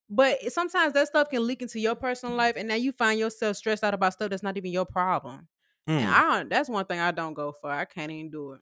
But 0.10 0.42
sometimes 0.52 0.94
that 0.94 1.08
stuff 1.08 1.30
can 1.30 1.46
leak 1.48 1.62
into 1.62 1.80
your 1.80 1.96
personal 1.96 2.36
life, 2.36 2.56
and 2.58 2.68
now 2.68 2.76
you 2.76 2.92
find 2.92 3.20
yourself 3.20 3.58
stressed 3.58 3.84
out 3.84 3.94
about 3.94 4.14
stuff 4.14 4.30
that's 4.30 4.44
not 4.44 4.58
even 4.58 4.72
your 4.72 4.86
problem. 4.86 5.48
And 5.98 6.08
Mm. 6.08 6.14
I 6.14 6.22
don't. 6.40 6.50
That's 6.50 6.70
one 6.70 6.86
thing 6.86 7.00
I 7.00 7.12
don't 7.12 7.34
go 7.34 7.52
for. 7.54 7.72
I 7.72 7.86
can't 7.86 8.12
even 8.12 8.32
do 8.32 8.54
it. 8.54 8.62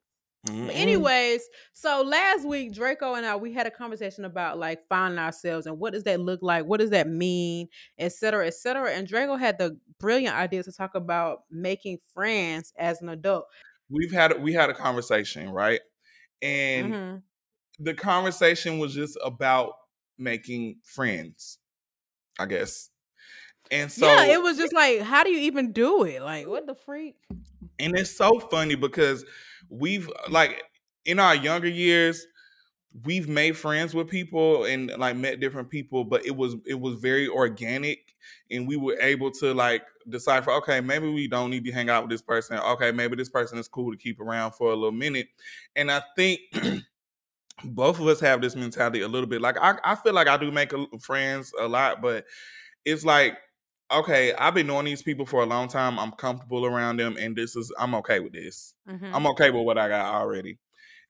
But 0.64 0.76
Mm-mm. 0.76 0.76
anyways, 0.76 1.42
so 1.74 2.04
last 2.04 2.48
week 2.48 2.74
Draco 2.74 3.16
and 3.16 3.26
I 3.26 3.36
we 3.36 3.52
had 3.52 3.66
a 3.66 3.72
conversation 3.72 4.26
about 4.26 4.60
like 4.60 4.82
finding 4.88 5.18
ourselves 5.20 5.66
and 5.66 5.80
what 5.80 5.94
does 5.94 6.04
that 6.04 6.20
look 6.20 6.42
like, 6.44 6.66
what 6.66 6.80
does 6.80 6.92
that 6.92 7.08
mean, 7.08 7.68
et 7.98 8.12
cetera, 8.14 8.46
et 8.48 8.54
cetera. 8.54 8.92
And 8.92 9.08
Draco 9.08 9.38
had 9.38 9.58
the 9.58 9.80
brilliant 10.00 10.36
idea 10.36 10.62
to 10.64 10.72
talk 10.72 10.94
about 10.94 11.46
making 11.50 12.00
friends 12.14 12.74
as 12.78 13.02
an 13.02 13.10
adult. 13.10 13.48
we've 13.90 14.12
had 14.12 14.42
we 14.42 14.54
had 14.54 14.70
a 14.70 14.74
conversation, 14.74 15.50
right? 15.50 15.82
And 16.42 16.98
Mhm. 16.98 17.24
the 17.80 17.94
conversation 17.94 18.80
was 18.80 18.96
just 18.96 19.18
about 19.24 19.74
making 20.18 20.80
friends, 20.84 21.60
I 22.40 22.46
guess. 22.48 22.90
And 23.72 23.92
so 23.92 24.08
yeah, 24.08 24.26
it 24.26 24.42
was 24.42 24.58
just 24.58 24.74
like, 24.74 25.02
how 25.02 25.24
do 25.24 25.32
you 25.32 25.40
even 25.40 25.72
do 25.74 26.04
it? 26.04 26.22
Like, 26.22 26.48
what 26.48 26.68
the 26.68 26.76
freak? 26.76 27.16
and 27.80 27.98
it's 27.98 28.16
so 28.16 28.40
funny 28.40 28.76
because 28.76 29.26
we've 29.70 30.10
uh, 30.10 30.30
like 30.30 30.64
in 31.06 31.20
our 31.20 31.36
younger 31.36 31.68
years 31.68 32.26
we've 33.06 33.30
made 33.30 33.58
friends 33.58 33.94
with 33.94 34.10
people 34.10 34.66
and 34.66 34.92
like 34.98 35.16
met 35.16 35.40
different 35.40 35.70
people 35.70 36.04
but 36.04 36.26
it 36.26 36.36
was 36.36 36.56
it 36.66 36.80
was 36.80 37.00
very 37.00 37.28
organic 37.28 38.16
and 38.52 38.68
we 38.68 38.76
were 38.76 38.98
able 39.00 39.32
to 39.32 39.54
like 39.54 39.84
decipher 40.10 40.52
okay 40.52 40.82
maybe 40.82 41.10
we 41.10 41.28
don't 41.28 41.50
need 41.50 41.64
to 41.64 41.72
hang 41.72 41.90
out 41.90 42.04
with 42.04 42.12
this 42.12 42.22
person 42.22 42.58
okay 42.60 42.92
maybe 42.92 43.16
this 43.16 43.30
person 43.30 43.58
is 43.58 43.68
cool 43.68 43.92
to 43.92 43.98
keep 43.98 44.20
around 44.20 44.52
for 44.52 44.72
a 44.72 44.76
little 44.76 44.92
minute 44.92 45.28
and 45.76 45.92
i 45.92 46.02
think 46.18 46.42
both 47.64 48.00
of 48.00 48.08
us 48.08 48.20
have 48.20 48.42
this 48.42 48.56
mentality 48.56 49.02
a 49.02 49.08
little 49.08 49.28
bit 49.28 49.42
like 49.42 49.58
i, 49.60 49.78
I 49.84 49.96
feel 49.96 50.14
like 50.14 50.28
i 50.28 50.38
do 50.38 50.52
make 50.52 50.74
a, 50.74 50.86
friends 51.00 51.52
a 51.60 51.68
lot 51.68 52.02
but 52.02 52.26
it's 52.86 53.06
like 53.06 53.38
okay 53.92 54.34
i've 54.34 54.54
been 54.54 54.68
knowing 54.68 54.86
these 54.86 55.04
people 55.04 55.26
for 55.26 55.44
a 55.44 55.46
long 55.46 55.68
time 55.68 56.00
i'm 56.00 56.12
comfortable 56.12 56.66
around 56.66 56.98
them 57.00 57.18
and 57.20 57.36
this 57.36 57.56
is 57.56 57.72
i'm 57.80 57.96
okay 57.96 58.20
with 58.20 58.34
this. 58.34 58.74
Mhm, 58.86 59.12
i'm 59.14 59.28
okay 59.28 59.52
with 59.52 59.66
what 59.66 59.78
i 59.78 59.88
got 59.88 60.14
already. 60.16 60.60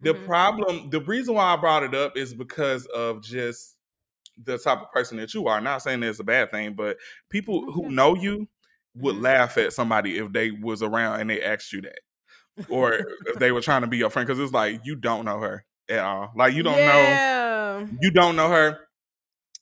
The 0.02 0.14
mhm. 0.14 0.26
problem 0.26 0.90
the 0.90 1.02
reason 1.02 1.36
why 1.36 1.54
i 1.54 1.56
brought 1.58 1.84
it 1.84 1.94
up 1.96 2.18
is 2.18 2.34
because 2.34 2.86
of 2.88 3.22
just 3.24 3.78
the 4.44 4.58
type 4.58 4.82
of 4.82 4.92
person 4.92 5.18
that 5.18 5.34
you 5.34 5.48
are 5.48 5.62
not 5.62 5.82
saying 5.82 6.04
it's 6.04 6.20
a 6.20 6.24
bad 6.24 6.52
thing 6.52 6.74
but 6.74 6.98
people 7.30 7.72
who 7.72 7.90
know 7.92 8.16
you 8.16 8.48
would 8.96 9.16
Mhm. 9.16 9.22
laugh 9.22 9.58
at 9.58 9.74
somebody 9.74 10.18
if 10.18 10.32
they 10.34 10.52
was 10.52 10.82
around 10.82 11.20
and 11.22 11.30
they 11.30 11.42
asked 11.44 11.74
you 11.74 11.82
that 11.82 12.00
or 12.68 12.94
if 13.26 13.40
they 13.40 13.52
were 13.52 13.62
trying 13.62 13.82
to 13.82 13.88
be 13.88 13.98
your 13.98 14.10
friend 14.10 14.28
because 14.28 14.40
it's 14.40 14.54
like 14.54 14.82
you 14.86 14.96
don't 14.96 15.26
know 15.26 15.40
her 15.40 15.66
at 15.90 16.00
all. 16.00 16.32
Like 16.36 16.54
you 16.54 16.64
don't 16.64 16.86
know. 16.86 17.04
You 18.02 18.12
don't 18.12 18.36
know 18.36 18.50
her. 18.50 18.80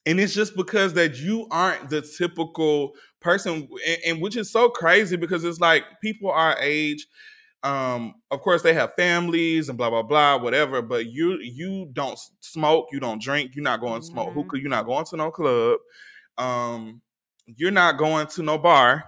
And 0.06 0.20
it's 0.20 0.34
just 0.34 0.56
because 0.56 0.94
that 0.94 1.18
you 1.20 1.48
aren't 1.52 1.90
the 1.90 2.02
typical 2.02 2.94
person 3.22 3.68
and, 3.88 3.98
and 4.06 4.22
which 4.22 4.36
is 4.38 4.52
so 4.52 4.70
crazy 4.70 5.18
because 5.18 5.44
it's 5.44 5.60
like 5.60 5.84
people 6.02 6.32
our 6.32 6.58
age 6.60 7.06
um 7.64 8.14
of 8.32 8.40
course 8.40 8.62
they 8.62 8.74
have 8.74 8.94
families 8.96 9.68
and 9.68 9.78
blah 9.78 9.90
blah 9.90 10.02
blah 10.02 10.38
whatever 10.38 10.82
but 10.82 11.08
you 11.08 11.38
you 11.42 11.90
don't 11.92 12.18
smoke 12.40 12.88
you 12.94 13.02
don't 13.02 13.22
drink 13.22 13.52
you're 13.54 13.62
not 13.64 13.82
going 13.82 14.00
to 14.00 14.08
smoke 14.08 14.30
Mhm. 14.30 14.34
hookah 14.36 14.60
you're 14.62 14.70
not 14.70 14.86
going 14.86 15.04
to 15.04 15.18
no 15.18 15.30
club 15.30 15.78
um 16.38 17.02
you're 17.58 17.70
not 17.72 17.98
going 17.98 18.28
to 18.28 18.42
no 18.44 18.58
bar 18.58 19.04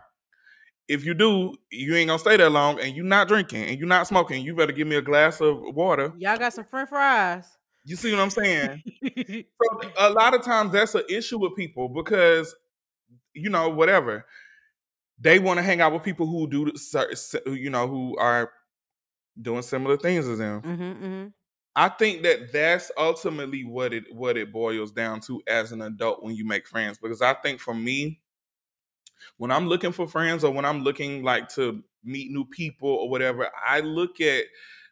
if 0.91 1.05
you 1.05 1.13
do 1.13 1.55
you 1.71 1.95
ain't 1.95 2.09
gonna 2.09 2.19
stay 2.19 2.35
that 2.35 2.51
long 2.51 2.77
and 2.81 2.93
you're 2.93 3.05
not 3.05 3.29
drinking 3.29 3.63
and 3.63 3.79
you're 3.79 3.87
not 3.87 4.07
smoking 4.07 4.43
you 4.43 4.53
better 4.53 4.73
give 4.73 4.87
me 4.87 4.97
a 4.97 5.01
glass 5.01 5.39
of 5.39 5.61
water 5.73 6.13
Y'all 6.17 6.37
got 6.37 6.53
some 6.53 6.65
French 6.65 6.89
fries. 6.89 7.57
you 7.85 7.95
see 7.95 8.11
what 8.11 8.19
i'm 8.19 8.29
saying 8.29 8.83
so 9.63 9.91
a 9.97 10.09
lot 10.09 10.33
of 10.33 10.43
times 10.43 10.73
that's 10.73 10.93
an 10.93 11.03
issue 11.09 11.39
with 11.39 11.55
people 11.55 11.87
because 11.87 12.53
you 13.33 13.49
know 13.49 13.69
whatever 13.69 14.25
they 15.17 15.39
want 15.39 15.57
to 15.57 15.63
hang 15.63 15.79
out 15.79 15.93
with 15.93 16.03
people 16.03 16.27
who 16.27 16.47
do 16.47 16.71
you 17.45 17.69
know 17.69 17.87
who 17.87 18.17
are 18.17 18.51
doing 19.41 19.61
similar 19.61 19.95
things 19.95 20.27
as 20.27 20.39
them 20.39 20.61
mm-hmm, 20.61 20.83
mm-hmm. 20.83 21.27
i 21.73 21.87
think 21.87 22.21
that 22.21 22.51
that's 22.51 22.91
ultimately 22.97 23.63
what 23.63 23.93
it 23.93 24.03
what 24.13 24.35
it 24.35 24.51
boils 24.51 24.91
down 24.91 25.21
to 25.21 25.41
as 25.47 25.71
an 25.71 25.81
adult 25.83 26.21
when 26.21 26.35
you 26.35 26.45
make 26.45 26.67
friends 26.67 26.97
because 26.97 27.21
i 27.21 27.33
think 27.35 27.61
for 27.61 27.73
me 27.73 28.20
when 29.37 29.51
i'm 29.51 29.67
looking 29.67 29.91
for 29.91 30.07
friends 30.07 30.43
or 30.43 30.51
when 30.51 30.65
i'm 30.65 30.81
looking 30.83 31.23
like 31.23 31.47
to 31.49 31.83
meet 32.03 32.31
new 32.31 32.45
people 32.45 32.89
or 32.89 33.09
whatever 33.09 33.49
i 33.65 33.79
look 33.79 34.19
at 34.21 34.45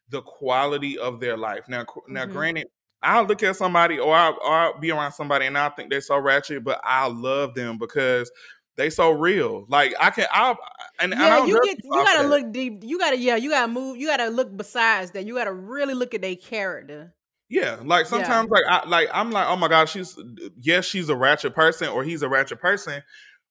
the 0.09 0.21
quality 0.21 0.97
of 0.97 1.19
their 1.19 1.37
life 1.37 1.67
now 1.67 1.85
now 2.07 2.25
Mhm. 2.25 2.31
granted 2.31 2.67
I'll 3.01 3.23
look 3.25 3.41
at 3.43 3.55
somebody 3.55 3.97
or 3.97 4.13
I'll, 4.13 4.37
or 4.43 4.51
I'll 4.51 4.79
be 4.79 4.91
around 4.91 5.13
somebody 5.13 5.45
and 5.45 5.57
I 5.57 5.69
think 5.69 5.89
they're 5.89 6.01
so 6.01 6.19
ratchet, 6.19 6.65
but 6.65 6.81
I 6.83 7.07
love 7.07 7.53
them 7.53 7.77
because 7.77 8.29
they 8.75 8.89
so 8.89 9.11
real. 9.11 9.65
Like 9.69 9.93
I 9.99 10.09
can, 10.09 10.27
I'll 10.31 10.57
and, 10.99 11.13
and 11.13 11.23
I 11.23 11.27
Yeah, 11.27 11.37
don't 11.37 11.47
you 11.47 11.61
get 11.63 11.77
you 11.83 11.91
gotta 11.91 12.19
that. 12.23 12.29
look 12.29 12.51
deep. 12.51 12.83
You 12.83 12.97
gotta 12.99 13.17
yeah, 13.17 13.35
you 13.37 13.49
gotta 13.49 13.71
move. 13.71 13.97
You 13.97 14.07
gotta 14.07 14.27
look 14.27 14.55
besides 14.55 15.11
that. 15.11 15.25
You 15.25 15.35
gotta 15.35 15.53
really 15.53 15.93
look 15.93 16.13
at 16.13 16.21
their 16.21 16.35
character. 16.35 17.13
Yeah, 17.49 17.77
like 17.83 18.05
Yeah. 18.05 18.09
sometimes, 18.09 18.49
like 18.49 18.63
I 18.69 18.87
like 18.87 19.09
I'm 19.11 19.31
like, 19.31 19.47
oh 19.47 19.55
my 19.55 19.67
god, 19.67 19.89
she's 19.89 20.15
yes, 20.59 20.85
she's 20.85 21.09
a 21.09 21.15
ratchet 21.15 21.55
person 21.55 21.87
or 21.89 22.03
he's 22.03 22.21
a 22.21 22.29
ratchet 22.29 22.59
person, 22.59 23.01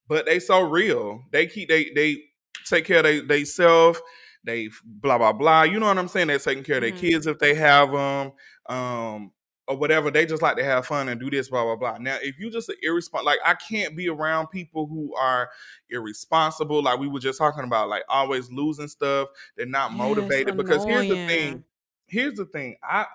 but 0.09 0.27
they 0.27 0.39
so 0.39 0.61
real. 0.61 1.23
They 1.31 1.47
keep 1.47 1.69
they 1.69 1.91
they 1.95 2.17
take 2.65 2.85
care 2.85 2.99
of 2.99 3.05
they 3.05 3.21
they 3.21 3.45
self. 3.45 4.01
They 4.45 4.69
blah 4.85 5.19
blah 5.19 5.33
blah. 5.33 5.63
You 5.63 5.79
know 5.79 5.87
what 5.87 5.99
I'm 5.99 6.09
saying? 6.09 6.27
They're 6.29 6.39
taking 6.39 6.65
care 6.65 6.77
of 6.77 6.83
their 6.83 6.91
kids 6.93 7.27
if 7.27 7.39
they 7.39 7.55
have 7.55 7.91
them, 7.93 8.33
um, 8.67 9.31
or 9.67 9.77
whatever. 9.77 10.11
They 10.11 10.25
just 10.25 10.41
like 10.43 10.57
to 10.57 10.65
have 10.65 10.87
fun 10.87 11.09
and 11.09 11.21
do 11.21 11.29
this 11.29 11.49
blah 11.49 11.63
blah 11.65 11.77
blah. 11.77 11.99
Now, 11.99 12.17
if 12.21 12.39
you 12.39 12.51
just 12.51 12.71
irresponsible, 12.83 13.25
like 13.27 13.39
I 13.45 13.55
can't 13.55 13.95
be 13.97 14.09
around 14.09 14.47
people 14.47 14.87
who 14.87 15.15
are 15.15 15.49
irresponsible. 15.89 16.83
Like 16.83 16.99
we 16.99 17.07
were 17.09 17.19
just 17.19 17.39
talking 17.39 17.65
about, 17.65 17.89
like 17.89 18.03
always 18.09 18.51
losing 18.51 18.89
stuff. 18.89 19.29
They're 19.57 19.67
not 19.67 19.93
Yes, 19.93 19.97
motivated 19.97 20.57
because 20.57 20.85
here's 20.85 21.07
the 21.07 21.17
thing. 21.27 21.63
Here's 22.07 22.35
the 22.35 22.45
thing. 22.45 22.77
I 22.83 23.05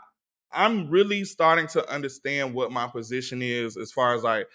I'm 0.52 0.90
really 0.90 1.24
starting 1.24 1.66
to 1.68 1.88
understand 1.92 2.54
what 2.54 2.72
my 2.72 2.87
position 2.87 3.42
is 3.42 3.76
as 3.76 3.92
far 3.92 4.14
as 4.14 4.22
like 4.22 4.48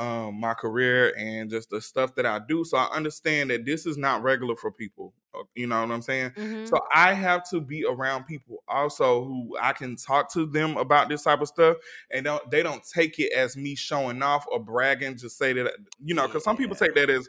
um 0.00 0.40
my 0.40 0.54
career 0.54 1.14
and 1.16 1.50
just 1.50 1.70
the 1.70 1.80
stuff 1.80 2.14
that 2.14 2.26
I 2.26 2.40
do. 2.40 2.64
So 2.64 2.78
I 2.78 2.86
understand 2.90 3.50
that 3.50 3.64
this 3.66 3.86
is 3.86 3.96
not 3.96 4.22
regular 4.22 4.56
for 4.56 4.72
people. 4.72 5.12
uh, 5.34 5.42
You 5.54 5.66
know 5.66 5.80
what 5.80 5.90
I'm 5.90 6.02
saying? 6.02 6.30
Mhm. 6.30 6.66
So 6.66 6.78
I 6.94 7.12
have 7.12 7.48
to 7.50 7.60
be 7.60 7.84
around 7.84 8.24
people 8.24 8.64
also 8.66 9.24
who 9.24 9.56
I 9.60 9.72
can 9.72 9.96
talk 9.96 10.32
to 10.32 10.46
them 10.46 10.76
about 10.76 11.08
this 11.08 11.22
type 11.24 11.40
of 11.40 11.48
stuff 11.48 11.76
and 12.10 12.24
don't 12.24 12.50
they 12.50 12.62
don't 12.62 12.82
take 12.84 13.18
it 13.18 13.32
as 13.32 13.56
me 13.56 13.74
showing 13.74 14.22
off 14.22 14.46
or 14.50 14.58
bragging 14.58 15.16
to 15.18 15.28
say 15.28 15.52
that 15.52 15.72
you 16.02 16.14
know 16.14 16.26
because 16.26 16.44
some 16.44 16.56
people 16.56 16.74
take 16.74 16.94
that 16.94 17.10
as 17.10 17.28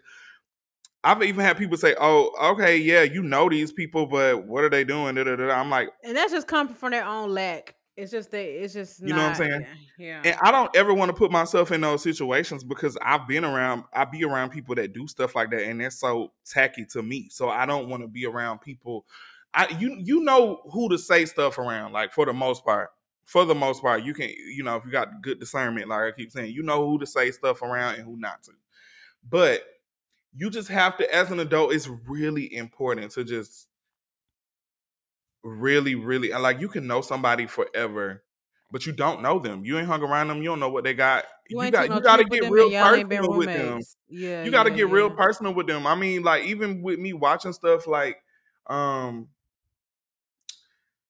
I've 1.03 1.23
even 1.23 1.43
had 1.43 1.57
people 1.57 1.77
say, 1.77 1.95
"Oh, 1.99 2.31
okay, 2.53 2.77
yeah, 2.77 3.01
you 3.01 3.23
know 3.23 3.49
these 3.49 3.71
people, 3.71 4.05
but 4.05 4.45
what 4.45 4.63
are 4.63 4.69
they 4.69 4.83
doing?" 4.83 5.15
Da, 5.15 5.23
da, 5.23 5.35
da. 5.35 5.49
I'm 5.49 5.69
like, 5.69 5.89
and 6.03 6.15
that's 6.15 6.31
just 6.31 6.47
coming 6.47 6.75
from 6.75 6.91
their 6.91 7.05
own 7.05 7.31
lack. 7.33 7.75
It's 8.01 8.11
just. 8.11 8.33
It's 8.33 8.73
just 8.73 9.01
You 9.01 9.09
know 9.09 9.17
what 9.17 9.29
I'm 9.29 9.35
saying? 9.35 9.65
Yeah. 9.97 10.21
and 10.25 10.35
I 10.41 10.51
don't 10.51 10.75
ever 10.75 10.93
want 10.93 11.09
to 11.09 11.13
put 11.13 11.31
myself 11.31 11.71
in 11.71 11.81
those 11.81 12.01
situations 12.01 12.63
because 12.63 12.97
I've 13.01 13.27
been 13.27 13.45
around, 13.45 13.83
I 13.93 14.05
be 14.05 14.23
around 14.23 14.49
people 14.49 14.75
that 14.75 14.93
do 14.93 15.07
stuff 15.07 15.35
like 15.35 15.51
that, 15.51 15.63
and 15.63 15.79
that's 15.79 15.99
so 15.99 16.31
tacky 16.45 16.85
to 16.91 17.03
me. 17.03 17.29
So 17.29 17.49
I 17.49 17.65
don't 17.65 17.89
want 17.89 18.03
to 18.03 18.07
be 18.07 18.25
around 18.25 18.59
people. 18.59 19.05
I 19.53 19.67
you 19.79 19.95
you 19.99 20.23
know 20.23 20.61
who 20.71 20.89
to 20.89 20.97
say 20.97 21.25
stuff 21.25 21.57
around, 21.57 21.93
like 21.93 22.13
for 22.13 22.25
the 22.25 22.33
most 22.33 22.65
part. 22.65 22.89
For 23.25 23.45
the 23.45 23.55
most 23.55 23.81
part, 23.81 24.03
you 24.03 24.13
can 24.13 24.29
you 24.29 24.63
know 24.63 24.75
if 24.75 24.85
you 24.85 24.91
got 24.91 25.21
good 25.21 25.39
discernment, 25.39 25.87
like 25.87 26.01
I 26.01 26.11
keep 26.11 26.31
saying, 26.31 26.53
you 26.53 26.63
know 26.63 26.85
who 26.87 26.99
to 26.99 27.05
say 27.05 27.31
stuff 27.31 27.61
around 27.61 27.95
and 27.95 28.03
who 28.03 28.17
not 28.17 28.43
to. 28.43 28.51
But 29.29 29.63
you 30.35 30.49
just 30.49 30.69
have 30.69 30.97
to, 30.97 31.13
as 31.13 31.31
an 31.31 31.39
adult, 31.39 31.73
it's 31.73 31.87
really 31.87 32.53
important 32.55 33.11
to 33.11 33.23
just 33.23 33.67
really, 35.43 35.95
really, 35.95 36.31
and 36.31 36.43
like 36.43 36.59
you 36.59 36.69
can 36.69 36.87
know 36.87 37.01
somebody 37.01 37.47
forever 37.47 38.23
but 38.71 38.85
you 38.85 38.93
don't 38.93 39.21
know 39.21 39.37
them. 39.37 39.65
You 39.65 39.77
ain't 39.77 39.87
hung 39.87 40.01
around 40.01 40.29
them. 40.29 40.37
You 40.37 40.45
don't 40.45 40.59
know 40.59 40.69
what 40.69 40.85
they 40.85 40.93
got. 40.93 41.25
You 41.49 41.57
You, 41.57 41.71
got 41.71 41.89
no 41.89 41.95
you 41.95 42.01
got 42.01 42.17
to 42.17 42.23
get 42.25 42.49
real 42.49 42.65
and 42.65 42.71
y'all 42.71 42.93
ain't 42.93 43.09
been 43.09 43.21
personal 43.21 43.37
with 43.37 43.51
them. 43.53 43.81
Yeah, 44.07 44.45
You 44.45 44.51
got 44.51 44.63
to 44.63 44.69
yeah, 44.69 44.77
get 44.77 44.89
real 44.89 45.09
personal 45.09 45.53
with 45.53 45.67
them. 45.67 45.85
I 45.85 45.95
mean, 45.95 46.23
like 46.23 46.45
even 46.45 46.81
with 46.81 46.97
me 46.99 47.13
watching 47.13 47.53
stuff 47.53 47.85
like 47.85 48.23
um 48.67 49.27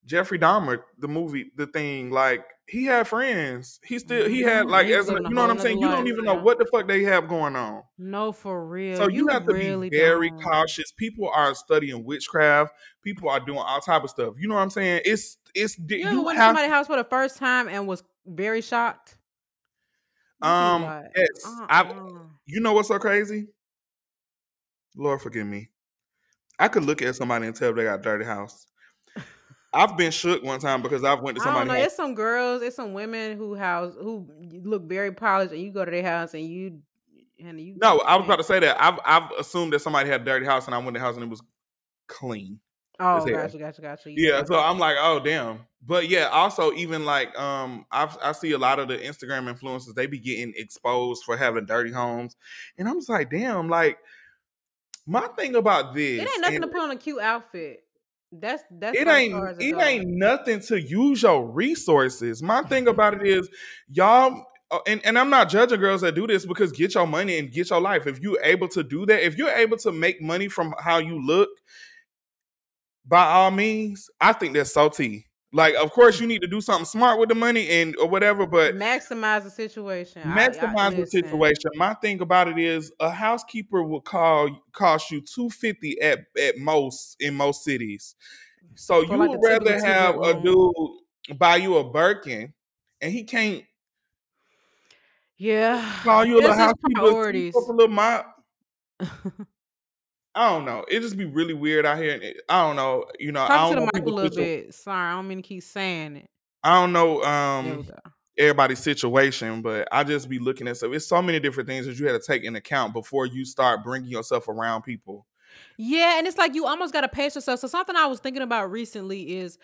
Jeffrey 0.06 0.40
Dahmer, 0.40 0.84
the 0.98 1.08
movie, 1.08 1.52
the 1.56 1.68
thing, 1.68 2.10
like 2.10 2.46
he 2.72 2.86
had 2.86 3.06
friends. 3.06 3.82
He 3.84 4.00
still 4.00 4.30
he 4.30 4.42
had 4.44 4.66
Mhm. 4.66 4.70
like 4.70 4.88
as 4.88 5.10
a, 5.10 5.16
you 5.16 5.20
know 5.20 5.42
what 5.42 5.50
I'm 5.50 5.60
saying. 5.60 5.80
You 5.80 5.90
don't 5.90 6.08
even 6.08 6.24
know 6.24 6.36
what 6.36 6.58
the 6.58 6.66
fuck 6.72 6.88
they 6.88 7.04
have 7.04 7.28
going 7.28 7.54
on. 7.58 7.84
No, 7.98 8.32
for 8.32 8.66
real. 8.66 8.96
So 8.96 9.10
you, 9.10 9.28
have 9.28 9.46
to 9.46 9.54
really 9.54 9.90
be 9.90 9.98
very 9.98 10.30
don't. 10.30 10.42
cautious. 10.42 10.94
People 10.94 11.30
are 11.30 11.54
studying 11.54 12.06
witchcraft. 12.06 12.74
People 13.04 13.30
are 13.30 13.42
doing 13.42 13.60
all 13.60 13.82
type 13.82 14.06
of 14.06 14.10
stuff. 14.10 14.36
You 14.40 14.48
know 14.48 14.56
what 14.56 14.62
I'm 14.62 14.70
saying? 14.70 15.02
It's 15.04 15.38
it's 15.54 15.78
You 15.78 15.98
you 16.12 16.22
went 16.22 16.38
to 16.38 16.46
somebody's 16.46 16.72
house 16.72 16.88
for 16.88 16.96
the 16.96 17.04
first 17.04 17.38
time 17.38 17.68
and 17.68 17.88
was 17.88 18.04
very 18.26 18.62
shocked? 18.62 19.18
Um 20.42 20.84
yes. 20.84 21.28
I 21.68 21.82
uh-uh. 21.82 22.20
you 22.46 22.62
know 22.62 22.72
what's 22.72 22.88
so 22.88 23.00
crazy? 23.00 23.48
Lord 24.96 25.22
forgive 25.22 25.46
me. 25.46 25.72
I 26.58 26.70
could 26.70 26.86
look 26.86 27.02
at 27.02 27.18
somebody 27.18 27.48
and 27.48 27.56
tell 27.56 27.74
they 27.74 27.84
got 27.84 28.00
a 28.00 28.02
dirty 28.02 28.24
house. 28.24 28.66
I've 29.74 29.96
been 29.96 30.12
shook 30.12 30.44
one 30.44 30.60
time 30.60 30.82
because 30.82 31.04
I've 31.04 31.22
went 31.22 31.38
to 31.38 31.44
somebody. 31.44 31.70
I 31.70 31.74
don't 31.74 31.80
know. 31.80 31.86
It's 31.86 31.96
some 31.96 32.14
girls, 32.14 32.62
it's 32.62 32.76
some 32.76 32.94
women 32.94 33.38
who 33.38 33.56
house 33.56 33.94
who 34.00 34.28
look 34.64 34.84
very 34.88 35.14
polished, 35.14 35.54
and 35.54 35.62
you 35.62 35.72
go 35.72 35.86
to 35.86 35.92
their 35.92 36.04
house 36.04 36.34
and 36.34 36.46
you 36.46 36.82
and 37.40 37.60
you. 37.60 37.78
No, 37.82 38.00
I 38.00 38.16
was 38.18 38.26
about 38.26 38.38
to 38.38 38.44
say 38.44 38.60
that. 38.60 38.82
I've 38.82 39.00
I've 39.06 39.32
assumed 39.40 39.74
that 39.74 39.80
somebody 39.80 40.10
had 40.10 40.22
a 40.22 40.26
dirty 40.26 40.46
house 40.46 40.66
and 40.66 40.76
I 40.76 40.78
went 40.78 40.94
to 40.96 41.00
the 41.00 41.06
house 41.06 41.16
and 41.16 41.24
it 41.24 41.30
was 41.30 41.42
clean. 42.08 42.60
Oh, 43.00 43.26
gotcha, 43.26 43.58
gotcha, 43.58 43.82
gotcha. 43.82 44.12
Yeah, 44.12 44.44
so 44.44 44.60
I'm 44.60 44.78
like, 44.78 44.96
oh 45.00 45.20
damn. 45.20 45.62
But 45.84 46.08
yeah, 46.08 46.28
also 46.28 46.72
even 46.74 47.06
like 47.06 47.38
um 47.40 47.86
I 47.92 48.14
I 48.22 48.32
see 48.34 48.52
a 48.52 48.58
lot 48.58 48.80
of 48.80 48.90
the 48.90 48.98
Instagram 48.98 49.52
influencers, 49.52 49.96
they 49.96 50.06
be 50.06 50.20
getting 50.20 50.54
exposed 50.56 51.24
for 51.24 51.36
having 51.36 51.66
dirty 51.66 51.92
homes. 51.92 52.36
And 52.78 52.88
I'm 52.88 52.98
just 52.98 53.10
like, 53.10 53.32
damn, 53.32 53.70
like 53.70 53.98
my 55.08 55.28
thing 55.30 55.56
about 55.56 55.96
this 55.96 56.22
it 56.22 56.30
ain't 56.30 56.42
nothing 56.42 56.56
and 56.58 56.64
to 56.64 56.68
put 56.68 56.82
on 56.82 56.92
a 56.92 56.96
cute 56.96 57.22
outfit. 57.22 57.84
That's 58.32 58.64
that's 58.72 58.98
it 58.98 59.08
ain't 59.08 59.34
it 59.60 59.74
goes. 59.74 59.84
ain't 59.84 60.08
nothing 60.08 60.62
to 60.62 60.82
use 60.82 61.24
your 61.24 61.46
resources. 61.46 62.42
My 62.42 62.62
thing 62.64 62.88
about 62.88 63.16
it 63.16 63.28
is 63.28 63.50
y'all 63.90 64.46
uh, 64.72 64.80
and, 64.88 65.06
and 65.06 65.20
I'm 65.20 65.30
not 65.30 65.50
judging 65.50 65.82
girls 65.82 66.00
that 66.02 66.16
do 66.16 66.26
this 66.26 66.46
because 66.46 66.72
get 66.72 66.96
your 66.96 67.06
money 67.06 67.38
and 67.38 67.52
get 67.52 67.70
your 67.70 67.82
life. 67.82 68.08
If 68.08 68.22
you're 68.22 68.42
able 68.42 68.70
to 68.70 68.84
do 68.84 69.06
that, 69.06 69.26
if 69.26 69.38
you're 69.38 69.52
able 69.52 69.78
to 69.80 69.92
make 69.92 70.22
money 70.22 70.48
from 70.48 70.74
how 70.80 71.00
you 71.00 71.22
look, 71.22 71.50
by 73.06 73.26
all 73.26 73.52
means, 73.52 74.10
I 74.22 74.32
think 74.32 74.54
that's 74.54 74.74
so 74.74 74.88
tea. 74.88 75.26
Like, 75.54 75.76
of 75.76 75.92
course, 75.92 76.20
you 76.20 76.28
need 76.28 76.42
to 76.42 76.48
do 76.48 76.62
something 76.62 76.86
smart 76.86 77.20
with 77.20 77.30
the 77.30 77.36
money 77.36 77.68
and 77.70 77.96
or 77.98 78.08
whatever, 78.08 78.46
but 78.48 78.76
maximize 78.76 79.44
the 79.44 79.50
situation. 79.52 80.22
I- 80.22 80.48
I- 80.62 80.76
maximize 80.78 80.96
the 80.96 81.06
situation. 81.06 81.72
My 81.76 81.94
thing 81.96 82.22
about 82.22 82.48
it 82.48 82.58
is 82.60 82.94
a 83.00 83.10
housekeeper 83.10 83.84
will 83.84 84.02
call 84.02 84.64
cost 84.72 85.12
you 85.12 85.22
two 85.22 85.50
fifty 85.50 86.00
at 86.02 86.20
at 86.40 86.58
most 86.58 87.18
in 87.20 87.36
most 87.36 87.64
cities. 87.64 88.16
So 88.76 89.02
For 89.08 89.18
you 89.18 89.18
like 89.18 89.32
would 89.32 89.40
rather 89.44 89.80
have 89.86 90.18
a 90.24 90.34
dude 90.42 91.38
buy 91.40 91.58
you 91.58 91.78
a 91.78 91.90
Birkin 91.90 92.54
and 93.02 93.12
he 93.12 93.24
can't 93.24 93.66
Yeah, 95.38 95.82
call 96.04 96.26
you 96.26 96.36
a 96.36 96.42
little 96.42 96.54
housekeeper 96.54 97.14
to 97.14 97.16
sweep 97.28 97.46
priorities. 97.46 97.56
up 97.56 97.68
a 97.70 97.72
little 97.72 97.94
mop. 97.96 98.44
I 100.34 100.50
don't 100.50 100.66
know. 100.66 100.86
It 100.88 101.02
just 101.02 101.18
be 101.18 101.26
really 101.26 101.54
weird 101.54 101.86
out 101.86 101.98
here. 101.98 102.14
and 102.14 102.24
it- 102.24 102.42
I 102.48 102.62
don't 102.66 102.76
know. 102.76 103.06
You 103.20 103.32
know, 103.32 103.42
I 103.44 103.48
Talk 103.48 103.68
to 103.70 103.76
don't 103.76 103.76
the 103.76 103.82
know 103.82 103.90
mic 103.94 104.06
a 104.06 104.10
little 104.10 104.30
bit. 104.30 104.74
Sorry, 104.74 105.12
I 105.12 105.14
don't 105.16 105.28
mean 105.28 105.42
to 105.42 105.48
keep 105.48 105.64
saying 105.64 106.18
it. 106.18 106.30
I 106.64 106.80
don't 106.80 106.94
know 106.94 107.24
um 107.24 107.88
everybody's 108.38 108.80
situation, 108.80 109.62
but 109.62 109.88
I 109.92 110.04
just 110.04 110.30
be 110.30 110.40
looking 110.40 110.68
at 110.68 110.78
so 110.78 110.92
It's 110.94 111.08
so 111.08 111.22
many 111.22 111.40
different 111.40 111.68
things 111.68 111.86
that 111.86 112.00
you 112.00 112.06
had 112.08 112.20
to 112.22 112.26
take 112.26 112.44
in 112.44 112.56
account 112.56 112.94
before 112.94 113.26
you 113.26 113.46
start 113.46 113.84
bringing 113.84 114.10
yourself 114.10 114.48
around 114.48 114.84
people. 114.84 115.26
Yeah, 115.78 116.18
and 116.18 116.28
it's 116.28 116.38
like 116.38 116.54
you 116.54 116.66
almost 116.66 116.94
got 116.94 117.02
to 117.02 117.10
pace 117.10 117.36
yourself. 117.36 117.60
So 117.60 117.68
something 117.68 117.96
I 117.96 118.06
was 118.06 118.20
thinking 118.20 118.42
about 118.44 118.72
recently 118.72 119.38
is 119.38 119.58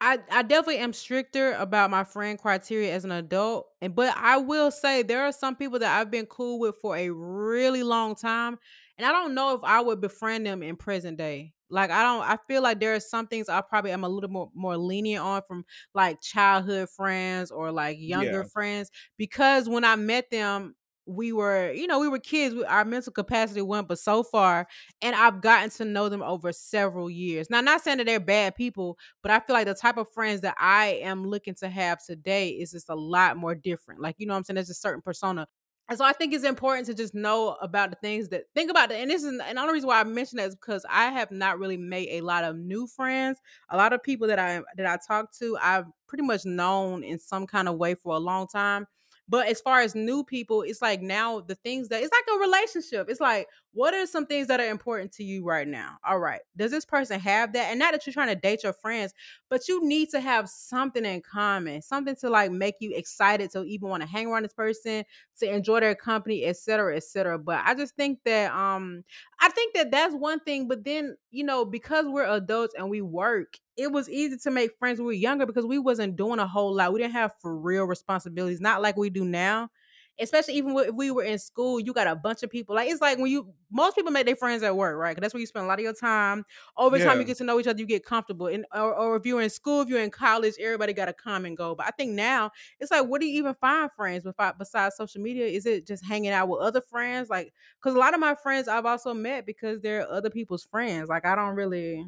I 0.00 0.18
I 0.30 0.42
definitely 0.42 0.78
am 0.78 0.92
stricter 0.92 1.54
about 1.54 1.90
my 1.90 2.04
friend 2.04 2.38
criteria 2.38 2.94
as 2.94 3.04
an 3.04 3.12
adult, 3.12 3.68
and 3.82 3.94
but 3.94 4.16
I 4.16 4.38
will 4.38 4.70
say 4.70 5.02
there 5.02 5.24
are 5.24 5.32
some 5.32 5.56
people 5.56 5.78
that 5.80 6.00
I've 6.00 6.10
been 6.10 6.26
cool 6.26 6.60
with 6.60 6.76
for 6.82 6.96
a 6.96 7.10
really 7.10 7.82
long 7.82 8.14
time, 8.16 8.58
and 8.98 9.06
I 9.06 9.12
don't 9.12 9.34
know 9.34 9.54
if 9.54 9.62
I 9.64 9.80
would 9.80 10.00
befriend 10.00 10.46
them 10.46 10.62
in 10.62 10.76
present 10.76 11.18
day. 11.18 11.54
Like 11.68 11.90
I 11.90 12.02
don't, 12.02 12.22
I 12.22 12.38
feel 12.48 12.62
like 12.62 12.78
there 12.80 12.94
are 12.94 13.00
some 13.00 13.26
things 13.26 13.48
I 13.48 13.60
probably 13.60 13.90
am 13.90 14.04
a 14.04 14.08
little 14.08 14.30
more 14.30 14.50
more 14.54 14.76
lenient 14.76 15.24
on 15.24 15.42
from 15.48 15.64
like 15.94 16.20
childhood 16.20 16.88
friends 16.90 17.50
or 17.50 17.72
like 17.72 17.98
younger 18.00 18.44
Yeah. 18.44 18.44
friends 18.44 18.90
because 19.16 19.68
when 19.68 19.84
I 19.84 19.96
met 19.96 20.30
them, 20.30 20.76
we 21.08 21.32
were 21.32 21.72
you 21.72 21.86
know 21.86 21.98
we 22.00 22.08
were 22.08 22.18
kids. 22.18 22.54
We, 22.54 22.64
our 22.64 22.84
mental 22.84 23.12
capacity 23.12 23.62
went, 23.62 23.88
but 23.88 23.98
so 23.98 24.22
far, 24.22 24.66
and 25.02 25.14
I've 25.14 25.40
gotten 25.40 25.70
to 25.70 25.84
know 25.84 26.08
them 26.08 26.22
over 26.22 26.52
several 26.52 27.10
years. 27.10 27.48
Now, 27.50 27.60
not 27.60 27.80
saying 27.82 27.98
that 27.98 28.06
they're 28.06 28.20
bad 28.20 28.54
people, 28.56 28.98
but 29.22 29.30
I 29.30 29.40
feel 29.40 29.54
like 29.54 29.66
the 29.66 29.74
type 29.74 29.96
of 29.98 30.12
friends 30.12 30.40
that 30.42 30.56
I 30.58 31.00
am 31.02 31.24
looking 31.24 31.54
to 31.56 31.68
have 31.68 32.04
today 32.04 32.50
is 32.50 32.72
just 32.72 32.88
a 32.88 32.94
lot 32.94 33.36
more 33.36 33.54
different. 33.54 34.00
Like, 34.00 34.16
you 34.18 34.26
know 34.26 34.34
what 34.34 34.38
I'm 34.38 34.44
saying? 34.44 34.54
There's 34.56 34.70
a 34.70 34.74
certain 34.74 35.02
persona. 35.02 35.46
And 35.88 35.96
so 35.96 36.04
I 36.04 36.12
think 36.12 36.34
it's 36.34 36.44
important 36.44 36.86
to 36.86 36.94
just 36.94 37.14
know 37.14 37.56
about 37.62 37.90
the 37.90 37.96
things 37.96 38.28
that 38.30 38.46
think 38.54 38.70
about 38.70 38.90
it. 38.90 38.96
And 39.00 39.10
this 39.10 39.22
is 39.22 39.38
and 39.40 39.56
the 39.56 39.60
only 39.60 39.74
reason 39.74 39.86
why 39.86 40.00
I 40.00 40.04
mention 40.04 40.38
that 40.38 40.48
is 40.48 40.56
because 40.56 40.84
I 40.90 41.10
have 41.12 41.30
not 41.30 41.58
really 41.60 41.76
made 41.76 42.08
a 42.10 42.22
lot 42.22 42.42
of 42.42 42.56
new 42.56 42.88
friends. 42.88 43.38
A 43.70 43.76
lot 43.76 43.92
of 43.92 44.02
people 44.02 44.26
that 44.28 44.38
I 44.38 44.62
that 44.76 44.86
I 44.86 44.98
talk 45.06 45.32
to, 45.38 45.56
I've 45.62 45.86
pretty 46.08 46.24
much 46.24 46.44
known 46.44 47.04
in 47.04 47.18
some 47.20 47.46
kind 47.46 47.68
of 47.68 47.76
way 47.76 47.94
for 47.94 48.14
a 48.16 48.18
long 48.18 48.48
time. 48.48 48.86
But 49.28 49.48
as 49.48 49.60
far 49.60 49.80
as 49.80 49.94
new 49.94 50.22
people, 50.22 50.62
it's 50.62 50.80
like 50.82 51.02
now 51.02 51.40
the 51.40 51.56
things 51.56 51.88
that 51.88 52.02
it's 52.02 52.12
like 52.12 52.36
a 52.36 52.40
relationship. 52.40 53.08
It's 53.10 53.20
like, 53.20 53.48
what 53.72 53.92
are 53.92 54.06
some 54.06 54.26
things 54.26 54.46
that 54.48 54.60
are 54.60 54.68
important 54.70 55.12
to 55.14 55.24
you 55.24 55.44
right 55.44 55.66
now? 55.66 55.96
All 56.06 56.18
right. 56.18 56.40
Does 56.56 56.70
this 56.70 56.84
person 56.84 57.18
have 57.20 57.52
that? 57.54 57.70
And 57.70 57.78
not 57.78 57.92
that 57.92 58.06
you're 58.06 58.12
trying 58.14 58.28
to 58.28 58.36
date 58.36 58.62
your 58.62 58.72
friends, 58.72 59.12
but 59.48 59.68
you 59.68 59.86
need 59.86 60.10
to 60.10 60.20
have 60.20 60.48
something 60.48 61.04
in 61.04 61.22
common, 61.22 61.82
something 61.82 62.14
to 62.16 62.30
like 62.30 62.50
make 62.52 62.76
you 62.80 62.92
excited 62.94 63.50
to 63.52 63.64
even 63.64 63.88
want 63.88 64.02
to 64.02 64.08
hang 64.08 64.26
around 64.28 64.44
this 64.44 64.52
person, 64.52 65.04
to 65.40 65.52
enjoy 65.52 65.80
their 65.80 65.94
company, 65.94 66.44
et 66.44 66.56
cetera, 66.56 66.96
et 66.96 67.02
cetera. 67.04 67.38
But 67.38 67.62
I 67.64 67.74
just 67.74 67.96
think 67.96 68.20
that 68.24 68.52
um 68.52 69.02
I 69.40 69.48
think 69.50 69.74
that 69.74 69.90
that's 69.90 70.14
one 70.14 70.40
thing. 70.40 70.68
But 70.68 70.84
then, 70.84 71.16
you 71.30 71.44
know, 71.44 71.64
because 71.64 72.06
we're 72.06 72.26
adults 72.26 72.74
and 72.76 72.90
we 72.90 73.02
work, 73.02 73.54
it 73.76 73.92
was 73.92 74.08
easy 74.08 74.36
to 74.38 74.50
make 74.50 74.72
friends 74.78 74.98
when 74.98 75.06
we 75.06 75.14
were 75.14 75.20
younger 75.20 75.46
because 75.46 75.66
we 75.66 75.78
wasn't 75.78 76.16
doing 76.16 76.38
a 76.38 76.46
whole 76.46 76.74
lot. 76.74 76.92
We 76.92 77.00
didn't 77.00 77.12
have 77.14 77.34
for 77.40 77.56
real 77.56 77.84
responsibilities, 77.84 78.60
not 78.60 78.82
like 78.82 78.96
we 78.96 79.10
do 79.10 79.24
now. 79.24 79.70
Especially 80.18 80.54
even 80.54 80.74
if 80.78 80.94
we 80.94 81.10
were 81.10 81.22
in 81.24 81.38
school, 81.38 81.78
you 81.78 81.92
got 81.92 82.06
a 82.06 82.16
bunch 82.16 82.42
of 82.42 82.48
people. 82.48 82.74
Like 82.74 82.88
it's 82.88 83.02
like 83.02 83.18
when 83.18 83.30
you 83.30 83.52
most 83.70 83.96
people 83.96 84.10
make 84.12 84.24
their 84.24 84.34
friends 84.34 84.62
at 84.62 84.74
work, 84.74 84.96
right? 84.96 85.14
'Cause 85.14 85.20
that's 85.20 85.34
where 85.34 85.42
you 85.42 85.46
spend 85.46 85.64
a 85.66 85.68
lot 85.68 85.78
of 85.78 85.82
your 85.82 85.92
time. 85.92 86.42
Over 86.78 86.98
time, 86.98 87.18
you 87.20 87.26
get 87.26 87.36
to 87.36 87.44
know 87.44 87.60
each 87.60 87.66
other, 87.66 87.78
you 87.78 87.84
get 87.84 88.02
comfortable. 88.02 88.46
And 88.46 88.64
or, 88.72 88.94
or 88.94 89.16
if 89.16 89.26
you're 89.26 89.42
in 89.42 89.50
school, 89.50 89.82
if 89.82 89.90
you're 89.90 90.00
in 90.00 90.10
college, 90.10 90.54
everybody 90.58 90.94
got 90.94 91.10
a 91.10 91.12
common 91.12 91.54
goal. 91.54 91.74
But 91.74 91.86
I 91.86 91.90
think 91.90 92.12
now 92.12 92.50
it's 92.80 92.90
like, 92.90 93.06
what 93.06 93.20
do 93.20 93.26
you 93.26 93.36
even 93.38 93.54
find 93.56 93.90
friends 93.92 94.24
besides, 94.24 94.56
besides 94.58 94.96
social 94.96 95.20
media? 95.20 95.44
Is 95.46 95.66
it 95.66 95.86
just 95.86 96.02
hanging 96.02 96.30
out 96.30 96.48
with 96.48 96.60
other 96.62 96.80
friends? 96.80 97.28
Like, 97.28 97.52
because 97.78 97.94
a 97.94 97.98
lot 97.98 98.14
of 98.14 98.20
my 98.20 98.34
friends 98.36 98.68
I've 98.68 98.86
also 98.86 99.12
met 99.12 99.44
because 99.44 99.80
they're 99.82 100.08
other 100.10 100.30
people's 100.30 100.64
friends. 100.64 101.10
Like, 101.10 101.26
I 101.26 101.34
don't 101.36 101.56
really. 101.56 102.06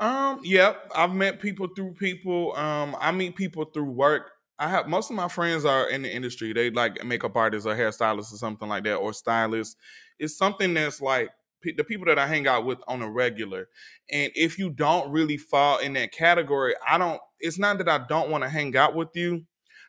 Um, 0.00 0.40
yep. 0.42 0.90
I've 0.94 1.14
met 1.14 1.40
people 1.40 1.68
through 1.76 1.92
people. 1.94 2.56
Um, 2.56 2.96
I 3.00 3.12
meet 3.12 3.36
people 3.36 3.64
through 3.66 3.90
work. 3.90 4.32
I 4.58 4.68
have 4.68 4.88
most 4.88 5.10
of 5.10 5.16
my 5.16 5.28
friends 5.28 5.64
are 5.64 5.88
in 5.90 6.02
the 6.02 6.14
industry. 6.14 6.52
They 6.52 6.70
like 6.70 7.04
makeup 7.04 7.36
artists 7.36 7.66
or 7.66 7.74
hairstylists 7.74 8.32
or 8.32 8.36
something 8.36 8.68
like 8.68 8.84
that, 8.84 8.96
or 8.96 9.12
stylists. 9.12 9.76
It's 10.18 10.36
something 10.36 10.74
that's 10.74 11.00
like 11.00 11.30
the 11.62 11.84
people 11.84 12.06
that 12.06 12.18
I 12.18 12.26
hang 12.26 12.46
out 12.46 12.64
with 12.66 12.78
on 12.88 13.02
a 13.02 13.10
regular. 13.10 13.68
And 14.10 14.32
if 14.34 14.58
you 14.58 14.70
don't 14.70 15.10
really 15.10 15.36
fall 15.36 15.78
in 15.78 15.94
that 15.94 16.12
category, 16.12 16.74
I 16.86 16.98
don't. 16.98 17.20
It's 17.40 17.58
not 17.58 17.78
that 17.78 17.88
I 17.88 18.06
don't 18.06 18.30
want 18.30 18.44
to 18.44 18.50
hang 18.50 18.76
out 18.76 18.94
with 18.94 19.10
you, 19.14 19.44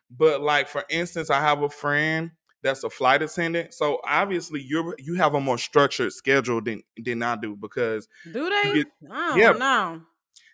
but 0.09 0.41
like 0.41 0.68
for 0.68 0.84
instance, 0.89 1.30
I 1.30 1.39
have 1.41 1.62
a 1.64 1.70
friend 1.70 2.32
that's 2.64 2.84
a 2.84 2.89
flight 2.89 3.22
attendant. 3.22 3.74
So 3.74 3.99
obviously, 4.05 4.62
you're 4.62 4.95
you 4.99 5.16
have 5.16 5.34
a 5.34 5.41
more 5.41 5.57
structured 5.57 6.14
schedule 6.14 6.62
than 6.62 6.84
than 7.03 7.24
I 7.24 7.36
do 7.36 7.55
because 7.55 8.07
Do 8.32 8.49
they? 8.49 8.74
get- 8.74 8.88
I 9.12 9.30
don't 9.30 9.39
yeah. 9.39 9.51
know. 9.53 10.01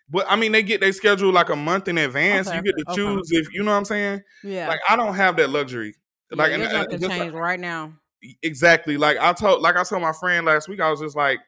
but 0.08 0.26
I 0.28 0.36
mean, 0.36 0.52
they 0.52 0.62
get 0.62 0.80
their 0.80 0.92
schedule 0.92 1.32
like 1.32 1.48
a 1.50 1.56
month 1.56 1.88
in 1.88 1.98
advance. 1.98 2.48
Okay, 2.48 2.56
You 2.56 2.62
get 2.62 2.74
to 2.78 2.84
okay. 2.90 2.96
choose 2.96 3.28
if 3.32 3.52
you 3.52 3.62
know 3.62 3.72
what 3.72 3.76
I'm 3.78 3.84
saying. 3.84 4.22
Yeah. 4.42 4.68
Like 4.68 4.80
I 4.88 4.96
don't 4.96 5.14
have 5.14 5.36
that 5.36 5.50
luxury. 5.50 5.94
yeah, 6.30 6.36
Like 6.42 6.52
your 6.52 6.62
and, 6.62 6.70
junk 6.70 6.86
uh, 6.88 6.90
can 6.98 7.00
like- 7.08 7.18
change 7.20 7.32
right 7.34 7.60
now. 7.60 7.92
exactly. 8.42 8.96
Like 8.96 9.18
I 9.18 9.32
told, 9.32 9.62
like 9.62 9.76
I 9.76 9.84
told 9.84 10.02
my 10.02 10.12
friend 10.12 10.46
last 10.46 10.68
week, 10.68 10.80
I 10.80 10.90
was 10.90 11.00
just 11.00 11.16
like, 11.16 11.38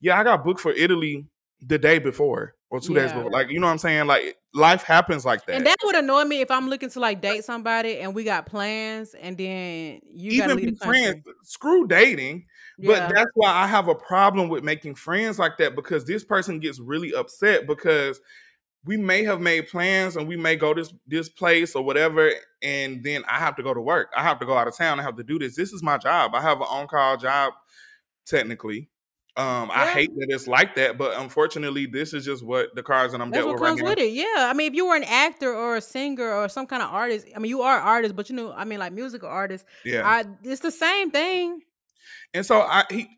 yeah, 0.00 0.18
I 0.18 0.24
got 0.24 0.44
booked 0.44 0.60
for 0.60 0.72
Italy 0.72 1.26
the 1.60 1.78
day 1.78 1.98
before 1.98 2.54
or 2.70 2.80
two 2.80 2.94
days 2.94 3.12
before. 3.12 3.30
Like 3.30 3.50
you 3.50 3.60
know 3.60 3.66
what 3.66 3.72
I'm 3.72 3.78
saying. 3.78 4.06
Like 4.06 4.36
life 4.52 4.82
happens 4.82 5.24
like 5.24 5.46
that. 5.46 5.56
And 5.56 5.66
that 5.66 5.76
would 5.84 5.94
annoy 5.94 6.24
me 6.24 6.40
if 6.40 6.50
I'm 6.50 6.68
looking 6.68 6.90
to 6.90 7.00
like 7.00 7.20
date 7.20 7.44
somebody 7.44 7.98
and 7.98 8.14
we 8.14 8.24
got 8.24 8.46
plans 8.46 9.14
and 9.14 9.36
then 9.38 10.00
you 10.04 10.42
Even 10.42 10.56
leave 10.56 10.78
be 10.78 10.86
friends, 10.86 11.24
screw 11.42 11.86
dating. 11.86 12.46
Yeah. 12.78 12.92
But 12.92 13.14
that's 13.14 13.30
why 13.34 13.50
I 13.50 13.66
have 13.66 13.88
a 13.88 13.94
problem 13.94 14.48
with 14.48 14.64
making 14.64 14.96
friends 14.96 15.38
like 15.38 15.56
that 15.58 15.74
because 15.74 16.04
this 16.04 16.24
person 16.24 16.60
gets 16.60 16.78
really 16.78 17.14
upset 17.14 17.66
because 17.66 18.20
we 18.84 18.96
may 18.96 19.24
have 19.24 19.40
made 19.40 19.68
plans 19.68 20.16
and 20.16 20.28
we 20.28 20.36
may 20.36 20.56
go 20.56 20.72
this 20.72 20.92
this 21.06 21.28
place 21.28 21.74
or 21.74 21.82
whatever, 21.82 22.30
and 22.62 23.02
then 23.02 23.24
I 23.26 23.38
have 23.38 23.56
to 23.56 23.62
go 23.62 23.74
to 23.74 23.80
work. 23.80 24.12
I 24.16 24.22
have 24.22 24.38
to 24.40 24.46
go 24.46 24.56
out 24.56 24.68
of 24.68 24.76
town. 24.76 25.00
I 25.00 25.02
have 25.02 25.16
to 25.16 25.24
do 25.24 25.38
this. 25.38 25.56
This 25.56 25.72
is 25.72 25.82
my 25.82 25.98
job. 25.98 26.34
I 26.34 26.40
have 26.40 26.60
an 26.60 26.68
on 26.68 26.86
call 26.86 27.16
job, 27.16 27.54
technically. 28.26 28.88
Um, 29.36 29.70
I 29.70 29.86
hate 29.86 30.14
that 30.16 30.28
it's 30.30 30.46
like 30.46 30.74
that, 30.76 30.96
but 30.96 31.20
unfortunately, 31.20 31.84
this 31.84 32.14
is 32.14 32.24
just 32.24 32.42
what 32.42 32.74
the 32.74 32.82
cards 32.82 33.12
that 33.12 33.20
I'm 33.20 33.30
That's 33.30 33.44
dealt 33.44 33.48
what 33.48 33.54
with 33.54 33.62
right 33.62 33.68
comes 33.68 33.82
now. 33.82 33.88
with 33.90 33.98
it. 33.98 34.12
Yeah. 34.12 34.24
I 34.48 34.54
mean, 34.54 34.68
if 34.72 34.74
you 34.74 34.86
were 34.86 34.96
an 34.96 35.04
actor 35.04 35.54
or 35.54 35.76
a 35.76 35.80
singer 35.82 36.32
or 36.32 36.48
some 36.48 36.66
kind 36.66 36.82
of 36.82 36.90
artist, 36.90 37.26
I 37.36 37.38
mean, 37.38 37.50
you 37.50 37.60
are 37.60 37.76
an 37.78 37.86
artist, 37.86 38.16
but 38.16 38.30
you 38.30 38.36
know, 38.36 38.52
I 38.52 38.64
mean, 38.64 38.78
like 38.78 38.92
musical 38.92 39.28
artists, 39.28 39.66
Yeah. 39.84 40.02
I 40.08 40.24
it's 40.42 40.62
the 40.62 40.70
same 40.70 41.10
thing. 41.10 41.60
And 42.32 42.46
so 42.46 42.60
I 42.62 42.84
he 42.90 43.08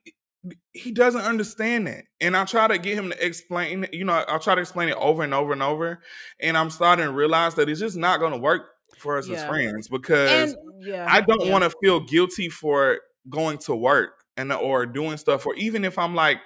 he 0.73 0.91
doesn't 0.91 1.21
understand 1.21 1.87
that. 1.87 2.05
And 2.21 2.37
I 2.37 2.45
try 2.45 2.67
to 2.67 2.79
get 2.79 2.95
him 2.99 3.11
to 3.11 3.27
explain, 3.27 3.87
you 3.93 4.05
know, 4.05 4.25
I'll 4.29 4.41
try 4.41 4.57
to 4.57 4.61
explain 4.61 4.89
it 4.89 4.97
over 4.97 5.23
and 5.23 5.35
over 5.35 5.53
and 5.53 5.63
over. 5.63 6.03
And 6.41 6.57
I'm 6.57 6.71
starting 6.71 7.05
to 7.07 7.13
realize 7.13 7.55
that 7.57 7.69
it's 7.69 7.81
just 7.81 7.97
not 7.97 8.19
gonna 8.19 8.39
work 8.39 8.63
for 8.97 9.19
us 9.19 9.31
as 9.31 9.45
friends 9.45 9.87
because 9.89 10.55
And 10.55 10.57
yeah, 10.85 11.07
I 11.09 11.21
don't 11.21 11.47
yeah. 11.47 11.53
want 11.53 11.63
to 11.65 11.71
feel 11.81 12.01
guilty 12.01 12.49
for 12.49 12.99
going 13.29 13.59
to 13.59 13.75
work 13.77 14.18
and 14.39 14.51
or 14.53 14.87
doing 14.87 15.19
stuff 15.19 15.45
or 15.45 15.55
even 15.57 15.85
if 15.85 15.99
I'm 15.99 16.15
like 16.15 16.39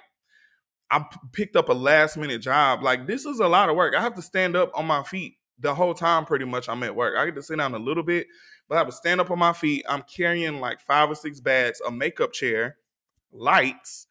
I 0.91 1.05
picked 1.31 1.55
up 1.55 1.69
a 1.69 1.73
last 1.73 2.17
minute 2.17 2.41
job, 2.41 2.83
like 2.83 3.07
this 3.07 3.25
is 3.25 3.39
a 3.39 3.47
lot 3.47 3.69
of 3.69 3.75
work. 3.75 3.95
I 3.95 4.01
have 4.01 4.15
to 4.15 4.21
stand 4.21 4.55
up 4.55 4.71
on 4.75 4.85
my 4.85 5.01
feet 5.03 5.37
the 5.59 5.73
whole 5.73 5.93
time 5.93 6.25
pretty 6.25 6.45
much 6.45 6.69
I'm 6.69 6.83
at 6.83 6.95
work. 6.95 7.15
I 7.17 7.25
get 7.25 7.35
to 7.35 7.41
sit 7.41 7.57
down 7.57 7.73
a 7.73 7.79
little 7.79 8.03
bit, 8.03 8.27
but 8.67 8.75
I 8.75 8.79
have 8.79 8.87
to 8.87 8.93
stand 8.93 9.21
up 9.21 9.31
on 9.31 9.39
my 9.39 9.53
feet. 9.53 9.85
I'm 9.87 10.03
carrying 10.03 10.59
like 10.59 10.81
five 10.81 11.09
or 11.09 11.15
six 11.15 11.39
bags, 11.39 11.81
a 11.85 11.91
makeup 11.91 12.33
chair, 12.33 12.77
lights. 13.31 14.07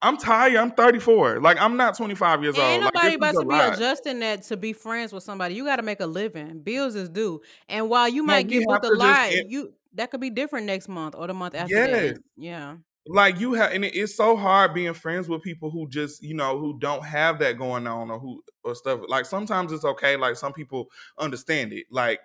I'm 0.00 0.16
tired. 0.16 0.56
I'm 0.56 0.70
34. 0.72 1.40
Like 1.40 1.60
I'm 1.60 1.76
not 1.76 1.96
25 1.96 2.42
years 2.42 2.56
ain't 2.56 2.64
old. 2.64 2.84
Like, 2.84 2.94
nobody 2.94 3.16
this 3.16 3.16
about 3.16 3.40
to 3.40 3.46
be 3.46 3.54
lot. 3.54 3.74
adjusting 3.74 4.20
that 4.20 4.42
to 4.44 4.56
be 4.56 4.72
friends 4.72 5.12
with 5.12 5.22
somebody. 5.22 5.54
You 5.54 5.64
got 5.64 5.76
to 5.76 5.82
make 5.82 6.00
a 6.00 6.06
living. 6.06 6.60
Bills 6.60 6.94
is 6.94 7.08
due. 7.08 7.40
And 7.68 7.88
while 7.88 8.08
you 8.08 8.22
might 8.22 8.46
we 8.46 8.58
get 8.58 8.66
booked 8.66 8.86
a 8.86 8.90
lot, 8.90 9.32
you 9.48 9.74
that 9.94 10.10
could 10.10 10.20
be 10.20 10.30
different 10.30 10.66
next 10.66 10.88
month 10.88 11.14
or 11.14 11.26
the 11.26 11.34
month 11.34 11.54
after 11.54 11.74
Yes. 11.74 12.14
that. 12.14 12.22
Yeah. 12.36 12.76
Like 13.06 13.40
you 13.40 13.54
have 13.54 13.72
and 13.72 13.84
it- 13.84 13.94
it's 13.96 14.14
so 14.14 14.36
hard 14.36 14.74
being 14.74 14.94
friends 14.94 15.28
with 15.28 15.42
people 15.42 15.70
who 15.70 15.88
just 15.88 16.22
you 16.22 16.34
know 16.34 16.58
who 16.58 16.78
don't 16.78 17.04
have 17.04 17.38
that 17.40 17.58
going 17.58 17.86
on 17.86 18.10
or 18.10 18.18
who 18.18 18.42
or 18.64 18.74
stuff. 18.74 19.00
Like 19.08 19.26
sometimes 19.26 19.72
it's 19.72 19.84
okay 19.84 20.16
like 20.16 20.36
some 20.36 20.52
people 20.52 20.88
understand 21.18 21.72
it 21.72 21.86
like 21.90 22.20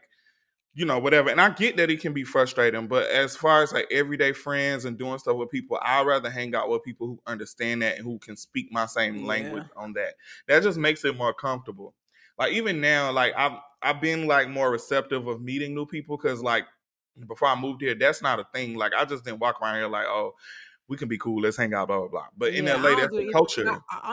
you 0.74 0.86
know 0.86 1.00
whatever 1.00 1.30
and 1.30 1.42
i 1.42 1.50
get 1.50 1.78
that 1.78 1.90
it 1.90 2.00
can 2.02 2.14
be 2.14 2.24
frustrating 2.24 2.88
but 2.88 3.08
as 3.10 3.36
far 3.36 3.64
as 3.64 3.74
like 3.74 3.88
everyday 3.92 4.32
friends 4.32 4.86
and 4.86 4.98
doing 5.00 5.18
stuff 5.18 5.36
with 5.36 5.50
people 5.50 5.80
i'd 5.82 6.06
rather 6.06 6.30
hang 6.30 6.54
out 6.56 6.70
with 6.70 6.84
people 6.84 7.08
who 7.08 7.20
understand 7.26 7.82
that 7.82 7.96
and 7.98 8.06
who 8.06 8.20
can 8.20 8.38
speak 8.38 8.72
my 8.72 8.86
same 8.86 9.24
language 9.24 9.64
on 9.76 9.94
that. 9.94 10.14
That 10.48 10.64
just 10.64 10.78
makes 10.78 11.04
it 11.06 11.18
more 11.18 11.34
comfortable. 11.34 11.96
Like 12.38 12.54
even 12.54 12.80
now 12.82 13.12
like 13.12 13.34
i've 13.36 13.60
i've 13.82 14.02
been 14.02 14.28
like 14.28 14.50
more 14.50 14.72
receptive 14.72 15.28
of 15.28 15.42
meeting 15.42 15.74
new 15.74 15.86
people 15.88 16.18
because 16.18 16.42
like 16.44 16.66
before 17.28 17.48
i 17.48 17.60
moved 17.60 17.82
here 17.82 17.96
that's 17.96 18.22
not 18.22 18.40
a 18.40 18.46
thing. 18.54 18.76
Like 18.76 18.94
i 18.94 19.06
just 19.06 19.24
didn't 19.26 19.40
walk 19.40 19.62
around 19.62 19.76
here 19.76 19.88
like 19.88 20.06
oh 20.08 20.34
we 20.90 20.98
can 20.98 21.08
be 21.08 21.18
cool. 21.18 21.42
Let's 21.42 21.58
hang 21.58 21.74
out, 21.74 21.88
blah 21.88 22.00
blah 22.00 22.08
blah. 22.08 22.26
But 22.38 22.54
in 22.54 22.66
Yeah, 22.66 22.76
LA, 22.76 22.96
that's 22.96 23.16
the 23.16 23.30
culture. 23.32 23.64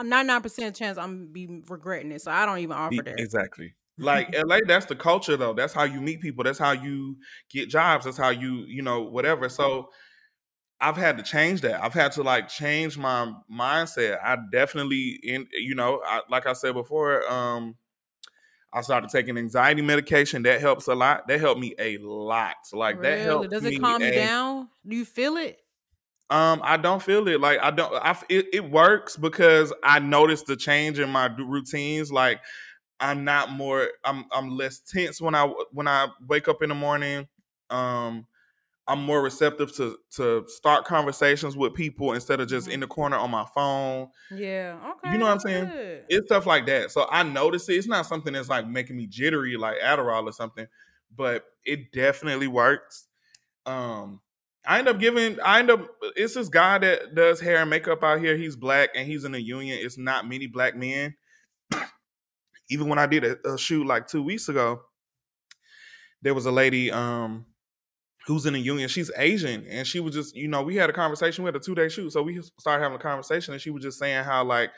Ninety 0.03 0.27
nine 0.27 0.41
percent 0.41 0.75
chance 0.75 0.97
I'm 0.97 1.27
be 1.27 1.61
regretting 1.67 2.11
it, 2.11 2.21
so 2.21 2.31
I 2.31 2.45
don't 2.45 2.59
even 2.59 2.75
offer 2.75 3.01
that. 3.01 3.19
Exactly. 3.19 3.75
Like 3.97 4.35
LA, 4.45 4.59
that's 4.67 4.85
the 4.85 4.95
culture 4.95 5.37
though. 5.37 5.53
That's 5.53 5.73
how 5.73 5.83
you 5.83 6.01
meet 6.01 6.21
people. 6.21 6.43
That's 6.43 6.59
how 6.59 6.71
you 6.71 7.17
get 7.49 7.69
jobs. 7.69 8.05
That's 8.05 8.17
how 8.17 8.29
you, 8.29 8.65
you 8.67 8.81
know, 8.81 9.01
whatever. 9.03 9.47
So 9.47 9.89
I've 10.81 10.97
had 10.97 11.17
to 11.17 11.23
change 11.23 11.61
that. 11.61 11.81
I've 11.81 11.93
had 11.93 12.11
to 12.13 12.23
like 12.23 12.49
change 12.49 12.97
my 12.97 13.33
mindset. 13.51 14.19
I 14.21 14.37
definitely 14.51 15.19
in 15.23 15.47
you 15.53 15.75
know, 15.75 16.01
I, 16.05 16.21
like 16.29 16.45
I 16.45 16.53
said 16.53 16.73
before, 16.73 17.29
um, 17.31 17.75
I 18.73 18.81
started 18.81 19.09
taking 19.09 19.37
anxiety 19.37 19.81
medication. 19.81 20.43
That 20.43 20.59
helps 20.59 20.87
a 20.87 20.95
lot. 20.95 21.27
That 21.29 21.39
helped 21.39 21.61
me 21.61 21.73
a 21.79 21.97
lot. 21.99 22.55
Like 22.73 23.01
that 23.01 23.19
really? 23.19 23.23
helped 23.23 23.49
Does 23.51 23.63
me 23.63 23.77
it 23.77 23.79
calm 23.79 24.01
you 24.01 24.11
down? 24.11 24.67
Do 24.85 24.97
you 24.97 25.05
feel 25.05 25.37
it? 25.37 25.59
Um, 26.29 26.61
I 26.63 26.77
don't 26.77 27.03
feel 27.03 27.27
it. 27.27 27.39
Like 27.39 27.59
I 27.61 27.71
don't. 27.71 27.93
I 27.93 28.19
it, 28.29 28.47
it 28.53 28.69
works 28.71 29.15
because 29.15 29.71
I 29.83 29.99
noticed 29.99 30.47
the 30.47 30.55
change 30.55 30.99
in 30.99 31.09
my 31.09 31.27
routines. 31.37 32.11
Like 32.11 32.41
I'm 32.99 33.23
not 33.23 33.51
more. 33.51 33.89
I'm 34.03 34.25
I'm 34.31 34.49
less 34.57 34.79
tense 34.79 35.21
when 35.21 35.35
I 35.35 35.45
when 35.71 35.87
I 35.87 36.07
wake 36.27 36.47
up 36.47 36.61
in 36.63 36.69
the 36.69 36.75
morning. 36.75 37.27
Um, 37.69 38.25
I'm 38.87 39.03
more 39.03 39.21
receptive 39.21 39.75
to 39.77 39.97
to 40.15 40.45
start 40.47 40.85
conversations 40.85 41.55
with 41.57 41.73
people 41.75 42.13
instead 42.13 42.39
of 42.39 42.47
just 42.47 42.67
Mhm. 42.67 42.73
in 42.73 42.79
the 42.81 42.87
corner 42.87 43.17
on 43.17 43.31
my 43.31 43.45
phone. 43.53 44.09
Yeah. 44.31 44.79
Okay. 44.91 45.11
You 45.11 45.17
know 45.19 45.25
what 45.25 45.33
I'm 45.33 45.39
saying? 45.39 45.65
good. 45.65 46.05
It's 46.09 46.27
stuff 46.27 46.45
like 46.45 46.65
that. 46.67 46.91
So 46.91 47.07
I 47.11 47.23
notice 47.23 47.69
it. 47.69 47.73
It's 47.75 47.87
not 47.87 48.05
something 48.07 48.33
that's 48.33 48.49
like 48.49 48.67
making 48.67 48.95
me 48.97 49.07
jittery 49.07 49.57
like 49.57 49.77
Adderall 49.79 50.23
or 50.27 50.33
something, 50.33 50.67
but 51.15 51.45
it 51.63 51.91
definitely 51.91 52.47
works. 52.47 53.07
Um, 53.65 54.21
I 54.67 54.79
end 54.79 54.87
up 54.87 54.99
giving. 54.99 55.39
I 55.41 55.59
end 55.59 55.69
up. 55.69 55.87
It's 56.15 56.35
this 56.35 56.49
guy 56.49 56.77
that 56.79 57.15
does 57.15 57.39
hair 57.39 57.57
and 57.57 57.69
makeup 57.69 58.03
out 58.03 58.19
here. 58.19 58.35
He's 58.35 58.55
black 58.55 58.89
and 58.95 59.07
he's 59.07 59.23
in 59.23 59.31
the 59.31 59.41
union. 59.41 59.77
It's 59.81 59.97
not 59.97 60.27
many 60.27 60.47
black 60.47 60.75
men. 60.75 61.15
Even 62.69 62.89
when 62.89 62.99
I 62.99 63.05
did 63.05 63.23
a, 63.23 63.53
a 63.53 63.57
shoot 63.57 63.85
like 63.85 64.07
two 64.07 64.23
weeks 64.23 64.49
ago, 64.49 64.81
there 66.21 66.33
was 66.33 66.45
a 66.45 66.51
lady 66.51 66.91
um 66.91 67.45
who's 68.27 68.45
in 68.45 68.53
the 68.53 68.59
union. 68.59 68.89
She's 68.89 69.11
Asian, 69.17 69.65
and 69.69 69.85
she 69.85 69.99
was 69.99 70.15
just, 70.15 70.35
you 70.35 70.47
know, 70.47 70.63
we 70.63 70.75
had 70.75 70.89
a 70.89 70.93
conversation. 70.93 71.43
We 71.43 71.49
had 71.49 71.55
a 71.55 71.59
two 71.59 71.75
day 71.75 71.89
shoot, 71.89 72.11
so 72.11 72.23
we 72.23 72.41
started 72.59 72.83
having 72.83 72.97
a 72.97 73.01
conversation, 73.01 73.53
and 73.53 73.61
she 73.61 73.69
was 73.69 73.83
just 73.83 73.99
saying 73.99 74.23
how 74.23 74.43
like 74.43 74.71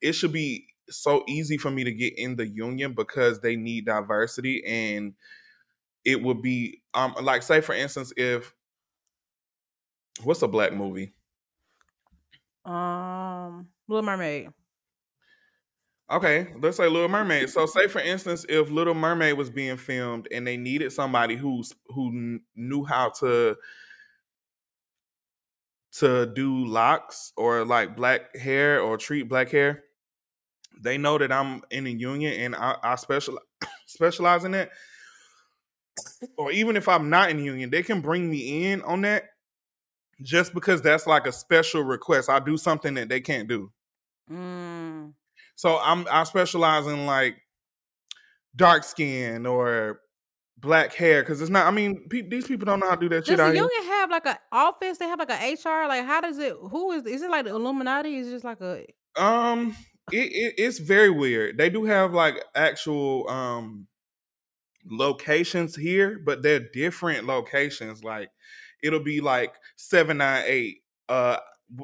it 0.00 0.12
should 0.12 0.32
be 0.32 0.66
so 0.88 1.24
easy 1.28 1.58
for 1.58 1.70
me 1.70 1.84
to 1.84 1.92
get 1.92 2.16
in 2.16 2.36
the 2.36 2.46
union 2.46 2.94
because 2.94 3.40
they 3.40 3.56
need 3.56 3.86
diversity, 3.86 4.64
and 4.64 5.14
it 6.04 6.22
would 6.22 6.40
be 6.40 6.80
um 6.94 7.14
like 7.20 7.42
say 7.42 7.60
for 7.60 7.74
instance 7.74 8.12
if 8.16 8.54
what's 10.22 10.42
a 10.42 10.48
black 10.48 10.72
movie? 10.72 11.12
Um, 12.64 13.68
Little 13.88 14.04
Mermaid. 14.04 14.50
Okay, 16.10 16.48
let's 16.60 16.78
say 16.78 16.88
Little 16.88 17.08
Mermaid. 17.08 17.50
So, 17.50 17.66
say 17.66 17.86
for 17.86 18.00
instance, 18.00 18.46
if 18.48 18.70
Little 18.70 18.94
Mermaid 18.94 19.36
was 19.36 19.50
being 19.50 19.76
filmed 19.76 20.26
and 20.32 20.46
they 20.46 20.56
needed 20.56 20.92
somebody 20.92 21.36
who's 21.36 21.74
who 21.88 22.40
knew 22.56 22.84
how 22.84 23.10
to 23.20 23.56
to 25.98 26.26
do 26.26 26.64
locks 26.64 27.32
or 27.36 27.64
like 27.64 27.96
black 27.96 28.36
hair 28.36 28.80
or 28.80 28.96
treat 28.96 29.28
black 29.28 29.50
hair, 29.50 29.84
they 30.80 30.96
know 30.96 31.18
that 31.18 31.32
I'm 31.32 31.62
in 31.70 31.86
a 31.86 31.90
union 31.90 32.32
and 32.32 32.56
I, 32.56 32.76
I 32.82 32.94
special 32.96 33.38
specialize 33.86 34.44
in 34.44 34.52
that. 34.52 34.70
Or 36.38 36.52
even 36.52 36.76
if 36.76 36.88
I'm 36.88 37.10
not 37.10 37.30
in 37.30 37.44
union, 37.44 37.70
they 37.70 37.82
can 37.82 38.00
bring 38.00 38.30
me 38.30 38.70
in 38.70 38.82
on 38.82 39.02
that 39.02 39.24
just 40.22 40.54
because 40.54 40.82
that's 40.82 41.06
like 41.06 41.26
a 41.26 41.32
special 41.32 41.82
request. 41.82 42.28
I 42.28 42.40
do 42.40 42.56
something 42.56 42.94
that 42.94 43.08
they 43.08 43.20
can't 43.20 43.48
do. 43.48 43.70
Mm. 44.30 45.12
So 45.56 45.78
I'm 45.82 46.06
I 46.10 46.24
specialize 46.24 46.86
in 46.86 47.06
like 47.06 47.36
dark 48.54 48.84
skin 48.84 49.46
or 49.46 50.00
black 50.58 50.94
hair 50.94 51.22
because 51.22 51.40
it's 51.40 51.50
not. 51.50 51.66
I 51.66 51.70
mean, 51.70 52.08
pe- 52.08 52.28
these 52.28 52.46
people 52.46 52.66
don't 52.66 52.80
know 52.80 52.88
how 52.88 52.94
to 52.96 53.00
do 53.00 53.08
that 53.08 53.24
Does 53.24 53.28
shit 53.28 53.38
the 53.38 53.44
here. 53.46 53.54
union 53.54 53.82
have 53.84 54.10
like 54.10 54.26
an 54.26 54.36
office? 54.52 54.98
They 54.98 55.06
have 55.06 55.18
like 55.18 55.30
an 55.30 55.54
HR. 55.54 55.88
Like, 55.88 56.04
how 56.04 56.20
does 56.20 56.38
it? 56.38 56.54
Who 56.60 56.92
is? 56.92 57.06
Is 57.06 57.22
it 57.22 57.30
like 57.30 57.44
the 57.44 57.54
Illuminati? 57.54 58.16
Is 58.16 58.28
it 58.28 58.32
just 58.32 58.44
like 58.44 58.60
a? 58.60 58.84
Um, 59.16 59.74
it, 60.12 60.16
it 60.32 60.54
it's 60.58 60.78
very 60.78 61.10
weird. 61.10 61.58
They 61.58 61.70
do 61.70 61.84
have 61.84 62.12
like 62.12 62.42
actual 62.54 63.28
um 63.28 63.86
locations 64.90 65.76
here, 65.76 66.20
but 66.24 66.42
they're 66.42 66.66
different 66.72 67.26
locations. 67.26 68.04
Like 68.04 68.30
it'll 68.82 69.00
be 69.00 69.20
like 69.20 69.54
seven 69.76 70.18
nine 70.18 70.44
eight. 70.46 70.82
Uh. 71.08 71.38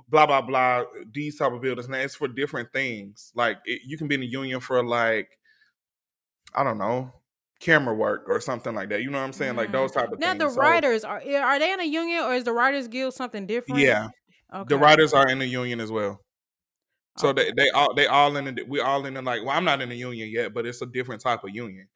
Blah 0.08 0.24
blah 0.24 0.40
blah. 0.40 0.84
These 1.12 1.36
type 1.36 1.52
of 1.52 1.60
buildings, 1.60 1.84
and 1.84 1.94
it's 1.96 2.14
for 2.14 2.26
different 2.26 2.72
things. 2.72 3.30
Like 3.34 3.58
it, 3.66 3.82
you 3.84 3.98
can 3.98 4.08
be 4.08 4.14
in 4.14 4.22
a 4.22 4.24
union 4.24 4.60
for 4.60 4.82
like, 4.82 5.28
I 6.54 6.64
don't 6.64 6.78
know, 6.78 7.12
camera 7.60 7.94
work 7.94 8.24
or 8.28 8.40
something 8.40 8.74
like 8.74 8.88
that. 8.88 9.02
You 9.02 9.10
know 9.10 9.18
what 9.18 9.24
I'm 9.24 9.34
saying? 9.34 9.56
Like 9.56 9.72
those 9.72 9.92
type 9.92 10.10
of 10.10 10.20
Now 10.20 10.30
things. 10.30 10.38
the 10.38 10.48
So, 10.54 10.60
writers 10.60 11.04
are 11.04 11.20
are 11.20 11.58
they 11.58 11.70
in 11.72 11.80
a 11.80 11.84
union 11.84 12.22
or 12.24 12.34
is 12.34 12.44
the 12.44 12.52
Writers 12.54 12.88
Guild 12.88 13.12
something 13.12 13.46
different? 13.46 13.84
yeah, 13.84 14.08
Okay. 14.54 14.68
the 14.68 14.78
writers 14.78 15.12
are 15.12 15.28
in 15.28 15.38
the 15.38 15.46
union 15.46 15.80
as 15.80 15.90
well. 15.90 16.20
So 17.18 17.28
Okay. 17.28 17.50
they 17.56 17.64
they 17.64 17.70
all 17.70 17.94
they 17.94 18.06
all 18.06 18.36
in 18.36 18.54
the 18.54 18.64
we 18.66 18.80
all 18.80 19.04
in 19.06 19.14
the 19.14 19.22
like. 19.22 19.42
Well, 19.44 19.56
I'm 19.56 19.64
not 19.64 19.82
in 19.82 19.88
the 19.90 19.96
union 19.96 20.30
yet, 20.30 20.54
but 20.54 20.66
it's 20.66 20.82
a 20.82 20.86
different 20.86 21.22
type 21.22 21.44
of 21.44 21.50
union. 21.50 21.88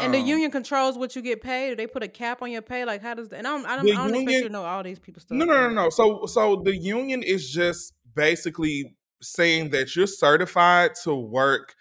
And 0.00 0.14
the 0.14 0.18
Um, 0.18 0.26
union 0.26 0.50
controls 0.50 0.96
what 0.98 1.14
you 1.16 1.22
get 1.22 1.42
paid. 1.42 1.78
They 1.78 1.86
put 1.86 2.02
a 2.02 2.08
cap 2.08 2.42
on 2.42 2.50
your 2.50 2.62
pay. 2.62 2.84
Like 2.84 3.02
how 3.02 3.14
does? 3.14 3.32
And 3.32 3.46
I 3.46 3.50
don't. 3.50 3.66
I 3.66 3.76
don't, 3.76 3.84
The 3.84 3.92
I 3.92 4.08
don't 4.08 4.14
expect 4.14 4.30
you 4.30 4.42
to 4.44 4.48
know 4.48 4.64
all 4.64 4.82
these 4.82 4.98
people 4.98 5.20
stuff. 5.20 5.36
No, 5.36 5.44
no, 5.44 5.68
no, 5.68 5.70
no. 5.70 5.90
So, 5.90 6.26
so 6.26 6.62
the 6.64 6.76
union 6.76 7.22
is 7.22 7.50
just 7.50 7.94
basically 8.14 8.96
saying 9.20 9.70
that 9.70 9.96
you're 9.96 10.06
certified 10.06 10.92
to 11.04 11.14
work 11.14 11.74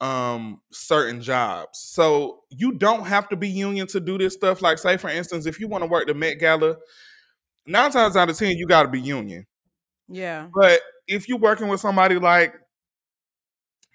um 0.00 0.60
certain 0.70 1.20
jobs. 1.20 1.80
So 1.80 2.44
you 2.50 2.72
don't 2.72 3.04
have 3.04 3.28
to 3.30 3.36
be 3.36 3.48
union 3.48 3.86
to 3.88 4.00
do 4.00 4.16
this 4.16 4.34
stuff. 4.34 4.62
Like, 4.62 4.78
say 4.78 4.96
for 4.96 5.10
instance, 5.10 5.46
if 5.46 5.58
you 5.58 5.66
want 5.68 5.82
to 5.82 5.88
work 5.88 6.06
the 6.06 6.14
Met 6.14 6.38
Gala, 6.38 6.76
nine 7.66 7.90
times 7.90 8.16
out 8.16 8.30
of 8.30 8.38
ten, 8.38 8.56
you 8.56 8.66
got 8.66 8.84
to 8.84 8.88
be 8.88 9.00
union. 9.00 9.46
Yeah. 10.08 10.48
But 10.54 10.80
if 11.06 11.28
you're 11.28 11.38
working 11.38 11.68
with 11.68 11.80
somebody 11.80 12.18
like 12.18 12.54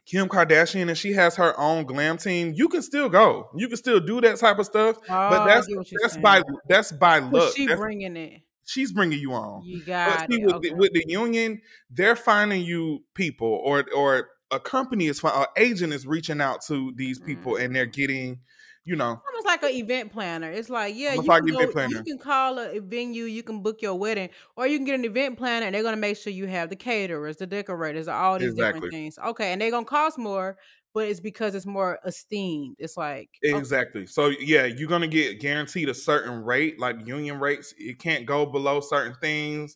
Kim 0.06 0.28
Kardashian 0.28 0.90
and 0.90 0.98
she 0.98 1.14
has 1.14 1.36
her 1.38 1.58
own 1.60 1.86
glam 1.86 2.18
team, 2.18 2.54
you 2.56 2.68
can 2.68 2.82
still 2.82 3.08
go. 3.08 3.50
You 3.56 3.68
can 3.68 3.78
still 3.78 4.00
do 4.00 4.20
that 4.22 4.38
type 4.38 4.60
of 4.60 4.66
stuff. 4.66 4.98
Oh, 5.04 5.06
but 5.08 5.46
that's 5.46 5.68
that's 6.02 6.18
by 6.18 6.44
that's 6.68 6.92
by 6.92 7.20
luck. 7.20 7.54
She 7.56 7.68
that's, 7.68 7.80
bringing 7.80 8.18
it. 8.18 8.42
She's 8.66 8.92
bringing 8.92 9.20
you 9.20 9.34
on. 9.34 9.64
You 9.66 9.84
got 9.84 10.30
see, 10.32 10.42
it. 10.42 10.46
with, 10.46 10.56
okay. 10.56 10.70
the, 10.70 10.76
with 10.76 10.94
the 10.94 11.06
union, 11.08 11.62
they're 11.90 12.16
finding 12.16 12.64
you 12.64 13.04
people, 13.14 13.62
or 13.64 13.86
or 13.96 14.30
a 14.52 14.60
company 14.60 15.08
is, 15.08 15.24
an 15.24 15.46
agent 15.58 15.94
is 15.94 16.06
reaching 16.06 16.40
out 16.40 16.62
to 16.68 16.94
these 16.96 17.20
people, 17.20 17.54
Mm. 17.54 17.66
and 17.66 17.76
they're 17.76 17.86
getting, 17.86 18.40
you 18.86 18.96
know, 18.96 19.22
almost 19.28 19.46
like 19.46 19.64
an 19.64 19.72
event 19.72 20.12
planner. 20.12 20.52
It's 20.52 20.70
like, 20.70 20.96
yeah, 20.96 21.14
you 21.14 21.32
like 21.32 21.44
can, 21.44 21.48
event 21.48 21.72
go- 21.72 21.72
planner. 21.72 21.88
you 21.88 22.02
can 22.04 22.18
call 22.18 22.60
a 22.60 22.80
venue, 22.80 23.26
you 23.26 23.44
can 23.44 23.62
book 23.64 23.82
your 23.82 23.96
wedding, 23.96 24.30
or 24.56 24.68
you 24.68 24.78
can 24.78 24.86
get 24.86 24.96
an 24.96 25.06
event 25.06 25.38
planner 25.38 25.66
and 25.66 25.76
they're 25.76 25.84
gonna 25.84 25.98
make 25.98 26.18
sure 26.18 26.34
you 26.34 26.48
have 26.48 26.70
the 26.70 26.76
caterers, 26.76 27.38
the 27.38 27.48
decorators, 27.48 28.08
all 28.08 28.40
these 28.40 28.54
Exactly. 28.54 28.56
different 28.56 28.90
things. 28.90 29.18
Okay, 29.20 29.52
and 29.54 29.62
they're 29.62 29.72
gonna 29.72 29.86
cost 29.86 30.18
more, 30.18 30.58
but 30.94 31.08
it's 31.08 31.20
because 31.20 31.56
it's 31.56 31.66
more 31.66 32.00
esteemed. 32.06 32.76
It's 32.80 32.98
like 32.98 33.30
okay, 33.54 33.64
Exactly. 33.64 34.06
So 34.08 34.28
yeah, 34.40 34.64
you're 34.66 34.88
gonna 34.88 35.08
get 35.08 35.42
guaranteed 35.42 35.90
a 35.90 35.94
certain 35.94 36.44
rate, 36.44 36.80
like 36.80 37.06
union 37.06 37.40
rates. 37.40 37.74
It 37.78 38.00
can't 38.00 38.26
go 38.26 38.46
below 38.46 38.80
certain 38.80 39.16
things, 39.16 39.76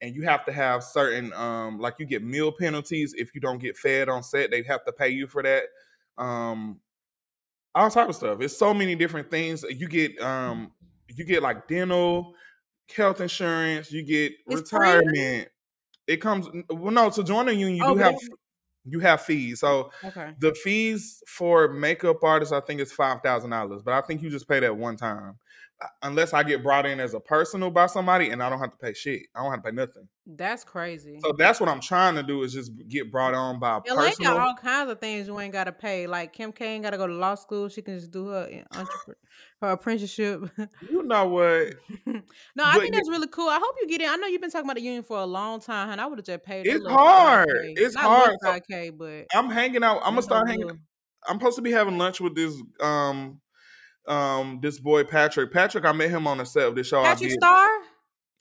and 0.00 0.14
you 0.14 0.22
have 0.22 0.44
to 0.46 0.52
have 0.52 0.84
certain, 0.84 1.32
um, 1.32 1.80
like 1.80 1.94
you 1.98 2.06
get 2.06 2.22
meal 2.22 2.52
penalties 2.52 3.14
if 3.18 3.34
you 3.34 3.40
don't 3.40 3.58
get 3.58 3.76
fed 3.76 4.08
on 4.08 4.22
set. 4.22 4.52
They 4.52 4.62
have 4.62 4.84
to 4.84 4.92
pay 4.92 5.08
you 5.08 5.26
for 5.26 5.42
that. 5.42 5.64
Um, 6.16 6.80
all 7.78 7.90
type 7.90 8.08
of 8.08 8.14
stuff. 8.14 8.40
It's 8.40 8.56
so 8.56 8.74
many 8.74 8.94
different 8.94 9.30
things. 9.30 9.62
You 9.62 9.88
get, 9.88 10.20
um, 10.20 10.72
you 11.08 11.24
get 11.24 11.42
like 11.42 11.68
dental, 11.68 12.34
health 12.94 13.20
insurance. 13.20 13.92
You 13.92 14.04
get 14.04 14.32
It's 14.46 14.70
free 14.70 14.80
retirement. 14.80 15.48
It 16.06 16.16
comes. 16.18 16.48
Well, 16.70 16.92
no. 16.92 17.10
To 17.10 17.22
join 17.22 17.46
the 17.46 17.54
union, 17.54 17.76
you 17.76 17.84
Oh, 17.84 17.94
do 17.94 18.00
have 18.00 18.14
you 18.84 19.00
have 19.00 19.20
fees. 19.22 19.60
So 19.60 19.90
okay. 20.04 20.34
the 20.38 20.54
fees 20.54 21.22
for 21.26 21.68
makeup 21.68 22.22
artists, 22.22 22.52
I 22.52 22.60
think, 22.60 22.80
is 22.80 22.92
five 22.92 23.20
thousand 23.22 23.50
dollars, 23.50 23.82
but 23.82 23.94
I 23.94 24.00
think 24.00 24.22
you 24.22 24.30
just 24.30 24.48
pay 24.48 24.60
that 24.60 24.76
one 24.76 24.96
time, 24.96 25.34
unless 26.02 26.32
I 26.34 26.42
get 26.42 26.62
brought 26.62 26.86
in 26.86 26.98
as 27.00 27.14
a 27.14 27.20
personal 27.20 27.70
by 27.70 27.86
somebody, 27.86 28.30
and 28.30 28.42
I 28.42 28.50
don't 28.50 28.58
have 28.58 28.72
to 28.72 28.76
pay 28.76 28.92
shit. 28.92 29.22
I 29.34 29.42
don't 29.42 29.50
have 29.50 29.62
to 29.62 29.70
pay 29.70 29.74
nothing. 29.74 30.08
That's 30.26 30.64
crazy. 30.64 31.18
So 31.22 31.32
that's 31.38 31.60
what 31.60 31.68
I'm 31.68 31.80
trying 31.80 32.14
to 32.16 32.22
do 32.22 32.42
is 32.42 32.52
just 32.52 32.72
get 32.88 33.10
brought 33.10 33.34
on 33.34 33.58
by 33.58 33.78
a 33.78 33.94
LA 33.94 34.10
got 34.20 34.36
all 34.36 34.54
kinds 34.54 34.90
of 34.90 35.00
things 35.00 35.26
you 35.26 35.38
ain't 35.40 35.52
gotta 35.52 35.72
pay. 35.72 36.06
Like 36.06 36.32
Kim 36.32 36.52
K 36.52 36.74
ain't 36.74 36.84
gotta 36.84 36.98
go 36.98 37.06
to 37.06 37.14
law 37.14 37.34
school. 37.34 37.68
She 37.68 37.80
can 37.82 37.98
just 37.98 38.10
do 38.10 38.26
her 38.28 38.48
her 39.62 39.68
apprenticeship. 39.70 40.50
You 40.90 41.02
know 41.04 41.28
what? 41.28 41.74
no, 42.06 42.64
I 42.64 42.78
think 42.78 42.94
that's 42.94 43.08
really 43.08 43.28
cool. 43.28 43.48
I 43.48 43.58
hope 43.62 43.76
you 43.80 43.88
get 43.88 44.00
in. 44.02 44.08
I 44.08 44.16
know 44.16 44.26
you've 44.26 44.40
been 44.40 44.50
talking 44.50 44.66
about 44.66 44.76
the 44.76 44.82
union 44.82 45.02
for 45.02 45.18
a 45.18 45.26
long 45.26 45.60
time, 45.60 45.90
and 45.90 46.00
I 46.00 46.06
would 46.06 46.18
have 46.18 46.26
just 46.26 46.42
paid. 46.44 46.66
It's 46.66 46.86
hard. 46.86 47.48
5K. 47.48 47.74
It's 47.76 47.94
Not 47.94 48.04
hard. 48.04 48.20
little 48.30 48.38
So- 48.42 48.60
5K, 48.74 48.98
but 48.98 49.26
I'm 49.34 49.48
hanging 49.50 49.82
out. 49.84 49.98
I'm 49.98 50.12
gonna 50.12 50.22
start 50.22 50.48
hanging. 50.48 50.80
I'm 51.26 51.38
supposed 51.38 51.56
to 51.56 51.62
be 51.62 51.72
having 51.72 51.98
lunch 51.98 52.20
with 52.20 52.34
this 52.34 52.54
um 52.80 53.40
um 54.08 54.60
this 54.62 54.80
boy 54.80 55.04
Patrick. 55.04 55.52
Patrick, 55.52 55.84
I 55.84 55.92
met 55.92 56.10
him 56.10 56.26
on 56.26 56.38
the 56.38 56.46
set 56.46 56.66
of 56.66 56.74
this 56.74 56.86
show. 56.86 57.00
I 57.00 57.14
Patrick. 57.14 57.32
Star. 57.32 57.68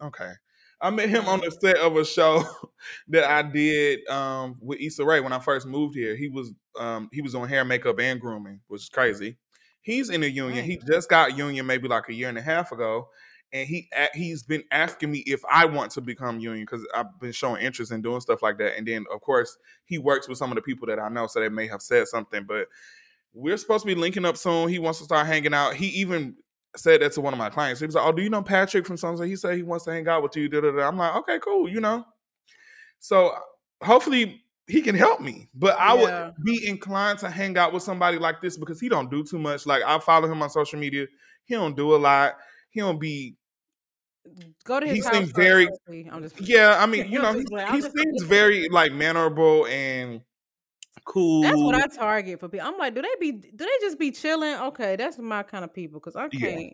Okay. 0.01 0.31
I 0.79 0.91
met 0.91 1.09
him 1.09 1.27
on 1.27 1.39
the 1.39 1.49
set 1.49 1.77
of 1.77 1.95
a 1.95 2.05
show 2.05 2.43
that 3.07 3.23
I 3.25 3.41
did 3.41 4.07
um, 4.07 4.57
with 4.61 4.79
Issa 4.79 5.03
Rae 5.03 5.21
when 5.21 5.33
I 5.33 5.39
first 5.39 5.65
moved 5.65 5.95
here. 5.95 6.15
He 6.15 6.29
was 6.29 6.53
um, 6.79 7.09
he 7.11 7.21
was 7.21 7.33
on 7.33 7.47
hair, 7.47 7.65
makeup, 7.65 7.99
and 7.99 8.21
grooming, 8.21 8.61
which 8.67 8.83
is 8.83 8.89
crazy. 8.89 9.37
He's 9.81 10.09
in 10.09 10.21
the 10.21 10.29
union. 10.29 10.65
He 10.65 10.79
just 10.87 11.09
got 11.09 11.37
union 11.37 11.65
maybe 11.65 11.87
like 11.87 12.09
a 12.09 12.13
year 12.13 12.29
and 12.29 12.37
a 12.37 12.41
half 12.41 12.71
ago, 12.71 13.07
and 13.51 13.67
he 13.67 13.89
he's 14.13 14.43
been 14.43 14.63
asking 14.71 15.11
me 15.11 15.19
if 15.25 15.41
I 15.49 15.65
want 15.65 15.91
to 15.93 16.01
become 16.01 16.39
union 16.39 16.65
because 16.69 16.85
I've 16.93 17.19
been 17.19 17.31
showing 17.31 17.63
interest 17.63 17.91
in 17.91 18.01
doing 18.01 18.21
stuff 18.21 18.43
like 18.43 18.59
that. 18.59 18.77
And 18.77 18.87
then 18.87 19.05
of 19.11 19.21
course 19.21 19.57
he 19.85 19.97
works 19.97 20.27
with 20.27 20.37
some 20.37 20.51
of 20.51 20.55
the 20.55 20.61
people 20.61 20.87
that 20.87 20.99
I 20.99 21.09
know, 21.09 21.25
so 21.25 21.39
they 21.39 21.49
may 21.49 21.67
have 21.67 21.81
said 21.81 22.07
something. 22.07 22.43
But 22.43 22.67
we're 23.33 23.57
supposed 23.57 23.83
to 23.83 23.87
be 23.87 23.95
linking 23.95 24.25
up 24.25 24.37
soon. 24.37 24.69
He 24.69 24.79
wants 24.79 24.99
to 24.99 25.05
start 25.05 25.27
hanging 25.27 25.53
out. 25.53 25.75
He 25.75 25.87
even 25.87 26.35
said 26.75 27.01
that 27.01 27.11
to 27.13 27.21
one 27.21 27.33
of 27.33 27.39
my 27.39 27.49
clients. 27.49 27.79
He 27.79 27.85
was 27.85 27.95
like, 27.95 28.05
"Oh, 28.05 28.11
do 28.11 28.21
you 28.21 28.29
know 28.29 28.41
Patrick 28.41 28.85
from 28.85 28.97
something?" 28.97 29.27
He 29.27 29.35
said 29.35 29.55
he 29.55 29.63
wants 29.63 29.85
to 29.85 29.91
hang 29.91 30.07
out 30.07 30.23
with 30.23 30.35
you. 30.35 30.47
Da, 30.49 30.61
da, 30.61 30.71
da. 30.71 30.87
I'm 30.87 30.97
like, 30.97 31.15
"Okay, 31.17 31.39
cool," 31.39 31.69
you 31.69 31.79
know. 31.81 32.05
So 32.99 33.33
hopefully 33.83 34.43
he 34.67 34.81
can 34.81 34.95
help 34.95 35.21
me. 35.21 35.49
But 35.53 35.77
I 35.79 35.95
Yeah. 35.95 36.25
would 36.25 36.33
be 36.43 36.67
inclined 36.67 37.19
to 37.19 37.29
hang 37.29 37.57
out 37.57 37.73
with 37.73 37.83
somebody 37.83 38.17
like 38.17 38.41
this 38.41 38.57
because 38.57 38.79
he 38.81 38.89
don't 38.89 39.09
do 39.09 39.23
too 39.23 39.39
much. 39.39 39.65
Like 39.65 39.83
I 39.83 39.97
follow 39.99 40.29
him 40.31 40.41
on 40.41 40.49
social 40.49 40.79
media. 40.79 41.05
He 41.45 41.53
don't 41.55 41.75
do 41.75 41.95
a 41.95 41.97
lot. 41.97 42.37
He 42.69 42.79
don't 42.81 42.99
be. 42.99 43.35
Go 44.65 44.79
to 44.81 44.85
his 44.85 44.95
He 44.97 45.01
house. 45.03 45.13
seems 45.15 45.31
very- 45.31 45.69
I'm 46.11 46.21
just. 46.21 46.41
Yeah, 46.41 46.75
I 46.79 46.85
mean, 46.85 47.09
you 47.09 47.19
know, 47.21 47.31
he, 47.31 47.45
he 47.71 47.81
seems 47.81 48.23
very 48.23 48.67
like 48.69 48.91
mannerable 48.91 49.65
and 49.67 50.21
cool. 51.07 51.41
That's 51.41 51.57
what 51.57 51.75
I 51.75 51.87
target 51.87 52.39
for 52.39 52.49
people. 52.49 52.67
I'm 52.67 52.77
like, 52.77 52.93
do 52.93 53.01
they 53.01 53.15
be? 53.19 53.31
Do 53.31 53.65
they 53.65 53.77
just 53.81 53.97
be 53.97 54.11
chilling? 54.11 54.55
Okay, 54.55 54.95
that's 54.95 55.17
my 55.17 55.43
kind 55.43 55.63
of 55.63 55.73
people 55.73 55.99
because 55.99 56.15
I 56.15 56.27
can't. 56.29 56.73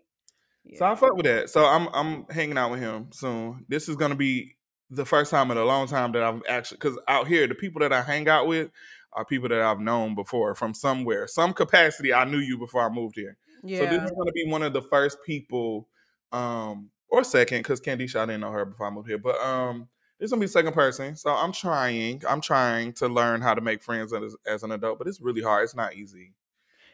So 0.78 0.86
I 0.86 0.96
fuck 0.96 1.16
with 1.16 1.26
that. 1.26 1.50
So 1.50 1.66
I'm 1.66 1.88
I'm 1.94 2.26
hanging 2.30 2.58
out 2.58 2.72
with 2.72 2.80
him 2.80 3.10
soon. 3.12 3.66
This 3.68 3.88
is 3.88 3.96
gonna 3.96 4.16
be 4.16 4.56
the 4.90 5.06
first 5.06 5.32
time 5.32 5.52
in 5.52 5.58
a 5.58 5.66
long 5.66 5.88
time 5.88 6.12
that 6.14 6.24
I've 6.24 6.42
actually 6.50 6.78
because 6.78 6.98
out 7.08 7.28
here 7.28 7.48
the 7.48 7.56
people 7.56 7.80
that 7.82 7.94
I 7.94 8.02
hang 8.02 8.28
out 8.28 8.48
with 8.48 8.70
are 9.14 9.26
people 9.26 9.50
that 9.50 9.62
I've 9.62 9.80
known 9.80 10.16
before 10.16 10.56
from 10.56 10.74
somewhere, 10.74 11.28
some 11.28 11.54
capacity. 11.54 12.14
I 12.14 12.26
knew 12.26 12.40
you 12.40 12.58
before 12.58 12.82
I 12.82 12.90
moved 12.90 13.16
here. 13.16 13.38
Yeah. 13.64 13.80
So 13.80 13.86
this 13.86 14.04
is 14.04 14.12
gonna 14.12 14.32
be 14.32 14.46
one 14.48 14.64
of 14.64 14.74
the 14.74 14.82
first 14.82 15.18
people, 15.26 15.90
um, 16.32 16.90
or 17.10 17.24
second, 17.24 17.60
because 17.60 17.82
Candisha 17.82 18.22
I 18.22 18.26
didn't 18.26 18.42
know 18.42 18.52
her 18.52 18.66
before 18.66 18.88
I 18.88 18.90
moved 18.90 19.08
here, 19.08 19.18
but 19.18 19.40
um, 19.42 19.90
this 20.20 20.28
is 20.28 20.32
gonna 20.32 20.42
be 20.42 20.48
second 20.48 20.74
person. 20.74 21.16
So 21.16 21.32
I'm 21.32 21.52
trying. 21.52 22.24
I'm 22.28 22.42
trying 22.42 22.94
to 22.94 23.08
learn 23.08 23.42
how 23.42 23.54
to 23.54 23.62
make 23.62 23.84
friends 23.84 24.14
as, 24.14 24.36
as 24.46 24.64
an 24.64 24.72
adult, 24.72 25.00
but 25.00 25.08
it's 25.08 25.22
really 25.22 25.42
hard. 25.42 25.64
It's 25.66 25.76
not 25.76 25.96
easy. 25.96 26.34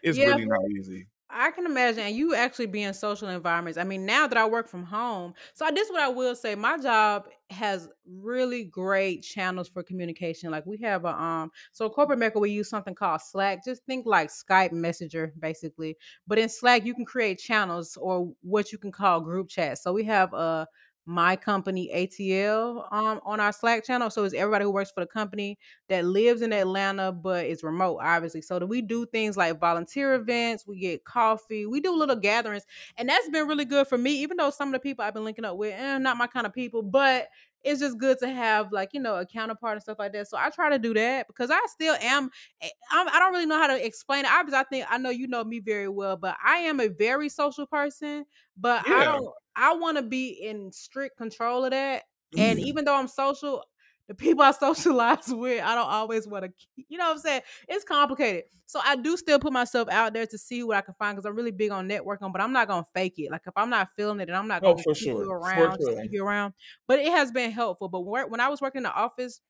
It's 0.03 0.19
Yeah, 0.19 0.21
really 0.21 0.45
not 0.45 0.59
easy. 0.79 1.07
I 1.31 1.51
can 1.51 1.65
imagine, 1.67 2.01
and 2.01 2.15
you 2.15 2.35
actually 2.35 2.67
be 2.67 2.83
in 2.83 2.93
social 2.93 3.29
environments. 3.29 3.77
I 3.77 3.83
mean, 3.83 4.05
now 4.05 4.27
that 4.27 4.37
I 4.37 4.47
work 4.47 4.67
from 4.67 4.83
home, 4.83 5.33
so 5.53 5.69
this 5.71 5.87
is 5.87 5.91
what 5.93 6.01
I 6.01 6.09
will 6.09 6.35
say: 6.35 6.55
my 6.55 6.77
job 6.79 7.29
has 7.51 7.89
really 8.07 8.65
great 8.65 9.23
channels 9.23 9.69
for 9.69 9.83
communication. 9.83 10.51
Like 10.51 10.65
we 10.65 10.77
have 10.79 11.05
a 11.05 11.09
um, 11.21 11.51
so 11.71 11.89
corporate 11.89 12.19
Mecca 12.19 12.39
we 12.39 12.51
use 12.51 12.69
something 12.69 12.95
called 12.95 13.21
Slack. 13.21 13.63
Just 13.65 13.85
think 13.85 14.07
like 14.07 14.29
Skype 14.29 14.71
Messenger, 14.71 15.33
basically. 15.39 15.97
But 16.27 16.39
in 16.39 16.49
Slack, 16.49 16.85
you 16.85 16.95
can 16.95 17.05
create 17.05 17.39
channels 17.39 17.97
or 17.97 18.33
what 18.41 18.71
you 18.71 18.79
can 18.79 18.91
call 18.91 19.21
group 19.21 19.49
chats. 19.49 19.83
So 19.83 19.93
we 19.93 20.05
have 20.05 20.33
a 20.33 20.67
my 21.09 21.35
company 21.35 21.89
ATL 21.91 22.85
um 22.91 23.19
on 23.25 23.39
our 23.39 23.51
Slack 23.51 23.83
channel. 23.83 24.09
So 24.11 24.23
it's 24.25 24.33
everybody 24.35 24.63
who 24.65 24.71
works 24.71 24.91
for 24.91 24.99
the 25.01 25.07
company 25.07 25.57
that 25.87 26.05
lives 26.05 26.41
in 26.43 26.53
Atlanta 26.53 27.11
but 27.11 27.45
is 27.47 27.63
remote, 27.63 27.97
obviously. 28.01 28.41
So 28.41 28.59
we 28.59 28.81
do 28.83 29.05
things 29.07 29.35
like 29.35 29.59
volunteer 29.59 30.13
events, 30.13 30.67
we 30.67 30.79
get 30.79 31.05
coffee, 31.05 31.65
we 31.65 31.79
do 31.81 31.95
little 31.95 32.15
gatherings, 32.15 32.63
and 32.97 33.09
that's 33.09 33.27
been 33.29 33.47
really 33.47 33.65
good 33.65 33.87
for 33.87 33.97
me. 33.97 34.21
Even 34.21 34.37
though 34.37 34.51
some 34.51 34.69
of 34.69 34.73
the 34.73 34.79
people 34.79 35.03
I've 35.03 35.13
been 35.15 35.25
linking 35.25 35.45
up 35.45 35.57
with, 35.57 35.73
eh, 35.73 35.97
not 35.97 36.17
my 36.17 36.27
kind 36.27 36.45
of 36.45 36.53
people, 36.53 36.83
but 36.83 37.27
it's 37.63 37.79
just 37.79 37.97
good 37.97 38.17
to 38.19 38.29
have 38.29 38.71
like 38.71 38.93
you 38.93 38.99
know 38.99 39.15
a 39.15 39.25
counterpart 39.25 39.73
and 39.73 39.81
stuff 39.81 39.99
like 39.99 40.13
that. 40.13 40.27
So 40.27 40.37
I 40.37 40.49
try 40.49 40.69
to 40.69 40.79
do 40.79 40.93
that 40.93 41.27
because 41.27 41.49
I 41.51 41.59
still 41.67 41.95
am. 42.01 42.29
eh, 42.61 42.69
I'm, 42.91 43.07
I 43.09 43.19
don't 43.19 43.33
really 43.33 43.45
know 43.45 43.57
how 43.57 43.67
to 43.67 43.85
explain 43.85 44.25
it. 44.25 44.31
Obviously, 44.31 44.59
I 44.59 44.63
think 44.63 44.85
I 44.89 44.97
know 44.97 45.09
you 45.09 45.27
know 45.27 45.43
me 45.43 45.59
very 45.59 45.89
well, 45.89 46.17
but 46.17 46.37
I 46.43 46.57
am 46.57 46.79
a 46.79 46.87
very 46.87 47.29
social 47.29 47.65
person. 47.67 48.25
But 48.57 48.83
I 48.89 49.03
don't. 49.03 49.33
I 49.55 49.73
want 49.73 49.97
to 49.97 50.03
be 50.03 50.29
in 50.29 50.71
strict 50.71 51.17
control 51.17 51.65
of 51.65 51.71
that. 51.71 52.03
And 52.37 52.59
even 52.61 52.85
though 52.85 52.95
I'm 52.95 53.07
social, 53.09 53.65
the 54.09 54.15
people 54.15 54.43
I 54.43 54.51
socialize 54.51 55.23
with, 55.27 55.63
I 55.63 55.75
don't 55.75 55.87
always 55.87 56.27
want 56.27 56.45
to, 56.45 56.51
you 56.75 56.97
know 56.97 57.05
what 57.05 57.13
I'm 57.13 57.19
saying? 57.19 57.41
It's 57.69 57.85
complicated. 57.85 58.43
So 58.65 58.81
I 58.83 58.95
do 58.95 59.15
still 59.17 59.39
put 59.39 59.53
myself 59.53 59.87
out 59.89 60.13
there 60.13 60.25
to 60.25 60.37
see 60.37 60.63
what 60.63 60.77
I 60.77 60.81
can 60.81 60.93
find 60.95 61.15
because 61.15 61.25
I'm 61.27 61.35
really 61.35 61.51
big 61.51 61.71
on 61.71 61.87
networking, 61.87 62.31
but 62.31 62.41
I'm 62.41 62.51
not 62.51 62.67
going 62.67 62.83
to 62.83 62.89
fake 62.93 63.15
it. 63.17 63.31
Like 63.31 63.41
if 63.47 63.53
I'm 63.55 63.69
not 63.69 63.89
feeling 63.95 64.19
it, 64.19 64.27
and 64.29 64.37
I'm 64.37 64.47
not 64.47 64.61
Oh, 64.63 64.73
going 64.73 64.77
to 64.77 64.83
for 64.83 64.93
keep 64.93 65.03
sure. 65.05 65.23
you 65.23 65.31
around, 65.31 65.79
sure. 65.79 66.03
you 66.05 66.25
around. 66.25 66.53
But 66.87 66.99
it 66.99 67.07
has 67.07 67.31
been 67.31 67.51
helpful. 67.51 67.87
But 67.87 68.01
when 68.01 68.39
I 68.39 68.47
was 68.49 68.61
working 68.61 68.79
in 68.79 68.83
the 68.83 68.93
office, 68.93 69.41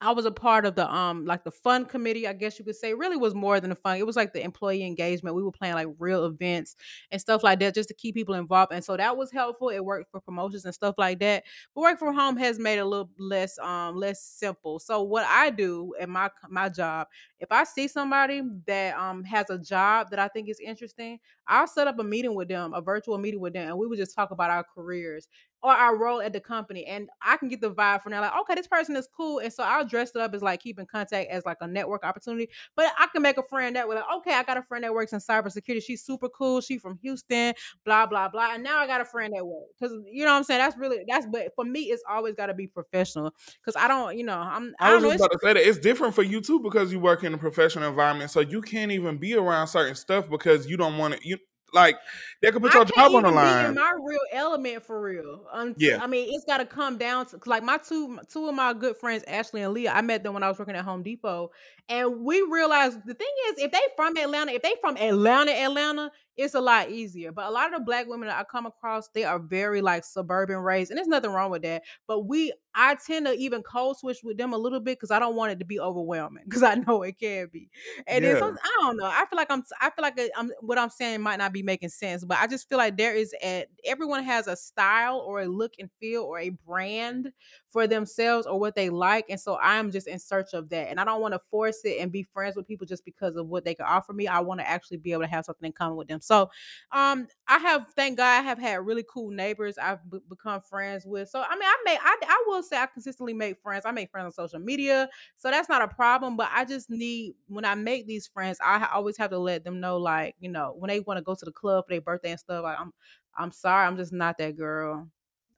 I 0.00 0.12
was 0.12 0.26
a 0.26 0.30
part 0.30 0.66
of 0.66 0.74
the 0.74 0.92
um 0.92 1.24
like 1.24 1.44
the 1.44 1.50
fun 1.50 1.86
committee, 1.86 2.28
I 2.28 2.34
guess 2.34 2.58
you 2.58 2.64
could 2.64 2.76
say. 2.76 2.90
It 2.90 2.98
really 2.98 3.16
was 3.16 3.34
more 3.34 3.58
than 3.58 3.70
the 3.70 3.76
fun. 3.76 3.96
It 3.96 4.04
was 4.06 4.16
like 4.16 4.34
the 4.34 4.42
employee 4.42 4.84
engagement. 4.84 5.34
We 5.34 5.42
were 5.42 5.52
playing 5.52 5.74
like 5.74 5.88
real 5.98 6.26
events 6.26 6.76
and 7.10 7.18
stuff 7.20 7.42
like 7.42 7.58
that 7.60 7.74
just 7.74 7.88
to 7.88 7.94
keep 7.94 8.14
people 8.14 8.34
involved. 8.34 8.72
And 8.72 8.84
so 8.84 8.98
that 8.98 9.16
was 9.16 9.30
helpful. 9.32 9.70
It 9.70 9.82
worked 9.82 10.10
for 10.10 10.20
promotions 10.20 10.66
and 10.66 10.74
stuff 10.74 10.96
like 10.98 11.20
that. 11.20 11.44
But 11.74 11.80
work 11.82 11.98
from 11.98 12.14
home 12.14 12.36
has 12.36 12.58
made 12.58 12.76
it 12.76 12.80
a 12.80 12.84
little 12.84 13.08
less 13.18 13.58
um 13.60 13.96
less 13.96 14.22
simple. 14.22 14.78
So 14.78 15.02
what 15.02 15.24
I 15.26 15.48
do 15.48 15.94
at 15.98 16.08
my 16.10 16.28
my 16.50 16.68
job, 16.68 17.06
if 17.40 17.50
I 17.50 17.64
see 17.64 17.88
somebody 17.88 18.42
that 18.66 18.96
um 18.98 19.24
has 19.24 19.48
a 19.48 19.58
job 19.58 20.10
that 20.10 20.18
I 20.18 20.28
think 20.28 20.50
is 20.50 20.60
interesting, 20.60 21.18
I'll 21.46 21.66
set 21.66 21.86
up 21.88 21.98
a 21.98 22.04
meeting 22.04 22.34
with 22.34 22.48
them, 22.48 22.74
a 22.74 22.82
virtual 22.82 23.16
meeting 23.16 23.40
with 23.40 23.54
them, 23.54 23.68
and 23.68 23.78
we 23.78 23.86
would 23.86 23.98
just 23.98 24.14
talk 24.14 24.32
about 24.32 24.50
our 24.50 24.64
careers 24.74 25.28
or 25.64 25.72
our 25.72 25.96
role 25.96 26.20
at 26.20 26.34
the 26.34 26.40
company. 26.40 26.84
And 26.84 27.08
I 27.22 27.38
can 27.38 27.48
get 27.48 27.62
the 27.62 27.70
vibe 27.70 28.02
from 28.02 28.12
there, 28.12 28.20
like, 28.20 28.36
okay, 28.42 28.54
this 28.54 28.66
person 28.66 28.94
is 28.96 29.08
cool. 29.16 29.38
And 29.38 29.50
so 29.50 29.64
I'll 29.64 29.86
dress 29.86 30.10
it 30.14 30.20
up 30.20 30.34
as 30.34 30.42
like 30.42 30.60
keeping 30.60 30.84
contact 30.84 31.30
as 31.30 31.46
like 31.46 31.56
a 31.62 31.66
network 31.66 32.04
opportunity. 32.04 32.50
But 32.76 32.92
I 32.98 33.06
can 33.06 33.22
make 33.22 33.38
a 33.38 33.42
friend 33.42 33.74
that 33.74 33.88
way, 33.88 33.96
like, 33.96 34.04
okay, 34.16 34.34
I 34.34 34.42
got 34.42 34.58
a 34.58 34.62
friend 34.62 34.84
that 34.84 34.92
works 34.92 35.14
in 35.14 35.20
cybersecurity. 35.20 35.82
She's 35.82 36.04
super 36.04 36.28
cool. 36.28 36.60
She's 36.60 36.82
from 36.82 36.98
Houston, 36.98 37.54
blah, 37.86 38.04
blah, 38.04 38.28
blah. 38.28 38.50
And 38.52 38.62
now 38.62 38.78
I 38.78 38.86
got 38.86 39.00
a 39.00 39.06
friend 39.06 39.32
that 39.34 39.44
way. 39.44 39.62
Cause 39.80 39.92
you 40.12 40.26
know 40.26 40.32
what 40.32 40.36
I'm 40.36 40.44
saying? 40.44 40.58
That's 40.58 40.76
really 40.76 40.98
that's 41.08 41.26
but 41.26 41.54
for 41.54 41.64
me, 41.64 41.84
it's 41.84 42.02
always 42.06 42.34
gotta 42.34 42.52
be 42.52 42.66
professional. 42.66 43.34
Cause 43.64 43.74
I 43.74 43.88
don't, 43.88 44.18
you 44.18 44.24
know, 44.24 44.36
I'm 44.36 44.74
I, 44.80 44.90
I 44.90 44.94
was 44.94 45.02
don't 45.02 45.12
just 45.12 45.20
know. 45.20 45.24
about 45.24 45.32
to 45.32 45.38
say 45.46 45.52
that 45.54 45.66
it's 45.66 45.78
different 45.78 46.14
for 46.14 46.22
you 46.22 46.42
too 46.42 46.60
because 46.60 46.92
you 46.92 47.00
work 47.00 47.24
in 47.24 47.32
a 47.32 47.38
professional 47.38 47.88
environment, 47.88 48.30
so 48.30 48.40
you 48.40 48.60
can't 48.60 48.92
even 48.92 49.16
be 49.16 49.34
around 49.34 49.68
certain 49.68 49.94
stuff 49.94 50.28
because 50.28 50.66
you 50.66 50.76
don't 50.76 50.98
want 50.98 51.14
to. 51.14 51.26
You 51.26 51.38
like 51.74 51.96
they 52.40 52.50
could 52.50 52.62
put 52.62 52.74
your 52.74 52.84
job 52.84 53.14
on 53.14 53.22
the 53.22 53.28
be 53.28 53.28
in 53.28 53.34
line. 53.34 53.74
my 53.74 53.92
real 54.02 54.18
element 54.32 54.84
for 54.84 55.00
real. 55.00 55.46
Um, 55.52 55.68
Until, 55.68 55.90
Yeah, 55.90 56.02
I 56.02 56.06
mean, 56.06 56.32
it's 56.32 56.44
got 56.44 56.58
to 56.58 56.66
come 56.66 56.98
down 56.98 57.26
to 57.26 57.40
like 57.46 57.62
my 57.62 57.78
two 57.78 58.18
two 58.32 58.48
of 58.48 58.54
my 58.54 58.72
good 58.72 58.96
friends, 58.96 59.24
Ashley 59.26 59.62
and 59.62 59.74
Leah. 59.74 59.92
I 59.92 60.00
met 60.00 60.22
them 60.22 60.34
when 60.34 60.42
I 60.42 60.48
was 60.48 60.58
working 60.58 60.76
at 60.76 60.84
Home 60.84 61.02
Depot, 61.02 61.50
and 61.88 62.20
we 62.20 62.42
realized 62.42 62.98
the 63.04 63.14
thing 63.14 63.32
is, 63.48 63.58
if 63.58 63.72
they 63.72 63.80
from 63.96 64.16
Atlanta, 64.16 64.52
if 64.52 64.62
they 64.62 64.74
from 64.80 64.96
Atlanta, 64.96 65.52
Atlanta, 65.52 66.12
it's 66.36 66.54
a 66.54 66.60
lot 66.60 66.90
easier. 66.90 67.32
But 67.32 67.46
a 67.46 67.50
lot 67.50 67.72
of 67.72 67.78
the 67.78 67.84
black 67.84 68.06
women 68.06 68.28
that 68.28 68.38
I 68.38 68.44
come 68.44 68.66
across, 68.66 69.08
they 69.08 69.24
are 69.24 69.38
very 69.38 69.80
like 69.80 70.04
suburban 70.04 70.58
raised, 70.58 70.90
and 70.90 70.98
there's 70.98 71.08
nothing 71.08 71.30
wrong 71.30 71.50
with 71.50 71.62
that. 71.62 71.82
But 72.06 72.20
we, 72.20 72.52
I 72.74 72.96
tend 72.96 73.26
to 73.26 73.32
even 73.34 73.62
code 73.62 73.96
switch 73.96 74.18
with 74.24 74.36
them 74.36 74.52
a 74.52 74.58
little 74.58 74.80
bit 74.80 74.98
because 74.98 75.10
I 75.10 75.18
don't 75.18 75.36
want 75.36 75.52
it 75.52 75.58
to 75.60 75.64
be 75.64 75.78
overwhelming 75.78 76.44
because 76.48 76.62
I 76.62 76.74
know 76.74 77.02
it 77.02 77.18
can 77.18 77.48
be. 77.52 77.70
And 78.06 78.24
then 78.24 78.34
yeah, 78.34 78.40
some, 78.40 78.58
I 78.62 78.82
don't 78.82 78.96
know. 78.96 79.06
I 79.06 79.24
feel 79.30 79.36
like 79.36 79.50
I'm. 79.50 79.62
I 79.80 79.90
feel 79.90 80.02
like 80.02 80.18
uh, 80.18 80.28
I'm. 80.36 80.50
What 80.60 80.78
I'm 80.78 80.90
saying 80.90 81.20
might 81.20 81.38
not 81.38 81.52
be 81.52 81.62
making 81.62 81.90
sense, 81.90 82.24
but 82.24 82.38
I 82.38 82.46
just 82.46 82.68
feel 82.68 82.78
like 82.78 82.96
there 82.96 83.14
is 83.14 83.34
a. 83.42 83.66
Everyone 83.84 84.24
has 84.24 84.46
a 84.46 84.56
style 84.56 85.18
or 85.18 85.42
a 85.42 85.46
look 85.46 85.74
and 85.78 85.90
feel 86.00 86.22
or 86.22 86.38
a 86.38 86.50
brand 86.50 87.32
for 87.74 87.88
themselves 87.88 88.46
or 88.46 88.58
what 88.58 88.76
they 88.76 88.88
like, 88.88 89.26
and 89.28 89.40
so 89.40 89.58
I'm 89.60 89.90
just 89.90 90.06
in 90.06 90.20
search 90.20 90.54
of 90.54 90.68
that. 90.70 90.88
And 90.88 91.00
I 91.00 91.04
don't 91.04 91.20
want 91.20 91.34
to 91.34 91.40
force 91.50 91.80
it 91.84 91.98
and 92.00 92.12
be 92.12 92.22
friends 92.22 92.54
with 92.56 92.68
people 92.68 92.86
just 92.86 93.04
because 93.04 93.34
of 93.34 93.48
what 93.48 93.64
they 93.64 93.74
can 93.74 93.84
offer 93.84 94.12
me. 94.12 94.28
I 94.28 94.38
want 94.40 94.60
to 94.60 94.68
actually 94.68 94.98
be 94.98 95.12
able 95.12 95.22
to 95.22 95.28
have 95.28 95.44
something 95.44 95.66
in 95.66 95.72
common 95.72 95.96
with 95.96 96.06
them. 96.08 96.20
So, 96.20 96.50
um, 96.92 97.26
I 97.48 97.58
have 97.58 97.88
thank 97.96 98.16
God 98.18 98.38
I 98.38 98.42
have 98.42 98.58
had 98.58 98.86
really 98.86 99.04
cool 99.08 99.30
neighbors 99.30 99.76
I've 99.78 100.08
b- 100.10 100.20
become 100.28 100.60
friends 100.60 101.04
with. 101.04 101.28
So 101.28 101.40
I 101.42 101.54
mean, 101.54 101.64
I 101.64 101.76
may 101.84 101.98
I 102.00 102.16
I 102.22 102.44
will 102.46 102.62
say 102.62 102.76
I 102.78 102.86
consistently 102.86 103.34
make 103.34 103.60
friends. 103.60 103.84
I 103.84 103.90
make 103.90 104.10
friends 104.10 104.26
on 104.26 104.32
social 104.32 104.60
media. 104.60 105.08
So 105.36 105.50
that's 105.50 105.68
not 105.68 105.82
a 105.82 105.88
problem, 105.88 106.36
but 106.36 106.50
I 106.54 106.64
just 106.64 106.90
need 106.90 107.34
when 107.48 107.64
I 107.64 107.74
make 107.74 108.06
these 108.06 108.26
friends, 108.26 108.58
I 108.62 108.88
always 108.92 109.16
have 109.16 109.30
to 109.30 109.38
let 109.38 109.64
them 109.64 109.80
know, 109.80 109.98
like 109.98 110.36
you 110.40 110.48
know, 110.50 110.74
when 110.78 110.88
they 110.88 111.00
want 111.00 111.18
to 111.18 111.22
go 111.22 111.34
to 111.34 111.44
the 111.44 111.52
club 111.52 111.86
for 111.86 111.92
their 111.94 112.00
birthday 112.00 112.30
and 112.30 112.40
stuff. 112.40 112.62
Like 112.64 112.78
I'm, 112.80 112.92
I'm 113.36 113.50
sorry, 113.52 113.86
I'm 113.86 113.96
just 113.96 114.12
not 114.12 114.38
that 114.38 114.56
girl. 114.56 115.10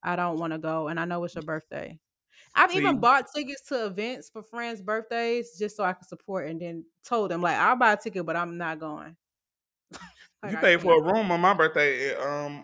I 0.03 0.17
don't 0.17 0.39
want 0.39 0.53
to 0.53 0.59
go, 0.59 0.89
and 0.89 1.01
I 1.01 1.05
know 1.05 1.25
it's 1.25 1.35
your 1.35 1.43
birthday. 1.43 1.99
I've 2.57 2.73
even 2.73 3.01
bought 3.01 3.27
tickets 3.35 3.69
to 3.69 3.87
events 3.87 4.31
for 4.31 4.43
friends' 4.43 4.81
birthdays 4.83 5.59
just 5.59 5.77
so 5.77 5.85
I 5.85 5.93
can 5.93 6.05
support, 6.05 6.49
and 6.49 6.61
then 6.61 6.85
told 7.05 7.31
them 7.31 7.43
like 7.43 7.57
I'll 7.57 7.77
buy 7.77 7.93
a 7.93 7.97
ticket, 7.97 8.27
but 8.27 8.37
I'm 8.37 8.57
not 8.59 8.79
going. 8.81 9.17
Like 10.43 10.53
you 10.53 10.59
I 10.59 10.61
paid 10.61 10.81
for 10.83 10.99
a 10.99 11.03
room 11.03 11.31
on 11.31 11.41
my 11.41 11.55
birthday, 11.55 12.13
eh, 12.13 12.15
um, 12.21 12.63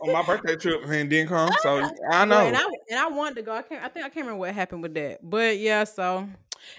on 0.00 0.10
my 0.10 0.22
birthday 0.22 0.56
trip 0.56 0.82
and 0.84 1.10
didn't 1.10 1.28
come, 1.28 1.50
so 1.62 1.88
I 2.12 2.24
Well, 2.28 2.40
and 2.40 2.56
know. 2.56 2.56
I 2.56 2.62
and 2.90 2.98
I 2.98 3.08
wanted 3.08 3.36
to 3.36 3.42
go. 3.42 3.52
I 3.52 3.62
can't. 3.62 3.84
I 3.84 3.88
think 3.88 4.04
I 4.04 4.08
can't 4.08 4.26
remember 4.26 4.38
what 4.40 4.54
happened 4.54 4.82
with 4.82 4.94
that. 4.94 5.18
But 5.22 5.58
yeah, 5.58 5.84
so 5.84 6.28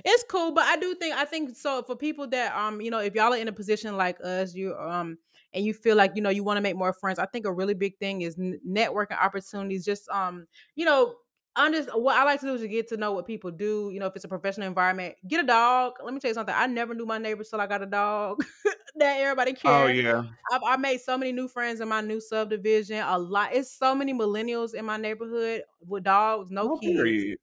it's 0.03 0.23
cool. 0.29 0.51
But 0.51 0.65
I 0.65 0.77
do 0.77 0.95
think 0.95 1.15
I 1.15 1.25
think 1.25 1.55
so 1.55 1.83
for 1.83 1.95
people 1.95 2.27
that 2.27 2.55
um 2.55 2.81
you 2.81 2.91
know 2.91 2.99
if 2.99 3.15
y'all 3.15 3.33
are 3.33 3.37
in 3.37 3.47
a 3.47 3.51
position 3.53 3.97
like 3.97 4.17
us, 4.23 4.53
you 4.55 4.75
um 4.75 5.17
and 5.53 5.65
you 5.65 5.73
feel 5.73 5.95
like 5.95 6.13
you 6.15 6.21
know 6.21 6.29
you 6.29 6.43
want 6.43 6.57
to 6.57 6.61
make 6.61 6.75
more 6.75 6.93
friends. 6.93 7.19
I 7.19 7.25
think 7.25 7.45
a 7.45 7.51
really 7.53 7.73
big 7.73 7.97
thing 7.99 8.21
is 8.21 8.35
networking 8.37 9.19
opportunities. 9.21 9.85
Just 9.85 10.09
um 10.09 10.47
you 10.75 10.85
know. 10.85 11.15
Under, 11.55 11.83
what 11.95 12.15
I 12.15 12.23
like 12.23 12.39
to 12.41 12.45
do 12.45 12.53
is 12.53 12.61
to 12.61 12.67
get 12.67 12.87
to 12.89 12.97
know 12.97 13.11
what 13.11 13.27
people 13.27 13.51
do. 13.51 13.89
You 13.93 13.99
know, 13.99 14.05
if 14.05 14.15
it's 14.15 14.23
a 14.23 14.29
professional 14.29 14.67
environment, 14.67 15.15
get 15.27 15.43
a 15.43 15.47
dog. 15.47 15.93
Let 16.03 16.13
me 16.13 16.19
tell 16.19 16.29
you 16.29 16.35
something. 16.35 16.55
I 16.57 16.67
never 16.67 16.93
knew 16.93 17.05
my 17.05 17.17
neighbors 17.17 17.49
till 17.49 17.59
I 17.59 17.67
got 17.67 17.81
a 17.81 17.85
dog. 17.85 18.43
that 18.95 19.19
everybody 19.19 19.51
oh, 19.51 19.55
cares. 19.55 19.89
Oh 19.89 19.91
yeah, 19.91 20.23
I've, 20.51 20.61
I 20.65 20.77
made 20.77 21.01
so 21.01 21.17
many 21.17 21.31
new 21.31 21.47
friends 21.47 21.81
in 21.81 21.89
my 21.89 22.01
new 22.01 22.21
subdivision. 22.21 22.99
A 22.99 23.17
lot. 23.17 23.53
It's 23.53 23.71
so 23.71 23.93
many 23.93 24.13
millennials 24.13 24.73
in 24.73 24.85
my 24.85 24.97
neighborhood 24.97 25.63
with 25.85 26.03
dogs, 26.03 26.51
no 26.51 26.61
oh, 26.61 26.67
no 26.67 26.77
kids 26.77 26.95
period. 26.95 27.37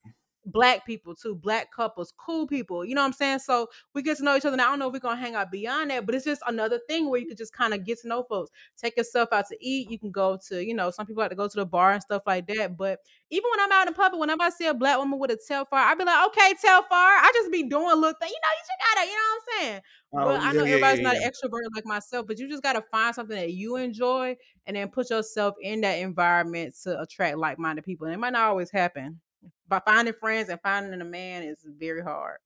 Black 0.52 0.84
people 0.86 1.14
too, 1.14 1.34
black 1.34 1.72
couples, 1.72 2.12
cool 2.18 2.46
people. 2.46 2.84
You 2.84 2.94
know 2.94 3.02
what 3.02 3.08
I'm 3.08 3.12
saying? 3.12 3.38
So 3.40 3.68
we 3.94 4.02
get 4.02 4.16
to 4.18 4.24
know 4.24 4.36
each 4.36 4.44
other. 4.44 4.56
Now 4.56 4.66
I 4.66 4.70
don't 4.70 4.78
know 4.78 4.88
if 4.88 4.92
we're 4.92 4.98
gonna 4.98 5.20
hang 5.20 5.34
out 5.34 5.50
beyond 5.50 5.90
that, 5.90 6.06
but 6.06 6.14
it's 6.14 6.24
just 6.24 6.42
another 6.46 6.80
thing 6.88 7.08
where 7.08 7.20
you 7.20 7.26
could 7.26 7.38
just 7.38 7.52
kind 7.52 7.74
of 7.74 7.84
get 7.84 8.00
to 8.00 8.08
know 8.08 8.24
folks. 8.24 8.50
Take 8.76 8.96
yourself 8.96 9.28
out 9.32 9.46
to 9.48 9.56
eat. 9.60 9.90
You 9.90 9.98
can 9.98 10.10
go 10.10 10.38
to, 10.48 10.64
you 10.64 10.74
know, 10.74 10.90
some 10.90 11.06
people 11.06 11.22
like 11.22 11.30
to 11.30 11.36
go 11.36 11.48
to 11.48 11.56
the 11.56 11.66
bar 11.66 11.92
and 11.92 12.02
stuff 12.02 12.22
like 12.26 12.46
that. 12.48 12.76
But 12.76 13.00
even 13.30 13.48
when 13.50 13.60
I'm 13.60 13.72
out 13.72 13.88
in 13.88 13.94
public, 13.94 14.20
whenever 14.20 14.42
I 14.42 14.50
see 14.50 14.66
a 14.66 14.74
black 14.74 14.98
woman 14.98 15.18
with 15.18 15.30
a 15.30 15.38
Telfar, 15.50 15.66
I'd 15.72 15.98
be 15.98 16.04
like, 16.04 16.26
okay, 16.28 16.54
Telfar. 16.54 16.84
I 16.92 17.30
just 17.34 17.52
be 17.52 17.62
doing 17.64 17.84
little 17.86 18.14
things. 18.20 18.32
You 18.32 18.40
know, 18.40 18.54
you 18.56 18.64
just 18.66 18.94
gotta, 18.94 19.06
you 19.06 19.12
know 19.12 19.18
what 19.18 19.42
I'm 19.42 19.62
saying? 19.62 19.82
Oh 20.14 20.18
But 20.24 20.40
I 20.40 20.52
yeah, 20.52 20.52
know 20.52 20.64
yeah, 20.64 20.64
yeah, 20.64 20.74
everybody's 20.74 21.00
not 21.00 21.16
yeah. 21.16 21.26
an 21.26 21.30
extrovert 21.30 21.68
like 21.74 21.84
myself, 21.84 22.26
but 22.26 22.38
you 22.38 22.48
just 22.48 22.62
gotta 22.62 22.82
find 22.90 23.14
something 23.14 23.36
that 23.36 23.52
you 23.52 23.76
enjoy 23.76 24.36
and 24.66 24.76
then 24.76 24.88
put 24.88 25.10
yourself 25.10 25.54
in 25.62 25.82
that 25.82 25.98
environment 25.98 26.74
to 26.84 27.00
attract 27.00 27.36
like-minded 27.36 27.84
people. 27.84 28.06
And 28.06 28.14
it 28.14 28.18
might 28.18 28.32
not 28.32 28.48
always 28.48 28.70
happen. 28.70 29.20
But 29.68 29.84
finding 29.84 30.14
friends 30.14 30.48
and 30.48 30.60
finding 30.60 31.00
a 31.00 31.04
man 31.04 31.42
is 31.42 31.64
very 31.64 32.02
hard. 32.02 32.38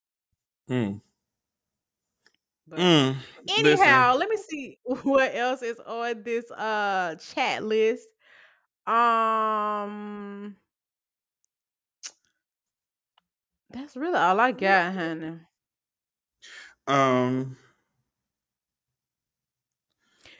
Mm. 0.69 1.01
But 2.67 2.79
Mm. 2.79 3.17
Listen, 3.57 3.89
anyhow, 3.89 4.17
let 4.17 4.29
me 4.29 4.37
see 4.37 4.79
what 4.85 5.35
else 5.35 5.63
is 5.63 5.79
on 5.81 6.23
this 6.23 6.51
uh 6.51 7.17
chat 7.17 7.63
list. 7.65 8.09
Um 8.87 10.57
that's 13.71 13.97
really 13.97 14.19
all 14.19 14.39
I 14.39 14.53
got, 14.53 14.95
honey. 14.95 15.41
um, 16.87 17.57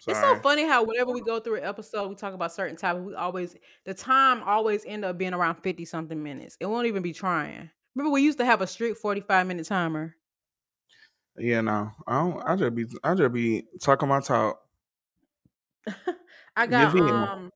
It's 0.09 0.21
so 0.21 0.37
funny 0.37 0.67
how 0.67 0.85
whenever 0.85 1.13
we 1.13 1.21
go 1.21 1.39
through 1.39 1.59
an 1.59 1.65
episode, 1.65 2.09
we 2.09 2.15
talk 2.15 2.35
about 2.35 2.53
certain 2.53 2.77
topics. 2.77 3.05
We 3.05 3.15
always 3.15 3.57
the 3.85 3.95
time 3.95 4.43
always 4.43 4.85
end 4.85 5.05
up 5.05 5.19
being 5.19 5.35
around 5.35 5.57
fifty 5.57 5.85
something 5.85 6.23
minutes. 6.23 6.57
It 6.61 6.67
won't 6.67 6.87
even 6.87 7.03
be 7.03 7.13
trying. 7.13 7.71
Remember, 7.95 8.13
we 8.13 8.23
used 8.23 8.39
to 8.39 8.45
have 8.45 8.61
a 8.61 8.67
strict 8.67 8.99
forty 8.99 9.21
five 9.21 9.47
minute 9.47 9.67
timer. 9.67 10.17
Yeah, 11.37 11.61
no, 11.61 11.91
I 12.07 12.13
don't. 12.21 12.43
I 12.43 12.57
just 12.57 12.75
be, 12.75 12.87
I 13.05 13.15
just 13.15 13.33
be 13.33 13.65
talking 13.81 14.09
my 14.09 14.21
talk. 14.21 14.61
I 16.57 16.67
got 16.67 16.95
um 16.97 17.51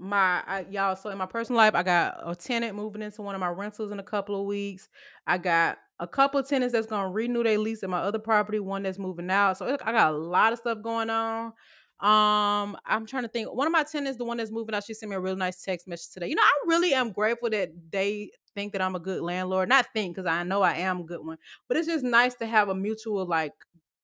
my 0.00 0.42
I, 0.46 0.66
y'all 0.70 0.96
so 0.96 1.10
in 1.10 1.18
my 1.18 1.26
personal 1.26 1.58
life 1.58 1.74
i 1.74 1.82
got 1.82 2.18
a 2.24 2.34
tenant 2.34 2.74
moving 2.74 3.02
into 3.02 3.20
one 3.20 3.34
of 3.34 3.40
my 3.40 3.48
rentals 3.48 3.92
in 3.92 4.00
a 4.00 4.02
couple 4.02 4.40
of 4.40 4.46
weeks 4.46 4.88
i 5.26 5.36
got 5.36 5.76
a 6.00 6.06
couple 6.06 6.40
of 6.40 6.48
tenants 6.48 6.72
that's 6.72 6.86
going 6.86 7.02
to 7.02 7.08
renew 7.08 7.44
their 7.44 7.58
lease 7.58 7.82
at 7.82 7.90
my 7.90 8.00
other 8.00 8.18
property 8.18 8.58
one 8.58 8.82
that's 8.82 8.98
moving 8.98 9.30
out 9.30 9.56
so 9.56 9.76
i 9.84 9.92
got 9.92 10.12
a 10.12 10.16
lot 10.16 10.52
of 10.52 10.58
stuff 10.58 10.78
going 10.82 11.10
on 11.10 11.46
um 12.00 12.76
i'm 12.86 13.06
trying 13.06 13.22
to 13.22 13.28
think 13.28 13.52
one 13.54 13.66
of 13.66 13.72
my 13.72 13.84
tenants 13.84 14.18
the 14.18 14.24
one 14.24 14.38
that's 14.38 14.50
moving 14.50 14.74
out 14.74 14.82
she 14.82 14.94
sent 14.94 15.10
me 15.10 15.16
a 15.16 15.20
really 15.20 15.36
nice 15.36 15.62
text 15.62 15.86
message 15.86 16.12
today 16.12 16.28
you 16.28 16.34
know 16.34 16.42
i 16.42 16.52
really 16.66 16.94
am 16.94 17.12
grateful 17.12 17.50
that 17.50 17.70
they 17.92 18.30
think 18.54 18.72
that 18.72 18.80
i'm 18.80 18.96
a 18.96 19.00
good 19.00 19.20
landlord 19.20 19.68
not 19.68 19.86
think 19.94 20.16
because 20.16 20.26
i 20.26 20.42
know 20.42 20.62
i 20.62 20.72
am 20.72 21.00
a 21.00 21.04
good 21.04 21.24
one 21.24 21.36
but 21.68 21.76
it's 21.76 21.86
just 21.86 22.04
nice 22.04 22.34
to 22.34 22.46
have 22.46 22.70
a 22.70 22.74
mutual 22.74 23.26
like 23.26 23.52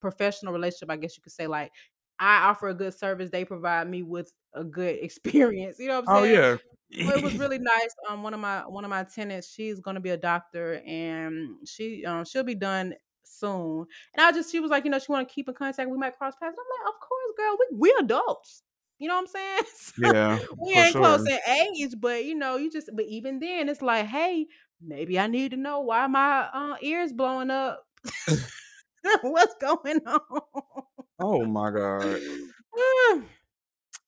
professional 0.00 0.52
relationship 0.52 0.90
i 0.90 0.96
guess 0.96 1.16
you 1.16 1.22
could 1.22 1.32
say 1.32 1.46
like 1.46 1.72
I 2.18 2.48
offer 2.48 2.68
a 2.68 2.74
good 2.74 2.94
service. 2.94 3.30
They 3.30 3.44
provide 3.44 3.88
me 3.88 4.02
with 4.02 4.32
a 4.54 4.64
good 4.64 4.96
experience. 5.02 5.78
You 5.78 5.88
know 5.88 5.94
what 6.00 6.04
I'm 6.04 6.06
saying? 6.08 6.36
Oh 6.36 6.50
yeah. 6.50 6.56
It 6.90 7.22
was 7.22 7.34
really 7.38 7.58
nice. 7.58 7.94
Um, 8.08 8.22
one 8.22 8.34
of 8.34 8.40
my 8.40 8.60
one 8.66 8.84
of 8.84 8.90
my 8.90 9.04
tenants, 9.04 9.48
she's 9.48 9.80
gonna 9.80 10.00
be 10.00 10.10
a 10.10 10.16
doctor, 10.16 10.82
and 10.86 11.66
she 11.66 12.04
um 12.04 12.24
she'll 12.24 12.44
be 12.44 12.54
done 12.54 12.94
soon. 13.24 13.86
And 14.14 14.26
I 14.26 14.32
just 14.32 14.50
she 14.50 14.60
was 14.60 14.70
like, 14.70 14.84
you 14.84 14.90
know, 14.90 14.98
she 14.98 15.12
want 15.12 15.28
to 15.28 15.34
keep 15.34 15.48
in 15.48 15.54
contact. 15.54 15.90
We 15.90 15.98
might 15.98 16.16
cross 16.16 16.34
paths. 16.36 16.56
I'm 16.58 16.86
like, 16.86 16.94
of 16.94 17.00
course, 17.00 17.32
girl. 17.36 17.56
We 17.58 17.76
we 17.78 17.96
adults. 18.00 18.62
You 18.98 19.08
know 19.08 19.14
what 19.14 19.22
I'm 19.22 19.26
saying? 19.26 19.62
yeah, 20.14 20.38
we 20.64 20.72
ain't 20.72 20.96
close 20.96 21.20
in 21.26 21.38
age, 21.48 21.94
but 21.98 22.24
you 22.24 22.34
know, 22.34 22.56
you 22.56 22.70
just. 22.70 22.90
But 22.94 23.04
even 23.06 23.40
then, 23.40 23.68
it's 23.68 23.82
like, 23.82 24.06
hey, 24.06 24.46
maybe 24.80 25.18
I 25.18 25.26
need 25.26 25.50
to 25.50 25.56
know 25.56 25.80
why 25.80 26.06
my 26.06 26.48
uh, 26.52 26.76
ears 26.80 27.12
blowing 27.12 27.50
up. 27.50 27.84
What's 29.22 29.54
going 29.60 30.00
on? 30.06 30.20
Oh 31.18 31.44
my 31.44 31.70
god. 31.70 32.20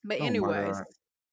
but 0.04 0.20
Oh 0.20 0.24
anyways. 0.24 0.82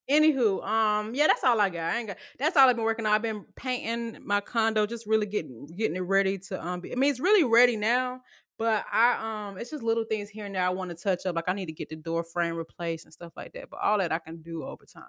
Anywho, 0.10 0.66
um, 0.66 1.16
yeah, 1.16 1.28
that's 1.28 1.44
all 1.44 1.60
I 1.60 1.70
got. 1.70 1.94
I 1.94 1.98
ain't 1.98 2.08
got. 2.08 2.18
That's 2.40 2.56
all 2.58 2.70
I've 2.70 2.76
been 2.76 2.86
working 2.86 3.06
on. 3.06 3.14
I've 3.14 3.22
been 3.22 3.46
painting 3.56 4.22
my 4.26 4.42
condo, 4.42 4.86
just 4.86 5.08
really 5.08 5.26
getting 5.26 5.66
getting 5.68 5.96
it 5.96 6.02
ready 6.02 6.38
to 6.40 6.66
um. 6.66 6.82
Be, 6.82 6.92
I 6.92 6.96
mean, 6.96 7.10
it's 7.10 7.20
really 7.20 7.44
ready 7.44 7.76
now, 7.78 8.22
but 8.58 8.86
I 8.92 9.48
um, 9.50 9.58
it's 9.58 9.72
just 9.72 9.84
little 9.84 10.06
things 10.06 10.30
here 10.30 10.46
and 10.46 10.56
there 10.56 10.66
I 10.66 10.70
want 10.70 10.90
to 10.92 10.96
touch 10.96 11.26
up. 11.26 11.36
Like 11.36 11.50
I 11.50 11.54
need 11.54 11.68
to 11.68 11.74
get 11.74 11.90
the 11.90 11.96
door 11.96 12.24
frame 12.24 12.56
replaced 12.56 13.06
and 13.06 13.14
stuff 13.14 13.34
like 13.36 13.54
that. 13.54 13.70
But 13.70 13.80
all 13.82 13.98
that 13.98 14.12
I 14.12 14.20
can 14.20 14.42
do 14.42 14.64
over 14.64 14.86
time. 14.86 15.04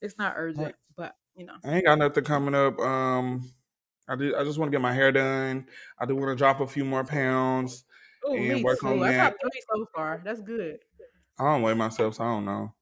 It's 0.00 0.18
not 0.18 0.34
I, 0.34 0.40
urgent, 0.40 0.74
but 0.96 1.14
you 1.36 1.46
know. 1.46 1.54
I 1.64 1.74
ain't 1.74 1.86
got 1.86 1.98
nothing 1.98 2.24
coming 2.24 2.54
up. 2.54 2.78
Um, 2.80 3.50
I 4.08 4.16
do. 4.16 4.34
I 4.36 4.44
just 4.44 4.58
want 4.58 4.70
to 4.70 4.74
get 4.76 4.82
my 4.82 4.92
hair 4.92 5.12
done. 5.12 5.66
I 5.98 6.06
do 6.06 6.16
want 6.16 6.30
to 6.30 6.36
drop 6.36 6.60
a 6.60 6.66
few 6.66 6.84
more 6.84 7.04
pounds 7.04 7.84
Oh, 8.24 8.34
and 8.34 8.48
me 8.48 8.62
work 8.62 8.80
too. 8.80 8.88
on 8.88 9.02
I 9.02 9.10
that. 9.10 9.16
dropped 9.16 9.40
three 9.42 9.62
so 9.74 9.86
far. 9.94 10.22
That's 10.24 10.40
good. 10.40 10.78
I 11.38 11.44
don't 11.44 11.62
weigh 11.62 11.74
myself, 11.74 12.16
so 12.16 12.24
I 12.24 12.28
don't 12.28 12.44
know. 12.44 12.74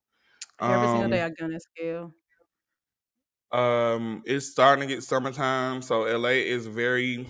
Every 0.69 0.89
single 0.89 1.09
Um, 1.09 1.11
day 1.11 1.23
I 1.23 1.27
on 1.27 1.51
that 1.53 1.63
scale. 1.63 2.15
Um, 3.53 4.23
it's 4.27 4.47
starting 4.47 4.87
to 4.89 4.95
get 4.95 5.03
summertime, 5.03 5.83
so 5.83 6.05
LA 6.05 6.45
is 6.47 6.67
very, 6.67 7.27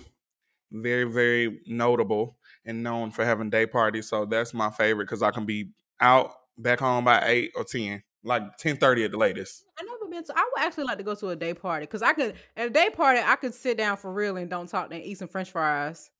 very, 0.71 1.05
very 1.05 1.61
notable 1.67 2.37
and 2.65 2.83
known 2.83 3.11
for 3.11 3.25
having 3.25 3.49
day 3.49 3.67
parties. 3.67 4.09
So 4.09 4.25
that's 4.25 4.53
my 4.53 4.69
favorite 4.71 5.05
because 5.05 5.23
I 5.23 5.31
can 5.31 5.45
be 5.45 5.71
out 6.01 6.33
back 6.57 6.79
home 6.79 7.05
by 7.05 7.27
eight 7.27 7.51
or 7.55 7.63
ten, 7.65 8.03
like 8.23 8.57
ten 8.57 8.77
thirty 8.77 9.03
at 9.05 9.11
the 9.11 9.17
latest. 9.17 9.65
I 9.77 9.83
never 9.83 10.07
been 10.07 10.23
to. 10.23 10.33
I 10.35 10.49
would 10.53 10.63
actually 10.65 10.83
like 10.85 10.97
to 10.97 11.03
go 11.03 11.15
to 11.15 11.29
a 11.29 11.35
day 11.35 11.53
party 11.53 11.85
because 11.85 12.01
I 12.01 12.13
could 12.13 12.35
at 12.55 12.67
a 12.67 12.69
day 12.69 12.89
party 12.89 13.19
I 13.23 13.35
could 13.35 13.53
sit 13.53 13.77
down 13.77 13.97
for 13.97 14.11
real 14.13 14.37
and 14.37 14.49
don't 14.49 14.67
talk 14.67 14.91
and 14.91 15.03
eat 15.03 15.17
some 15.17 15.27
French 15.27 15.51
fries. 15.51 16.11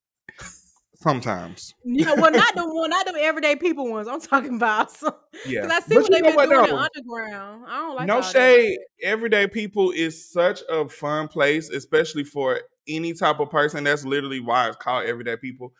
Sometimes, 1.02 1.74
Yeah, 1.84 2.14
well, 2.14 2.30
not 2.30 2.54
the 2.54 2.62
one, 2.72 2.90
not 2.90 3.06
the 3.06 3.14
everyday 3.20 3.56
people 3.56 3.90
ones. 3.90 4.06
I'm 4.06 4.20
talking 4.20 4.54
about. 4.54 4.92
So, 4.92 5.12
yeah. 5.46 5.62
Because 5.62 5.70
I 5.70 5.80
see 5.80 5.94
But 5.96 6.02
what 6.02 6.10
you 6.10 6.14
they 6.14 6.20
know 6.20 6.26
been 6.28 6.36
what, 6.36 6.48
doing 6.48 6.64
in 6.64 6.70
though? 6.70 6.76
underground. 6.78 7.64
I 7.66 7.78
don't 7.78 7.96
like 7.96 8.06
no 8.06 8.20
that 8.20 8.32
shade. 8.32 8.78
Everyday 9.02 9.46
people 9.48 9.90
is 9.90 10.30
such 10.30 10.60
a 10.68 10.88
fun 10.88 11.26
place, 11.26 11.70
especially 11.70 12.22
for 12.22 12.60
any 12.86 13.14
type 13.14 13.40
of 13.40 13.50
person. 13.50 13.82
That's 13.82 14.04
literally 14.04 14.38
why 14.38 14.68
it's 14.68 14.76
called 14.76 15.06
everyday 15.06 15.36
people. 15.36 15.72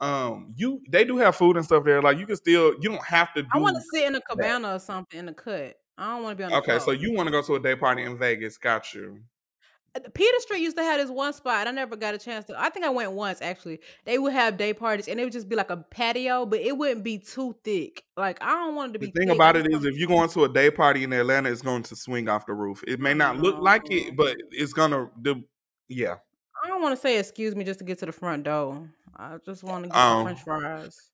Um, 0.00 0.54
you 0.56 0.80
they 0.88 1.04
do 1.04 1.18
have 1.18 1.36
food 1.36 1.56
and 1.58 1.64
stuff 1.64 1.84
there. 1.84 2.00
Like 2.00 2.18
you 2.18 2.26
can 2.26 2.36
still 2.36 2.74
you 2.80 2.88
don't 2.88 3.04
have 3.04 3.34
to 3.34 3.42
do. 3.42 3.48
I 3.52 3.58
want 3.58 3.76
to 3.76 3.82
sit 3.92 4.06
in 4.06 4.14
a 4.14 4.20
cabana 4.22 4.76
or 4.76 4.78
something 4.78 5.18
in 5.18 5.26
the 5.26 5.34
cut. 5.34 5.76
I 5.98 6.14
don't 6.14 6.22
want 6.22 6.38
to 6.38 6.42
be 6.42 6.44
on 6.44 6.50
the 6.52 6.56
okay, 6.58 6.78
so 6.78 6.92
you 6.92 7.12
want 7.12 7.26
to 7.26 7.30
go 7.30 7.42
to 7.42 7.56
a 7.56 7.60
day 7.60 7.76
party 7.76 8.02
in 8.02 8.16
Vegas? 8.16 8.56
Got 8.56 8.94
you. 8.94 9.18
Peter 10.14 10.38
Street 10.38 10.60
used 10.60 10.76
to 10.76 10.84
have 10.84 11.00
this 11.00 11.10
one 11.10 11.32
spot. 11.32 11.66
I 11.66 11.72
never 11.72 11.96
got 11.96 12.14
a 12.14 12.18
chance 12.18 12.44
to. 12.46 12.60
I 12.60 12.70
think 12.70 12.84
I 12.84 12.90
went 12.90 13.12
once 13.12 13.42
actually. 13.42 13.80
They 14.04 14.18
would 14.18 14.32
have 14.32 14.56
day 14.56 14.72
parties, 14.72 15.08
and 15.08 15.18
it 15.18 15.24
would 15.24 15.32
just 15.32 15.48
be 15.48 15.56
like 15.56 15.70
a 15.70 15.78
patio, 15.78 16.46
but 16.46 16.60
it 16.60 16.76
wouldn't 16.76 17.02
be 17.02 17.18
too 17.18 17.56
thick. 17.64 18.04
Like 18.16 18.40
I 18.40 18.50
don't 18.50 18.76
want 18.76 18.90
it 18.90 18.92
to 18.94 18.98
be. 19.00 19.06
The 19.06 19.12
thing 19.12 19.28
thick. 19.28 19.36
about 19.36 19.56
it 19.56 19.66
is, 19.72 19.84
if 19.84 19.96
you're 19.96 20.08
going 20.08 20.28
to 20.30 20.44
a 20.44 20.48
day 20.48 20.70
party 20.70 21.02
in 21.02 21.12
Atlanta, 21.12 21.50
it's 21.50 21.62
going 21.62 21.82
to 21.84 21.96
swing 21.96 22.28
off 22.28 22.46
the 22.46 22.54
roof. 22.54 22.84
It 22.86 23.00
may 23.00 23.14
not 23.14 23.38
look 23.38 23.58
like 23.58 23.90
it, 23.90 24.16
but 24.16 24.36
it's 24.52 24.72
gonna. 24.72 25.10
The 25.20 25.42
yeah. 25.88 26.16
I 26.62 26.68
don't 26.68 26.82
want 26.82 26.94
to 26.94 27.00
say 27.00 27.18
excuse 27.18 27.56
me 27.56 27.64
just 27.64 27.80
to 27.80 27.84
get 27.84 27.98
to 27.98 28.06
the 28.06 28.12
front 28.12 28.44
door. 28.44 28.88
I 29.16 29.38
just 29.44 29.64
want 29.64 29.84
to 29.84 29.88
get 29.88 29.96
some 29.96 30.18
um, 30.18 30.24
French 30.24 30.42
fries. 30.42 31.10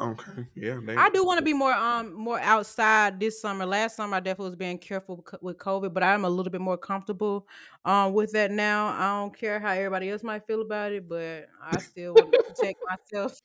Okay. 0.00 0.48
Yeah. 0.56 0.80
They, 0.82 0.96
I 0.96 1.08
do 1.10 1.24
want 1.24 1.38
to 1.38 1.44
be 1.44 1.52
more 1.52 1.72
um 1.72 2.12
more 2.12 2.40
outside 2.40 3.20
this 3.20 3.40
summer. 3.40 3.64
Last 3.64 3.96
summer 3.96 4.16
I 4.16 4.20
definitely 4.20 4.50
was 4.50 4.56
being 4.56 4.78
careful 4.78 5.24
with 5.40 5.56
COVID, 5.58 5.94
but 5.94 6.02
I'm 6.02 6.24
a 6.24 6.28
little 6.28 6.50
bit 6.50 6.60
more 6.60 6.76
comfortable 6.76 7.46
um 7.84 8.12
with 8.12 8.32
that 8.32 8.50
now. 8.50 8.88
I 8.88 9.20
don't 9.20 9.36
care 9.36 9.60
how 9.60 9.70
everybody 9.70 10.10
else 10.10 10.22
might 10.22 10.46
feel 10.46 10.62
about 10.62 10.92
it, 10.92 11.08
but 11.08 11.46
I 11.62 11.80
still 11.80 12.16
want 12.16 12.32
to 12.36 12.42
protect 12.42 12.80
myself. 12.88 13.40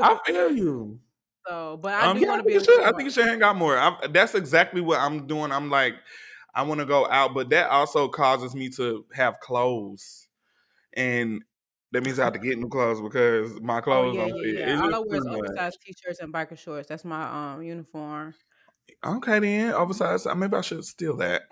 I 0.00 0.18
feel 0.26 0.50
you. 0.50 1.00
so, 1.46 1.76
but 1.78 1.94
I 1.94 2.06
Um, 2.06 2.18
do 2.18 2.20
yeah, 2.20 2.26
want 2.26 2.40
to 2.40 2.44
be. 2.44 2.58
should, 2.60 2.80
I 2.82 2.90
think 2.92 3.04
you 3.04 3.10
should 3.10 3.26
hang 3.26 3.42
out 3.42 3.56
more. 3.56 3.76
i 3.76 4.06
that's 4.08 4.34
exactly 4.34 4.80
what 4.80 5.00
I'm 5.00 5.26
doing. 5.26 5.50
I'm 5.50 5.68
like, 5.70 5.94
I 6.54 6.62
want 6.62 6.80
to 6.80 6.86
go 6.86 7.06
out, 7.08 7.34
but 7.34 7.50
that 7.50 7.70
also 7.70 8.08
causes 8.08 8.54
me 8.54 8.68
to 8.70 9.04
have 9.14 9.40
clothes, 9.40 10.28
and 10.94 11.44
that 11.92 12.02
means 12.04 12.18
I 12.18 12.24
have 12.24 12.34
to 12.34 12.38
get 12.38 12.58
new 12.58 12.68
clothes 12.68 13.00
because 13.00 13.60
my 13.60 13.80
Oh 13.90 14.04
clothes 14.04 14.14
yeah, 14.14 14.26
don't 14.26 14.30
yeah, 14.36 14.42
fit. 14.42 14.68
yeah. 14.68 14.80
All 14.82 14.94
I 14.94 14.98
just 14.98 15.06
wear 15.06 15.16
is 15.18 15.24
too 15.24 15.30
much. 15.30 15.50
oversized 15.50 15.78
t-shirts 15.82 16.20
and 16.20 16.32
biker 16.32 16.58
shorts. 16.58 16.88
That's 16.88 17.04
my 17.04 17.54
um 17.54 17.62
uniform. 17.62 18.34
Okay, 19.04 19.38
then 19.38 19.72
oversized. 19.72 20.26
Maybe 20.36 20.56
I 20.56 20.60
should 20.60 20.84
steal 20.84 21.16
that. 21.18 21.42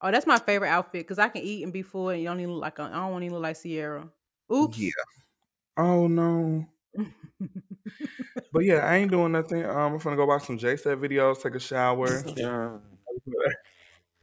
Oh, 0.00 0.10
that's 0.10 0.26
my 0.26 0.38
favorite 0.38 0.68
outfit 0.68 1.02
because 1.04 1.18
I 1.18 1.28
can 1.28 1.42
eat 1.42 1.62
and 1.62 1.72
be 1.72 1.82
full, 1.82 2.10
and 2.10 2.20
you 2.20 2.28
don't 2.28 2.40
even 2.40 2.52
look 2.54 2.62
like 2.62 2.78
a, 2.78 2.82
I 2.82 2.88
don't 2.90 3.12
want 3.12 3.24
to 3.24 3.30
look 3.30 3.42
like 3.42 3.56
Sierra. 3.56 4.10
Oops. 4.52 4.78
Yeah. 4.78 4.90
Oh 5.76 6.06
no. 6.06 6.66
But 8.52 8.64
yeah, 8.64 8.86
I 8.86 8.96
ain't 8.96 9.10
doing 9.10 9.32
nothing. 9.32 9.64
Um, 9.64 9.94
I'm 9.94 9.98
gonna 9.98 10.16
go 10.16 10.26
watch 10.26 10.44
some 10.46 10.58
J 10.58 10.76
set 10.76 10.98
videos, 10.98 11.42
take 11.42 11.56
a 11.56 11.60
shower. 11.60 12.24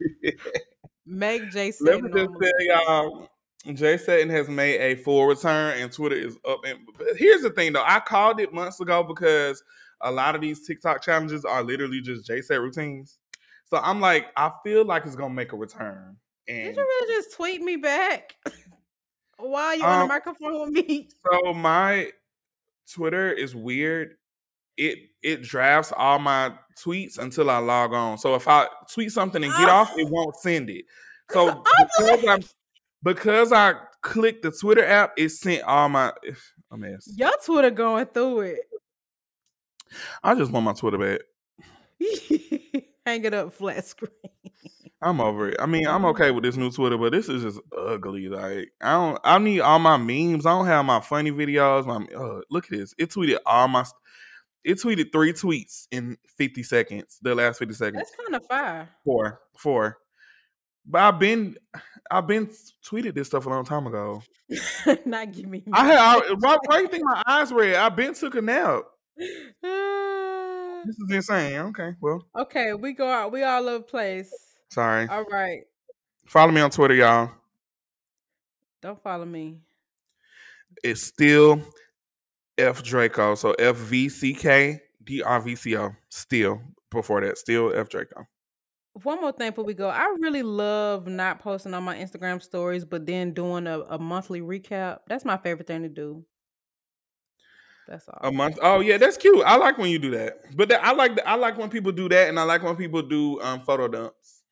Make 1.06 1.50
Jay 1.50 1.70
say 1.72 1.92
Let 1.92 2.02
me 2.02 2.10
just 2.14 2.30
tell 2.40 2.60
y'all, 2.60 3.28
J-Setting 3.64 4.30
has 4.30 4.48
made 4.48 4.80
a 4.80 4.96
full 4.96 5.26
return, 5.26 5.78
and 5.80 5.92
Twitter 5.92 6.16
is 6.16 6.36
up. 6.48 6.60
And 6.66 6.78
but 6.98 7.16
here's 7.16 7.42
the 7.42 7.50
thing, 7.50 7.72
though, 7.72 7.84
I 7.86 8.00
called 8.00 8.40
it 8.40 8.52
months 8.52 8.80
ago 8.80 9.02
because 9.04 9.62
a 10.00 10.10
lot 10.10 10.34
of 10.34 10.40
these 10.40 10.66
TikTok 10.66 11.02
challenges 11.02 11.44
are 11.44 11.62
literally 11.62 12.00
just 12.00 12.26
Jay 12.26 12.40
set 12.40 12.60
routines. 12.60 13.18
So 13.66 13.78
I'm 13.78 14.00
like, 14.00 14.26
I 14.36 14.50
feel 14.64 14.84
like 14.84 15.06
it's 15.06 15.16
gonna 15.16 15.32
make 15.32 15.52
a 15.52 15.56
return. 15.56 16.16
Did 16.48 16.74
you 16.76 16.82
really 16.82 17.14
just 17.14 17.34
tweet 17.36 17.62
me 17.62 17.76
back 17.76 18.34
while 19.38 19.76
you 19.76 19.84
on 19.84 19.98
the 19.98 20.02
Um, 20.02 20.08
microphone 20.08 20.60
with 20.60 20.70
me? 20.86 21.08
so 21.30 21.54
my 21.54 22.10
Twitter 22.92 23.32
is 23.32 23.54
weird. 23.54 24.16
It 24.76 24.98
it 25.22 25.42
drafts 25.42 25.92
all 25.96 26.18
my 26.18 26.52
tweets 26.84 27.18
until 27.18 27.48
I 27.48 27.58
log 27.58 27.92
on. 27.92 28.18
So 28.18 28.34
if 28.34 28.48
I 28.48 28.66
tweet 28.92 29.12
something 29.12 29.42
and 29.44 29.52
get 29.52 29.68
off, 29.68 29.96
it 29.96 30.08
won't 30.10 30.34
send 30.36 30.68
it. 30.68 30.84
So 31.30 31.62
because 31.96 32.24
I 32.28 32.38
because 33.02 33.52
I 33.52 33.74
clicked 34.00 34.42
the 34.42 34.50
Twitter 34.50 34.84
app, 34.84 35.12
it 35.16 35.30
sent 35.30 35.62
all 35.62 35.88
my 35.88 36.12
a 36.70 36.76
mess. 36.76 37.08
Your 37.14 37.32
Twitter 37.44 37.70
going 37.70 38.06
through 38.06 38.40
it. 38.40 38.60
I 40.22 40.34
just 40.34 40.50
want 40.50 40.64
my 40.64 40.72
Twitter 40.72 40.98
back. 40.98 41.20
Hang 43.06 43.24
it 43.24 43.34
up 43.34 43.52
flat 43.52 43.84
screen. 43.84 44.10
I'm 45.02 45.20
over 45.20 45.48
it. 45.48 45.56
I 45.58 45.66
mean, 45.66 45.86
I'm 45.86 46.04
okay 46.06 46.30
with 46.30 46.44
this 46.44 46.56
new 46.56 46.70
Twitter, 46.70 46.96
but 46.96 47.10
this 47.10 47.28
is 47.28 47.42
just 47.42 47.60
ugly. 47.76 48.28
Like 48.28 48.72
I 48.80 48.92
don't. 48.92 49.20
I 49.24 49.38
need 49.38 49.60
all 49.60 49.80
my 49.80 49.96
memes. 49.96 50.46
I 50.46 50.50
don't 50.50 50.66
have 50.66 50.84
my 50.84 51.00
funny 51.00 51.32
videos. 51.32 51.86
My 51.86 52.04
uh, 52.16 52.42
look 52.50 52.66
at 52.66 52.78
this. 52.78 52.94
It 52.98 53.10
tweeted 53.10 53.38
all 53.44 53.66
my. 53.66 53.84
It 54.62 54.78
tweeted 54.78 55.10
three 55.10 55.32
tweets 55.32 55.88
in 55.90 56.16
50 56.38 56.62
seconds. 56.62 57.18
The 57.20 57.34
last 57.34 57.58
50 57.58 57.74
seconds. 57.74 58.04
That's 58.04 58.16
kind 58.16 58.36
of 58.36 58.46
fire. 58.46 58.88
Four. 59.04 59.40
Four. 59.58 59.98
But 60.86 61.00
I've 61.02 61.18
been. 61.18 61.56
I've 62.10 62.26
been 62.26 62.50
tweeted 62.86 63.14
this 63.14 63.28
stuff 63.28 63.46
a 63.46 63.48
long 63.48 63.64
time 63.64 63.86
ago. 63.86 64.22
Not 65.06 65.32
give 65.32 65.46
me. 65.46 65.64
I 65.72 65.86
had. 65.86 65.98
I, 65.98 66.34
why, 66.40 66.56
why 66.66 66.80
you 66.80 66.88
think 66.88 67.04
my 67.04 67.22
eyes 67.26 67.50
red? 67.52 67.74
I've 67.76 67.96
been 67.96 68.12
took 68.14 68.34
a 68.34 68.42
nap. 68.42 68.82
This 70.84 70.98
is 70.98 71.10
insane. 71.12 71.58
Okay. 71.60 71.90
Well, 72.00 72.26
okay, 72.36 72.72
we 72.72 72.92
go 72.92 73.08
out. 73.08 73.30
We 73.30 73.44
all 73.44 73.68
over 73.68 73.84
place. 73.84 74.32
sorry. 74.68 75.06
All 75.08 75.22
right. 75.24 75.60
Follow 76.26 76.50
me 76.50 76.60
on 76.60 76.70
Twitter, 76.70 76.94
y'all. 76.94 77.30
Don't 78.80 79.00
follow 79.00 79.24
me. 79.24 79.58
it's 80.82 81.02
still 81.02 81.62
F 82.58 82.82
Draco. 82.82 83.36
So 83.36 83.52
F 83.52 83.76
V 83.76 84.08
C 84.08 84.34
K 84.34 84.80
D 85.04 85.22
R 85.22 85.40
V 85.40 85.54
C 85.54 85.76
O. 85.76 85.90
Still 86.08 86.60
before 86.90 87.20
that, 87.20 87.38
still 87.38 87.72
F 87.72 87.88
Draco. 87.88 88.26
One 88.94 89.20
more 89.22 89.32
thing 89.32 89.50
before 89.50 89.64
we 89.64 89.74
go. 89.74 89.88
I 89.88 90.04
really 90.20 90.42
love 90.42 91.06
not 91.06 91.40
posting 91.40 91.72
on 91.72 91.82
my 91.82 91.96
Instagram 91.96 92.42
stories, 92.42 92.84
but 92.84 93.06
then 93.06 93.32
doing 93.32 93.66
a, 93.66 93.80
a 93.80 93.98
monthly 93.98 94.42
recap. 94.42 94.98
That's 95.06 95.24
my 95.24 95.38
favorite 95.38 95.66
thing 95.66 95.82
to 95.82 95.88
do. 95.88 96.26
That's 97.88 98.06
all. 98.08 98.20
A 98.22 98.30
month. 98.30 98.58
Oh 98.62 98.80
yeah, 98.80 98.98
that's 98.98 99.16
cute. 99.16 99.42
I 99.44 99.56
like 99.56 99.78
when 99.78 99.90
you 99.90 99.98
do 99.98 100.10
that. 100.12 100.38
But 100.56 100.68
that, 100.68 100.84
I 100.84 100.92
like 100.92 101.18
I 101.26 101.34
like 101.36 101.58
when 101.58 101.68
people 101.70 101.90
do 101.92 102.08
that, 102.10 102.28
and 102.28 102.38
I 102.38 102.44
like 102.44 102.62
when 102.62 102.76
people 102.76 103.02
do 103.02 103.40
um 103.40 103.60
photo 103.62 103.88
dumps. 103.88 104.42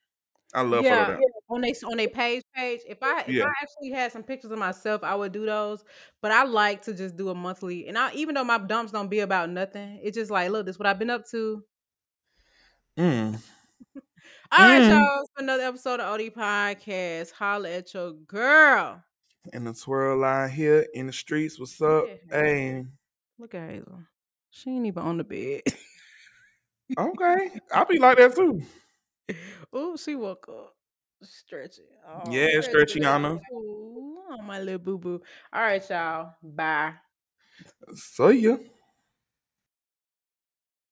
I 0.54 0.62
love 0.62 0.84
yeah, 0.84 1.06
photo 1.06 1.18
dumps. 1.18 1.26
on 1.50 1.60
they 1.60 1.74
on 1.92 1.96
their 1.98 2.08
page 2.08 2.42
page. 2.54 2.80
If 2.88 2.98
I 3.02 3.20
if 3.22 3.28
Yeah. 3.28 3.44
I 3.44 3.52
actually 3.62 3.90
had 3.90 4.10
some 4.10 4.22
pictures 4.24 4.50
of 4.50 4.58
myself, 4.58 5.04
I 5.04 5.14
would 5.14 5.32
do 5.32 5.46
those. 5.46 5.84
But 6.22 6.32
I 6.32 6.44
like 6.44 6.82
to 6.82 6.94
just 6.94 7.16
do 7.16 7.28
a 7.28 7.34
monthly, 7.34 7.88
and 7.88 7.96
I 7.98 8.12
even 8.14 8.34
though 8.34 8.44
my 8.44 8.58
dumps 8.58 8.92
don't 8.92 9.08
be 9.08 9.20
about 9.20 9.50
nothing, 9.50 10.00
it's 10.02 10.16
just 10.16 10.30
like, 10.30 10.50
look, 10.50 10.66
this 10.66 10.74
is 10.76 10.78
what 10.78 10.86
I've 10.88 10.98
been 10.98 11.10
up 11.10 11.26
to. 11.30 11.62
Mm. 12.98 13.40
All 14.52 14.58
right, 14.66 14.82
Mm. 14.82 14.90
y'all. 14.90 15.20
It's 15.22 15.30
another 15.38 15.62
episode 15.62 16.00
of 16.00 16.12
OD 16.12 16.30
Podcast. 16.30 17.30
Holla 17.32 17.70
at 17.70 17.94
your 17.94 18.12
girl. 18.12 19.02
And 19.52 19.66
the 19.66 19.72
twirl 19.72 20.18
line 20.18 20.50
here 20.50 20.86
in 20.92 21.06
the 21.06 21.12
streets. 21.12 21.58
What's 21.58 21.80
up? 21.80 22.04
Yeah. 22.06 22.14
Hey. 22.30 22.86
Look 23.38 23.54
at 23.54 23.70
Hazel. 23.70 24.00
She 24.50 24.70
ain't 24.70 24.86
even 24.86 25.02
on 25.02 25.16
the 25.18 25.24
bed. 25.24 25.62
Okay. 26.98 27.50
I'll 27.72 27.84
be 27.86 27.98
like 28.00 28.18
that 28.18 28.34
too. 28.34 28.60
oh, 29.72 29.96
she 29.96 30.16
woke 30.16 30.48
up. 30.48 30.74
Stretching. 31.22 31.84
Oh, 32.04 32.22
Yeah, 32.28 32.60
stretching. 32.60 33.02
Stretchiana. 33.04 33.40
Ooh, 33.52 34.18
oh, 34.28 34.42
my 34.42 34.58
little 34.60 34.78
boo 34.80 34.98
boo. 34.98 35.22
All 35.52 35.62
right, 35.62 35.88
y'all. 35.88 36.34
Bye. 36.42 36.94
See 37.94 38.32
ya. 38.40 38.56